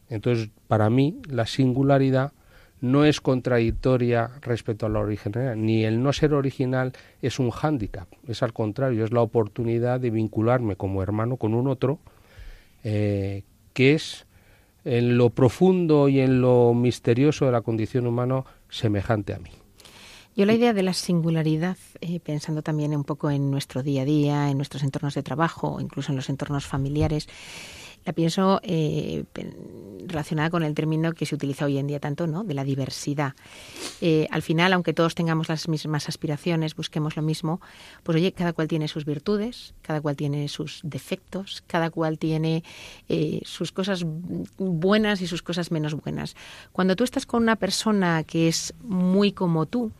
Entonces, 0.09 0.49
para 0.67 0.89
mí, 0.89 1.21
la 1.29 1.45
singularidad 1.45 2.33
no 2.81 3.05
es 3.05 3.21
contradictoria 3.21 4.31
respecto 4.41 4.85
a 4.85 4.89
la 4.89 4.99
originalidad, 4.99 5.55
ni 5.55 5.83
el 5.83 6.01
no 6.01 6.13
ser 6.13 6.33
original 6.33 6.93
es 7.21 7.39
un 7.39 7.49
hándicap, 7.51 8.07
es 8.27 8.41
al 8.41 8.53
contrario, 8.53 9.03
es 9.03 9.11
la 9.11 9.21
oportunidad 9.21 9.99
de 9.99 10.09
vincularme 10.09 10.75
como 10.75 11.03
hermano 11.03 11.37
con 11.37 11.53
un 11.53 11.67
otro 11.67 11.99
eh, 12.83 13.43
que 13.73 13.93
es 13.93 14.25
en 14.85 15.17
lo 15.17 15.29
profundo 15.29 16.07
y 16.07 16.21
en 16.21 16.41
lo 16.41 16.73
misterioso 16.73 17.45
de 17.45 17.51
la 17.51 17.61
condición 17.61 18.07
humana 18.07 18.45
semejante 18.69 19.33
a 19.33 19.39
mí. 19.39 19.51
Yo 20.35 20.45
la 20.45 20.53
idea 20.53 20.73
de 20.73 20.83
la 20.83 20.93
singularidad, 20.93 21.75
eh, 21.99 22.21
pensando 22.21 22.61
también 22.61 22.95
un 22.95 23.03
poco 23.03 23.29
en 23.29 23.51
nuestro 23.51 23.83
día 23.83 24.03
a 24.03 24.05
día, 24.05 24.49
en 24.49 24.55
nuestros 24.55 24.83
entornos 24.83 25.15
de 25.15 25.23
trabajo, 25.23 25.79
incluso 25.81 26.13
en 26.13 26.15
los 26.15 26.29
entornos 26.29 26.65
familiares, 26.65 27.27
la 28.05 28.13
pienso 28.13 28.59
eh, 28.63 29.23
relacionada 30.05 30.49
con 30.49 30.63
el 30.63 30.73
término 30.73 31.13
que 31.13 31.25
se 31.25 31.35
utiliza 31.35 31.65
hoy 31.65 31.77
en 31.77 31.87
día 31.87 31.99
tanto, 31.99 32.27
¿no? 32.27 32.43
De 32.43 32.53
la 32.53 32.63
diversidad. 32.63 33.33
Eh, 34.01 34.27
al 34.31 34.41
final, 34.41 34.73
aunque 34.73 34.93
todos 34.93 35.15
tengamos 35.15 35.49
las 35.49 35.67
mismas 35.67 36.07
aspiraciones, 36.09 36.75
busquemos 36.75 37.15
lo 37.15 37.21
mismo, 37.21 37.61
pues 38.03 38.15
oye, 38.15 38.31
cada 38.31 38.53
cual 38.53 38.67
tiene 38.67 38.87
sus 38.87 39.05
virtudes, 39.05 39.73
cada 39.81 40.01
cual 40.01 40.15
tiene 40.15 40.47
sus 40.47 40.81
defectos, 40.83 41.63
cada 41.67 41.89
cual 41.89 42.17
tiene 42.17 42.63
eh, 43.09 43.41
sus 43.43 43.71
cosas 43.71 44.05
buenas 44.57 45.21
y 45.21 45.27
sus 45.27 45.41
cosas 45.41 45.71
menos 45.71 45.93
buenas. 45.93 46.35
Cuando 46.71 46.95
tú 46.95 47.03
estás 47.03 47.25
con 47.25 47.43
una 47.43 47.55
persona 47.55 48.23
que 48.23 48.47
es 48.47 48.73
muy 48.81 49.31
como 49.31 49.65
tú, 49.65 49.91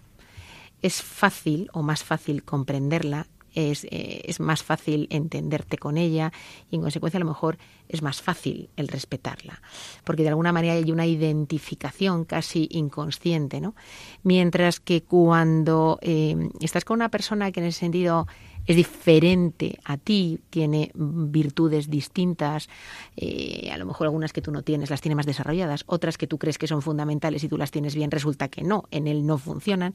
es 0.82 1.02
fácil 1.02 1.70
o 1.74 1.82
más 1.82 2.04
fácil 2.04 2.43
comprenderla 2.43 3.28
es, 3.54 3.86
eh, 3.86 4.22
es, 4.26 4.39
más 4.39 4.64
fácil 4.64 5.08
entenderte 5.10 5.78
con 5.78 5.97
ella 5.97 6.32
y 6.70 6.76
en 6.76 6.82
consecuencia 6.82 7.18
a 7.18 7.22
lo 7.22 7.28
mejor 7.28 7.58
es 7.88 8.02
más 8.02 8.22
fácil 8.22 8.70
el 8.76 8.88
respetarla, 8.88 9.62
porque 10.04 10.24
de 10.24 10.30
alguna 10.30 10.52
manera 10.54 10.74
hay 10.74 10.91
una 10.91 11.06
identificación 11.06 12.26
casi 12.26 12.68
inconsciente, 12.72 13.62
¿no? 13.62 13.76
Mientras 14.24 14.80
que 14.80 15.04
cuando 15.04 16.00
eh, 16.02 16.50
estás 16.62 16.86
con 16.86 16.95
una 16.95 17.10
persona 17.10 17.52
que 17.52 17.60
en 17.60 17.68
ese 17.68 17.80
sentido 17.80 18.28
es 18.66 18.76
diferente 18.76 19.80
a 19.84 19.97
ti, 19.97 20.39
tiene 20.49 20.91
virtudes 20.93 21.89
distintas, 21.89 22.70
eh, 23.18 23.70
a 23.72 23.78
lo 23.78 23.86
mejor 23.86 24.07
algunas 24.07 24.34
que 24.34 24.41
tú 24.41 24.51
no 24.51 24.62
tienes 24.62 24.89
las 24.89 25.01
tiene 25.01 25.16
más 25.16 25.26
desarrolladas, 25.26 25.84
otras 25.88 26.18
que 26.18 26.28
tú 26.28 26.38
crees 26.38 26.57
que 26.57 26.68
son 26.68 26.82
fundamentales 26.82 27.43
y 27.43 27.49
tú 27.49 27.57
las 27.57 27.72
tienes 27.72 27.95
bien, 27.95 28.12
resulta 28.12 28.47
que 28.47 28.64
no, 28.64 28.84
en 28.91 29.07
él 29.07 29.26
no 29.26 29.38
funcionan, 29.38 29.93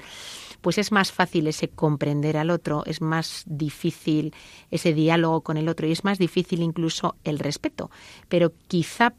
pues 0.61 0.79
es 0.79 0.93
más 0.93 1.13
fácil 1.13 1.47
ese 1.47 1.69
comprender 1.69 2.37
al 2.37 2.51
otro, 2.51 2.83
es 2.87 3.01
más 3.01 3.45
difícil 3.47 4.35
ese 4.71 4.93
diálogo 4.93 5.43
con 5.43 5.57
el 5.57 5.69
otro 5.69 5.87
y 5.87 5.93
es 5.93 6.05
más 6.05 6.19
difícil 6.19 6.61
incluso 6.61 7.17
el 7.25 7.39
respeto. 7.39 7.91
Pero 8.29 8.53
quizá 8.67 9.15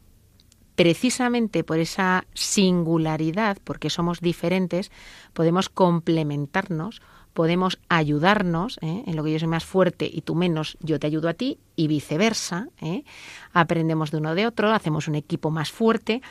precisamente 0.76 1.64
por 1.64 1.78
esa 1.78 2.26
singularidad, 2.34 3.56
porque 3.64 3.90
somos 3.90 4.20
diferentes, 4.20 4.92
podemos 5.32 5.68
complementarnos 5.68 7.00
podemos 7.36 7.78
ayudarnos, 7.90 8.78
¿eh? 8.80 9.04
en 9.06 9.14
lo 9.14 9.22
que 9.22 9.30
yo 9.30 9.38
soy 9.38 9.48
más 9.48 9.62
fuerte 9.62 10.10
y 10.10 10.22
tú 10.22 10.34
menos, 10.34 10.78
yo 10.80 10.98
te 10.98 11.06
ayudo 11.06 11.28
a 11.28 11.34
ti, 11.34 11.58
y 11.76 11.86
viceversa. 11.86 12.68
¿eh? 12.80 13.04
Aprendemos 13.52 14.10
de 14.10 14.16
uno 14.16 14.34
de 14.34 14.46
otro, 14.46 14.72
hacemos 14.72 15.06
un 15.06 15.16
equipo 15.16 15.50
más 15.50 15.70
fuerte 15.70 16.22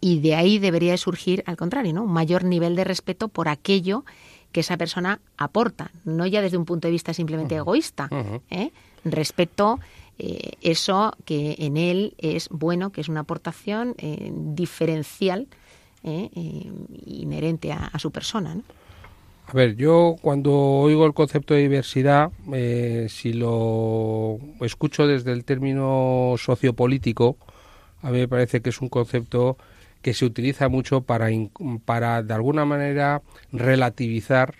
y 0.00 0.20
de 0.20 0.36
ahí 0.36 0.60
debería 0.60 0.96
surgir, 0.96 1.42
al 1.44 1.56
contrario, 1.56 1.92
¿no? 1.92 2.04
un 2.04 2.12
mayor 2.12 2.44
nivel 2.44 2.76
de 2.76 2.84
respeto 2.84 3.26
por 3.26 3.48
aquello 3.48 4.04
que 4.52 4.60
esa 4.60 4.76
persona 4.76 5.18
aporta, 5.38 5.90
no 6.04 6.24
ya 6.24 6.40
desde 6.40 6.56
un 6.56 6.66
punto 6.66 6.86
de 6.86 6.92
vista 6.92 7.12
simplemente 7.12 7.56
egoísta. 7.56 8.08
¿eh? 8.48 8.70
Respeto 9.04 9.80
eso 10.18 11.16
que 11.24 11.56
en 11.58 11.76
él 11.76 12.14
es 12.18 12.48
bueno, 12.48 12.92
que 12.92 13.00
es 13.00 13.08
una 13.08 13.20
aportación 13.20 13.96
diferencial 14.54 15.48
inherente 16.04 17.72
a, 17.72 17.86
a 17.86 17.98
su 17.98 18.12
persona. 18.12 18.54
¿no? 18.54 18.62
A 19.46 19.52
ver, 19.54 19.76
yo 19.76 20.16
cuando 20.22 20.52
oigo 20.52 21.04
el 21.04 21.14
concepto 21.14 21.52
de 21.54 21.60
diversidad, 21.60 22.30
eh, 22.54 23.06
si 23.10 23.32
lo 23.32 24.38
escucho 24.60 25.06
desde 25.06 25.32
el 25.32 25.44
término 25.44 26.34
sociopolítico, 26.38 27.36
a 28.00 28.10
mí 28.10 28.18
me 28.18 28.28
parece 28.28 28.62
que 28.62 28.70
es 28.70 28.80
un 28.80 28.88
concepto 28.88 29.58
que 30.00 30.14
se 30.14 30.24
utiliza 30.24 30.68
mucho 30.68 31.02
para, 31.02 31.28
para 31.84 32.22
de 32.22 32.34
alguna 32.34 32.64
manera, 32.64 33.22
relativizar 33.52 34.54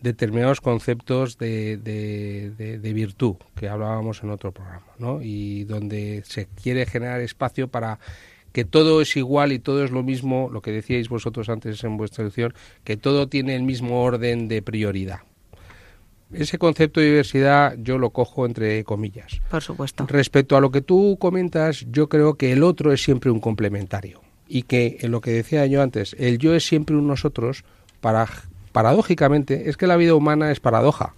determinados 0.00 0.60
conceptos 0.60 1.38
de, 1.38 1.76
de, 1.78 2.78
de, 2.78 2.92
virtud 2.92 3.36
que 3.54 3.68
hablábamos 3.68 4.22
en 4.22 4.30
otro 4.30 4.52
programa, 4.52 4.86
¿no? 4.98 5.20
Y 5.22 5.64
donde 5.64 6.22
se 6.26 6.46
quiere 6.46 6.86
generar 6.86 7.20
espacio 7.20 7.68
para 7.68 7.98
que 8.56 8.64
todo 8.64 9.02
es 9.02 9.14
igual 9.18 9.52
y 9.52 9.58
todo 9.58 9.84
es 9.84 9.90
lo 9.90 10.02
mismo, 10.02 10.48
lo 10.50 10.62
que 10.62 10.70
decíais 10.70 11.10
vosotros 11.10 11.50
antes 11.50 11.84
en 11.84 11.98
vuestra 11.98 12.24
lección, 12.24 12.54
que 12.84 12.96
todo 12.96 13.28
tiene 13.28 13.54
el 13.54 13.62
mismo 13.64 14.02
orden 14.02 14.48
de 14.48 14.62
prioridad. 14.62 15.18
Ese 16.32 16.56
concepto 16.56 17.00
de 17.00 17.08
diversidad 17.08 17.76
yo 17.76 17.98
lo 17.98 18.08
cojo 18.08 18.46
entre 18.46 18.82
comillas. 18.84 19.42
Por 19.50 19.62
supuesto. 19.62 20.06
Respecto 20.06 20.56
a 20.56 20.62
lo 20.62 20.70
que 20.70 20.80
tú 20.80 21.18
comentas, 21.20 21.84
yo 21.90 22.08
creo 22.08 22.36
que 22.38 22.50
el 22.50 22.62
otro 22.62 22.94
es 22.94 23.02
siempre 23.02 23.30
un 23.30 23.40
complementario 23.40 24.22
y 24.48 24.62
que 24.62 24.96
en 25.02 25.10
lo 25.10 25.20
que 25.20 25.32
decía 25.32 25.66
yo 25.66 25.82
antes, 25.82 26.16
el 26.18 26.38
yo 26.38 26.54
es 26.54 26.66
siempre 26.66 26.96
un 26.96 27.06
nosotros, 27.06 27.62
para, 28.00 28.26
paradójicamente, 28.72 29.68
es 29.68 29.76
que 29.76 29.86
la 29.86 29.98
vida 29.98 30.14
humana 30.14 30.50
es 30.50 30.60
paradoja, 30.60 31.12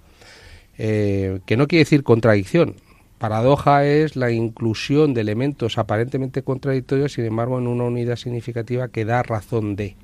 eh, 0.76 1.38
que 1.46 1.56
no 1.56 1.68
quiere 1.68 1.84
decir 1.84 2.02
contradicción, 2.02 2.74
Paradoja 3.18 3.84
es 3.84 4.14
la 4.14 4.30
inclusión 4.30 5.12
de 5.12 5.22
elementos 5.22 5.76
aparentemente 5.76 6.42
contradictorios, 6.42 7.12
sin 7.12 7.24
embargo, 7.24 7.58
en 7.58 7.66
una 7.66 7.84
unidad 7.84 8.16
significativa 8.16 8.88
que 8.88 9.04
da 9.04 9.22
razón 9.22 9.74
de. 9.74 9.96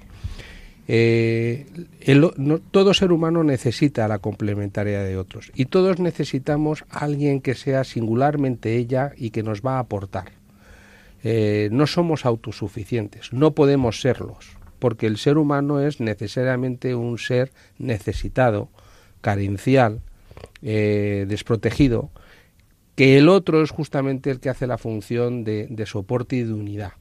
Eh, 0.86 1.66
todo 2.70 2.92
ser 2.92 3.12
humano 3.12 3.42
necesita 3.42 4.06
la 4.06 4.18
complementariedad 4.18 5.04
de 5.04 5.16
otros 5.16 5.50
y 5.54 5.64
todos 5.64 5.98
necesitamos 5.98 6.84
a 6.90 7.06
alguien 7.06 7.40
que 7.40 7.54
sea 7.54 7.84
singularmente 7.84 8.76
ella 8.76 9.12
y 9.16 9.30
que 9.30 9.42
nos 9.42 9.62
va 9.62 9.76
a 9.76 9.78
aportar. 9.78 10.32
Eh, 11.22 11.70
no 11.72 11.86
somos 11.86 12.26
autosuficientes, 12.26 13.32
no 13.32 13.54
podemos 13.54 14.02
serlos, 14.02 14.58
porque 14.78 15.06
el 15.06 15.16
ser 15.16 15.38
humano 15.38 15.80
es 15.80 16.00
necesariamente 16.00 16.94
un 16.94 17.16
ser 17.16 17.50
necesitado, 17.78 18.68
carencial, 19.22 20.00
eh, 20.60 21.24
desprotegido, 21.26 22.10
que 22.94 23.18
el 23.18 23.28
otro 23.28 23.62
es 23.62 23.70
justamente 23.70 24.30
el 24.30 24.40
que 24.40 24.50
hace 24.50 24.66
la 24.66 24.78
función 24.78 25.44
de, 25.44 25.84
soporte 25.86 26.36
y 26.36 26.44
de 26.44 26.52
unidad. 26.52 26.92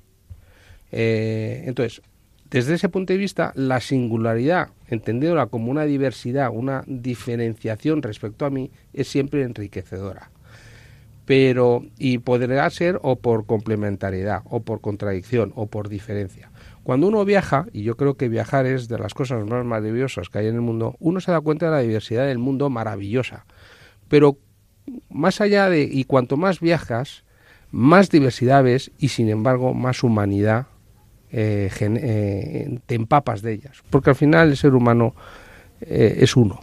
Eh, 0.92 1.64
entonces, 1.66 2.02
desde 2.50 2.76
ese 2.76 2.90
punto 2.90 3.14
de 3.14 3.20
vista, 3.20 3.52
la 3.56 3.80
singularidad, 3.80 4.70
entendiéndola 4.88 5.48
como 5.48 5.72
una 5.72 5.86
diversidad, 5.86 6.52
una 6.54 6.84
diferenciación 6.86 8.02
respecto 8.02 8.46
a 8.46 8.50
mí, 8.50 8.72
es 8.94 9.08
siempre 9.08 9.42
enriquecedora. 9.42 10.30
pero 11.26 11.86
y 11.98 12.18
podrá 12.18 12.70
ser 12.70 13.00
o 13.02 13.16
por 13.16 13.46
complementariedad 13.46 14.42
o 14.46 14.62
por 14.62 14.82
contradicción 14.82 15.54
o 15.56 15.68
por 15.68 15.88
diferencia. 15.88 16.52
Cuando 16.84 17.08
uno 17.08 17.24
viaja, 17.24 17.66
y 17.72 17.84
yo 17.84 17.96
creo 17.96 18.18
que 18.18 18.28
viajar 18.28 18.66
es 18.66 18.90
de 18.90 19.00
las 19.00 19.14
cosas 19.14 19.46
más 19.46 19.64
maravillosas 19.64 20.30
que 20.30 20.40
hay 20.40 20.48
en 20.48 20.56
el 20.56 20.62
mundo, 20.62 20.98
uno 21.00 21.22
se 21.22 21.32
da 21.32 21.40
cuenta 21.40 21.68
de 21.68 21.72
la 21.72 21.80
diversidad 21.80 22.28
del 22.28 22.40
mundo 22.40 22.70
maravillosa. 22.70 23.46
Pero 24.10 24.38
más 25.10 25.42
allá 25.42 25.70
de, 25.70 25.84
y 25.84 26.04
cuanto 26.06 26.38
más 26.38 26.60
viajas, 26.60 27.24
más 27.72 28.10
diversidad 28.10 28.64
ves 28.64 28.92
y 29.00 29.10
sin 29.10 29.30
embargo 29.30 29.74
más 29.74 30.04
humanidad 30.04 30.68
eh, 31.32 31.72
eh, 31.80 32.80
te 32.86 32.96
empapas 32.96 33.42
de 33.42 33.54
ellas. 33.54 33.84
Porque 33.90 34.12
al 34.12 34.16
final 34.16 34.50
el 34.50 34.58
ser 34.58 34.76
humano 34.76 35.16
eh, 35.82 36.18
es 36.20 36.36
uno. 36.36 36.60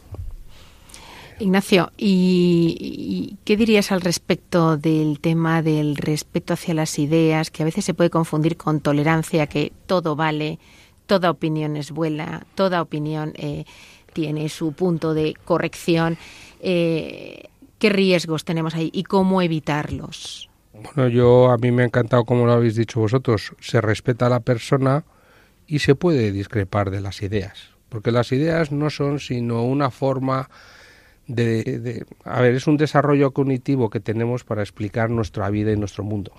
Ignacio, 1.40 1.90
¿y, 1.96 3.36
qué 3.44 3.56
dirías 3.56 3.90
al 3.90 4.02
respecto 4.02 4.76
del 4.76 5.18
tema 5.18 5.62
del 5.62 5.96
respeto 5.96 6.52
hacia 6.52 6.74
las 6.74 6.98
ideas, 7.00 7.50
que 7.50 7.62
a 7.62 7.66
veces 7.66 7.84
se 7.84 7.94
puede 7.94 8.10
confundir 8.10 8.56
con 8.56 8.80
tolerancia, 8.80 9.48
que 9.48 9.72
todo 9.86 10.14
vale, 10.14 10.60
toda 11.06 11.30
opinión 11.30 11.76
es 11.76 11.90
buena, 11.90 12.46
toda 12.54 12.82
opinión 12.82 13.32
tiene 14.12 14.50
su 14.50 14.72
punto 14.74 15.14
de 15.14 15.34
corrección? 15.46 16.18
¿Qué 17.80 17.88
riesgos 17.88 18.44
tenemos 18.44 18.74
ahí 18.74 18.90
y 18.92 19.04
cómo 19.04 19.40
evitarlos? 19.40 20.50
Bueno, 20.74 21.08
yo 21.08 21.50
a 21.50 21.56
mí 21.56 21.72
me 21.72 21.82
ha 21.82 21.86
encantado 21.86 22.26
como 22.26 22.44
lo 22.44 22.52
habéis 22.52 22.76
dicho 22.76 23.00
vosotros, 23.00 23.54
se 23.58 23.80
respeta 23.80 24.26
a 24.26 24.28
la 24.28 24.40
persona 24.40 25.04
y 25.66 25.78
se 25.78 25.94
puede 25.94 26.30
discrepar 26.30 26.90
de 26.90 27.00
las 27.00 27.22
ideas, 27.22 27.70
porque 27.88 28.12
las 28.12 28.32
ideas 28.32 28.70
no 28.70 28.90
son 28.90 29.18
sino 29.18 29.64
una 29.64 29.90
forma 29.90 30.50
de, 31.26 32.04
a 32.24 32.42
ver, 32.42 32.54
es 32.54 32.66
un 32.66 32.76
desarrollo 32.76 33.30
cognitivo 33.30 33.88
que 33.88 34.00
tenemos 34.00 34.44
para 34.44 34.60
explicar 34.60 35.08
nuestra 35.08 35.48
vida 35.48 35.72
y 35.72 35.76
nuestro 35.76 36.04
mundo. 36.04 36.32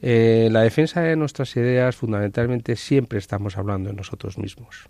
Eh, 0.00 0.48
la 0.52 0.60
defensa 0.60 1.00
de 1.00 1.16
nuestras 1.16 1.56
ideas 1.56 1.96
fundamentalmente 1.96 2.76
siempre 2.76 3.18
estamos 3.18 3.58
hablando 3.58 3.90
de 3.90 3.96
nosotros 3.96 4.38
mismos. 4.38 4.88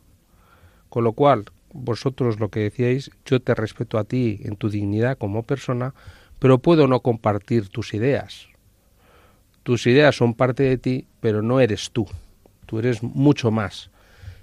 Con 0.91 1.05
lo 1.05 1.15
cual, 1.15 1.47
vosotros 1.73 2.41
lo 2.41 2.49
que 2.49 2.61
decíais, 2.61 3.11
yo 3.25 3.41
te 3.41 3.55
respeto 3.55 3.99
a 3.99 4.05
ti 4.05 4.41
en 4.45 4.57
tu 4.57 4.69
dignidad 4.69 5.19
como 5.19 5.43
persona, 5.43 5.95
pero 6.39 6.59
puedo 6.59 6.87
no 6.87 7.01
compartir 7.01 7.69
tus 7.69 7.95
ideas. 7.95 8.49
Tus 9.63 9.87
ideas 9.87 10.15
son 10.15 10.35
parte 10.35 10.63
de 10.63 10.79
ti, 10.79 11.07
pero 11.21 11.43
no 11.43 11.61
eres 11.61 11.91
tú. 11.91 12.07
Tú 12.67 12.79
eres 12.79 13.03
mucho 13.03 13.51
más. 13.51 13.91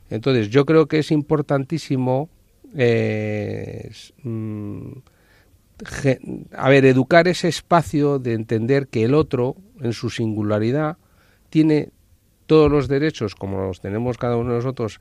Entonces, 0.09 0.49
yo 0.49 0.65
creo 0.65 0.87
que 0.87 0.99
es 0.99 1.11
importantísimo, 1.11 2.29
eh, 2.75 3.89
a 6.55 6.69
ver, 6.69 6.85
educar 6.85 7.27
ese 7.27 7.47
espacio 7.47 8.19
de 8.19 8.33
entender 8.33 8.87
que 8.87 9.03
el 9.05 9.13
otro, 9.13 9.55
en 9.81 9.93
su 9.93 10.09
singularidad, 10.09 10.97
tiene 11.49 11.89
todos 12.45 12.69
los 12.69 12.87
derechos, 12.87 13.35
como 13.35 13.61
los 13.61 13.81
tenemos 13.81 14.17
cada 14.17 14.37
uno 14.37 14.51
de 14.51 14.57
nosotros, 14.57 14.99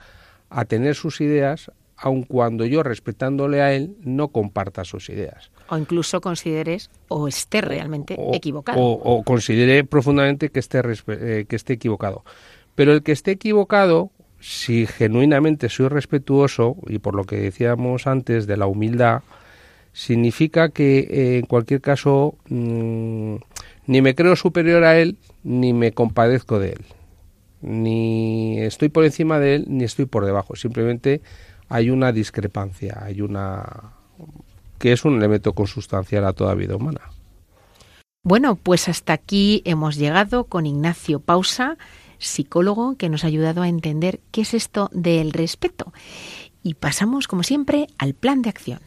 a 0.48 0.64
tener 0.64 0.94
sus 0.94 1.20
ideas, 1.20 1.70
aun 2.02 2.24
cuando 2.24 2.66
yo, 2.66 2.82
respetándole 2.82 3.62
a 3.62 3.72
él, 3.72 3.96
no 4.02 4.28
comparta 4.28 4.84
sus 4.84 5.08
ideas. 5.08 5.50
O 5.68 5.78
incluso 5.78 6.20
consideres 6.20 6.90
o 7.08 7.28
esté 7.28 7.60
realmente 7.60 8.16
o, 8.18 8.34
equivocado. 8.34 8.78
O, 8.78 8.92
o 8.92 9.22
considere 9.22 9.84
profundamente 9.84 10.50
que 10.50 10.58
esté, 10.58 10.82
eh, 11.06 11.46
que 11.48 11.56
esté 11.56 11.74
equivocado. 11.74 12.24
Pero 12.74 12.92
el 12.92 13.02
que 13.02 13.12
esté 13.12 13.30
equivocado, 13.30 14.10
si 14.40 14.86
genuinamente 14.86 15.68
soy 15.68 15.88
respetuoso, 15.88 16.76
y 16.88 16.98
por 16.98 17.14
lo 17.14 17.24
que 17.24 17.36
decíamos 17.36 18.08
antes 18.08 18.48
de 18.48 18.56
la 18.56 18.66
humildad, 18.66 19.22
significa 19.92 20.70
que 20.70 20.98
eh, 20.98 21.38
en 21.38 21.46
cualquier 21.46 21.80
caso 21.80 22.34
mm, 22.48 23.36
ni 23.86 24.02
me 24.02 24.14
creo 24.16 24.34
superior 24.34 24.82
a 24.84 24.98
él, 24.98 25.18
ni 25.44 25.72
me 25.72 25.92
compadezco 25.92 26.58
de 26.58 26.70
él. 26.70 26.84
Ni 27.60 28.58
estoy 28.58 28.88
por 28.88 29.04
encima 29.04 29.38
de 29.38 29.54
él, 29.54 29.66
ni 29.68 29.84
estoy 29.84 30.06
por 30.06 30.26
debajo. 30.26 30.56
Simplemente 30.56 31.22
hay 31.72 31.88
una 31.88 32.12
discrepancia, 32.12 32.98
hay 33.02 33.22
una 33.22 33.94
que 34.78 34.92
es 34.92 35.06
un 35.06 35.16
elemento 35.16 35.54
consustancial 35.54 36.26
a 36.26 36.34
toda 36.34 36.54
vida 36.54 36.76
humana. 36.76 37.00
Bueno, 38.22 38.56
pues 38.56 38.88
hasta 38.88 39.14
aquí 39.14 39.62
hemos 39.64 39.96
llegado 39.96 40.44
con 40.44 40.66
Ignacio 40.66 41.20
Pausa, 41.20 41.78
psicólogo 42.18 42.96
que 42.96 43.08
nos 43.08 43.24
ha 43.24 43.28
ayudado 43.28 43.62
a 43.62 43.68
entender 43.68 44.20
qué 44.32 44.42
es 44.42 44.52
esto 44.52 44.90
del 44.92 45.32
respeto. 45.32 45.94
Y 46.62 46.74
pasamos, 46.74 47.26
como 47.26 47.42
siempre, 47.42 47.86
al 47.96 48.12
plan 48.12 48.42
de 48.42 48.50
acción. 48.50 48.80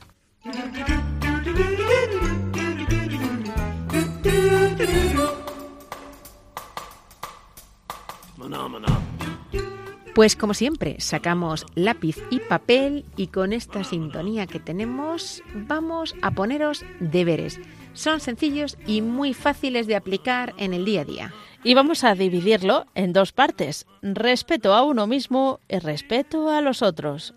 Pues 10.15 10.37
como 10.37 10.53
siempre, 10.53 10.95
sacamos 10.99 11.65
lápiz 11.75 12.15
y 12.29 12.39
papel 12.39 13.03
y 13.17 13.27
con 13.27 13.51
esta 13.51 13.83
sintonía 13.83 14.47
que 14.47 14.61
tenemos 14.61 15.43
vamos 15.53 16.15
a 16.21 16.31
poneros 16.31 16.85
deberes. 17.01 17.59
Son 17.93 18.21
sencillos 18.21 18.77
y 18.87 19.01
muy 19.01 19.33
fáciles 19.33 19.87
de 19.87 19.97
aplicar 19.97 20.53
en 20.57 20.73
el 20.73 20.85
día 20.85 21.01
a 21.01 21.03
día. 21.05 21.33
Y 21.65 21.73
vamos 21.73 22.05
a 22.05 22.15
dividirlo 22.15 22.85
en 22.95 23.11
dos 23.11 23.33
partes. 23.33 23.87
Respeto 24.01 24.73
a 24.73 24.83
uno 24.83 25.05
mismo 25.05 25.59
y 25.67 25.79
respeto 25.79 26.49
a 26.49 26.61
los 26.61 26.81
otros. 26.81 27.33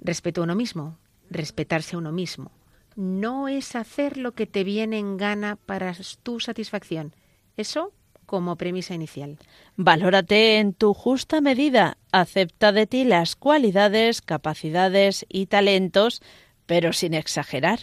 Respeto 0.00 0.42
a 0.42 0.44
uno 0.44 0.54
mismo, 0.54 0.98
respetarse 1.28 1.96
a 1.96 1.98
uno 1.98 2.12
mismo. 2.12 2.52
No 2.94 3.48
es 3.48 3.74
hacer 3.74 4.16
lo 4.16 4.30
que 4.30 4.46
te 4.46 4.62
viene 4.62 5.00
en 5.00 5.16
gana 5.16 5.56
para 5.56 5.92
tu 6.22 6.38
satisfacción. 6.38 7.16
Eso 7.56 7.90
como 8.32 8.56
premisa 8.56 8.94
inicial. 8.94 9.36
Valórate 9.76 10.56
en 10.56 10.72
tu 10.72 10.94
justa 10.94 11.42
medida. 11.42 11.98
Acepta 12.12 12.72
de 12.72 12.86
ti 12.86 13.04
las 13.04 13.36
cualidades, 13.36 14.22
capacidades 14.22 15.26
y 15.28 15.48
talentos, 15.48 16.22
pero 16.64 16.94
sin 16.94 17.12
exagerar. 17.12 17.80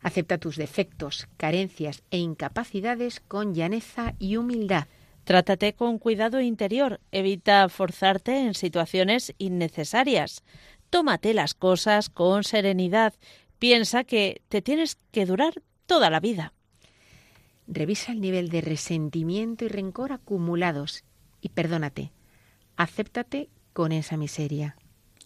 Acepta 0.00 0.38
tus 0.38 0.56
defectos, 0.56 1.28
carencias 1.36 2.02
e 2.10 2.16
incapacidades 2.16 3.20
con 3.20 3.52
llaneza 3.54 4.14
y 4.18 4.36
humildad. 4.36 4.86
Trátate 5.24 5.74
con 5.74 5.98
cuidado 5.98 6.40
interior. 6.40 6.98
Evita 7.12 7.68
forzarte 7.68 8.38
en 8.38 8.54
situaciones 8.54 9.34
innecesarias. 9.36 10.42
Tómate 10.88 11.34
las 11.34 11.52
cosas 11.52 12.08
con 12.08 12.44
serenidad. 12.44 13.12
Piensa 13.58 14.04
que 14.04 14.40
te 14.48 14.62
tienes 14.62 14.96
que 15.12 15.26
durar 15.26 15.52
toda 15.84 16.08
la 16.08 16.20
vida. 16.20 16.54
Revisa 17.72 18.10
el 18.10 18.20
nivel 18.20 18.48
de 18.48 18.62
resentimiento 18.62 19.64
y 19.64 19.68
rencor 19.68 20.10
acumulados 20.10 21.04
y 21.40 21.50
perdónate. 21.50 22.10
Acéptate 22.76 23.48
con 23.72 23.92
esa 23.92 24.16
miseria. 24.16 24.76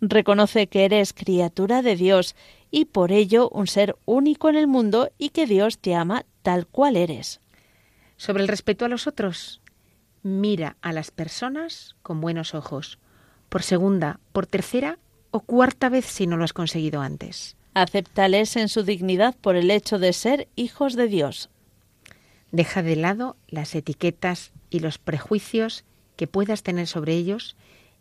Reconoce 0.03 0.67
que 0.67 0.85
eres 0.85 1.15
criatura 1.15 1.81
de 1.81 1.97
Dios 1.97 2.37
y 2.71 2.85
por 2.85 3.13
ello 3.13 3.49
un 3.49 3.67
ser 3.67 3.97
único 4.05 4.51
en 4.51 4.57
el 4.57 4.67
mundo 4.67 5.11
y 5.17 5.31
que 5.31 5.47
Dios 5.47 5.79
te 5.79 5.95
ama 5.95 6.27
tal 6.43 6.67
cual 6.67 6.97
eres. 6.97 7.41
Sobre 8.19 8.43
el 8.43 8.49
respeto 8.49 8.85
a 8.85 8.89
los 8.89 9.07
otros, 9.07 9.63
mira 10.23 10.77
a 10.83 10.93
las 10.93 11.11
personas 11.11 11.97
con 12.03 12.21
buenos 12.21 12.55
ojos, 12.55 12.99
por 13.49 13.63
segunda, 13.63 14.21
por 14.33 14.47
tercera 14.47 14.99
o 15.31 15.41
cuarta 15.41 15.89
vez 15.89 16.05
si 16.05 16.27
no 16.27 16.37
lo 16.37 16.45
has 16.45 16.53
conseguido 16.53 17.01
antes. 17.01 17.57
Acéptales 17.73 18.57
en 18.57 18.69
su 18.69 18.83
dignidad 18.83 19.35
por 19.41 19.57
el 19.57 19.71
hecho 19.71 19.99
de 19.99 20.13
ser 20.13 20.49
hijos 20.57 20.95
de 20.95 21.09
Dios. 21.09 21.49
Deja 22.55 22.85
de 22.85 22.95
lado 22.95 23.35
las 23.49 23.75
etiquetas 23.75 24.53
y 24.71 24.79
los 24.79 24.99
prejuicios 24.99 25.83
que 26.15 26.29
puedas 26.29 26.63
tener 26.63 26.87
sobre 26.87 27.15
ellos 27.15 27.57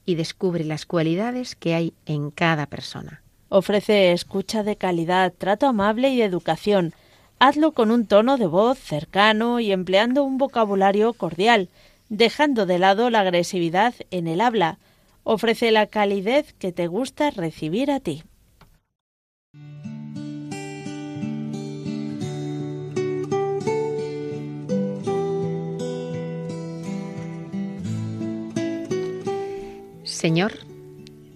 y 0.05 0.13
descubre 0.13 0.63
las 0.63 0.85
cualidades 0.85 1.55
que 1.55 1.73
hay 1.73 1.95
en 2.05 2.29
cada 2.29 2.67
persona. 2.67 3.23
Ofrece 3.49 4.11
escucha 4.11 4.61
de 4.61 4.75
calidad, 4.75 5.33
trato 5.35 5.65
amable 5.65 6.09
y 6.09 6.21
educación. 6.21 6.93
Hazlo 7.39 7.71
con 7.71 7.89
un 7.89 8.05
tono 8.05 8.37
de 8.37 8.45
voz 8.45 8.77
cercano 8.77 9.59
y 9.59 9.71
empleando 9.71 10.23
un 10.23 10.37
vocabulario 10.37 11.13
cordial, 11.13 11.69
dejando 12.09 12.67
de 12.67 12.77
lado 12.77 13.09
la 13.09 13.21
agresividad 13.21 13.95
en 14.11 14.27
el 14.27 14.39
habla. 14.39 14.77
Ofrece 15.23 15.71
la 15.71 15.87
calidez 15.87 16.53
que 16.59 16.71
te 16.71 16.85
gusta 16.85 17.31
recibir 17.31 17.89
a 17.89 17.99
ti. 17.99 18.21
Señor, 30.23 30.53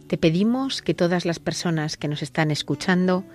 te 0.08 0.18
pedimos 0.18 0.82
que 0.82 0.94
todas 0.94 1.26
las 1.26 1.40
personas 1.40 1.98
que 1.98 2.08
nos 2.08 2.22
están 2.22 2.52
escuchando 2.52 3.26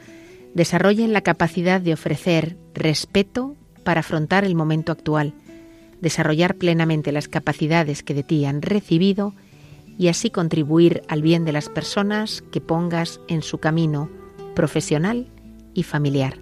desarrollen 0.54 1.12
la 1.12 1.20
capacidad 1.20 1.78
de 1.78 1.92
ofrecer 1.92 2.56
respeto 2.72 3.54
para 3.84 4.00
afrontar 4.00 4.44
el 4.44 4.54
momento 4.54 4.92
actual, 4.92 5.34
desarrollar 6.00 6.54
plenamente 6.54 7.12
las 7.12 7.28
capacidades 7.28 8.02
que 8.02 8.14
de 8.14 8.22
ti 8.22 8.46
han 8.46 8.62
recibido 8.62 9.34
y 9.98 10.08
así 10.08 10.30
contribuir 10.30 11.02
al 11.06 11.20
bien 11.20 11.44
de 11.44 11.52
las 11.52 11.68
personas 11.68 12.42
que 12.50 12.62
pongas 12.62 13.20
en 13.28 13.42
su 13.42 13.58
camino 13.58 14.08
profesional 14.54 15.28
y 15.74 15.82
familiar. 15.82 16.38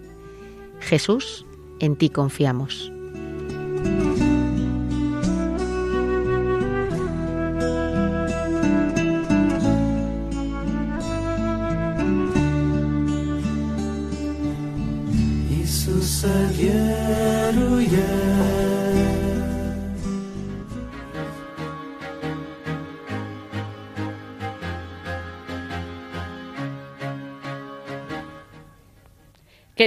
Jesús, 0.78 1.44
en 1.80 1.96
ti 1.96 2.10
confiamos. 2.10 2.92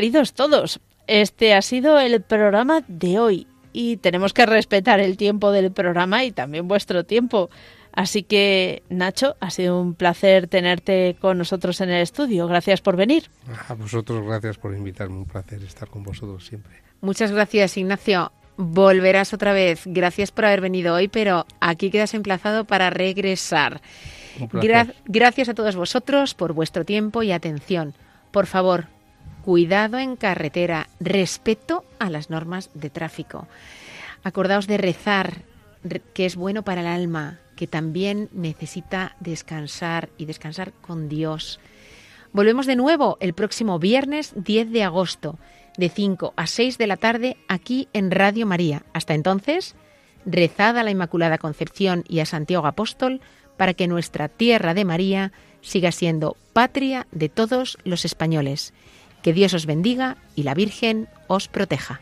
Queridos 0.04 0.34
todos, 0.34 0.82
este 1.08 1.54
ha 1.54 1.62
sido 1.62 1.97
el 1.97 2.22
programa 2.22 2.84
de 2.89 3.20
hoy 3.20 3.47
y 3.72 3.95
tenemos 3.95 4.34
que 4.34 4.45
respetar 4.45 4.99
el 4.99 5.16
tiempo 5.16 5.54
del 5.54 5.72
programa 5.72 6.26
y 6.26 6.32
también 6.34 6.68
vuestro 6.68 7.06
tiempo. 7.06 7.49
Así 7.93 8.24
que, 8.24 8.84
Nacho, 8.89 9.38
ha 9.39 9.49
sido 9.49 9.80
un 9.80 9.93
placer 9.93 10.47
tenerte 10.49 11.16
con 11.22 11.38
nosotros 11.38 11.80
en 11.80 11.89
el 11.89 12.01
estudio. 12.01 12.47
Gracias 12.49 12.82
por 12.82 12.97
venir. 12.97 13.30
A 13.70 13.76
vosotros 13.76 14.26
gracias 14.28 14.58
por 14.58 14.76
invitarme, 14.76 15.16
un 15.20 15.26
placer 15.26 15.64
estar 15.64 15.88
con 15.88 16.04
vosotros 16.04 16.45
siempre. 16.45 16.74
Muchas 16.99 17.32
gracias, 17.32 17.78
Ignacio. 17.78 18.34
Volverás 18.58 19.34
otra 19.34 19.54
vez. 19.54 19.84
Gracias 19.86 20.32
por 20.32 20.43
haber 20.43 20.60
venido 20.60 20.95
hoy, 20.95 21.08
pero 21.08 21.45
aquí 21.62 21.89
quedas 21.91 22.14
emplazado 22.14 22.66
para 22.66 22.89
regresar. 22.89 23.80
Un 24.38 24.49
placer. 24.49 24.70
Gra- 24.70 24.93
gracias 25.06 25.47
a 25.47 25.54
todos 25.54 25.78
vosotros 25.78 26.34
por 26.34 26.51
vuestro 26.51 26.84
tiempo 26.84 27.24
y 27.24 27.32
atención. 27.32 27.93
Por 28.32 28.47
favor, 28.47 28.88
cuidado 29.44 30.00
en 30.00 30.16
carretera, 30.16 30.89
respeto 31.00 31.86
a 32.00 32.10
las 32.10 32.30
normas 32.30 32.70
de 32.74 32.89
tráfico. 32.89 33.48
Acordaos 34.24 34.68
de 34.68 34.78
rezar, 34.78 35.44
re- 35.84 36.02
que 36.14 36.26
es 36.26 36.36
bueno 36.36 36.64
para 36.64 36.82
el 36.82 36.88
alma, 36.88 37.39
que 37.56 37.68
también 37.68 38.30
necesita 38.34 39.16
descansar 39.20 40.10
y 40.18 40.26
descansar 40.26 40.74
con 40.74 41.10
Dios. 41.10 41.60
Volvemos 42.32 42.66
de 42.66 42.76
nuevo 42.76 43.18
el 43.20 43.34
próximo 43.34 43.78
viernes 43.80 44.34
10 44.36 44.72
de 44.72 44.84
agosto, 44.84 45.38
de 45.78 45.89
5 45.89 46.34
a 46.36 46.48
6 46.48 46.78
de 46.78 46.88
la 46.88 46.98
tarde, 46.98 47.38
aquí 47.48 47.88
en 47.94 48.10
Radio 48.12 48.46
María. 48.48 48.84
Hasta 48.94 49.14
entonces, 49.14 49.76
rezad 50.26 50.78
a 50.78 50.84
la 50.84 50.91
Inmaculada 50.91 51.38
Concepción 51.38 52.04
y 52.08 52.20
a 52.22 52.26
Santiago 52.26 52.66
Apóstol 52.66 53.22
para 53.58 53.74
que 53.74 53.88
nuestra 53.88 54.30
tierra 54.30 54.74
de 54.74 54.86
María 54.86 55.32
siga 55.62 55.91
siendo 55.91 56.36
patria 56.54 57.08
de 57.12 57.30
todos 57.30 57.78
los 57.84 58.04
españoles. 58.06 58.74
Que 59.24 59.34
Dios 59.34 59.54
os 59.54 59.66
bendiga 59.66 60.18
y 60.36 60.44
la 60.44 60.54
Virgen 60.54 61.08
os 61.28 61.48
proteja. 61.48 62.02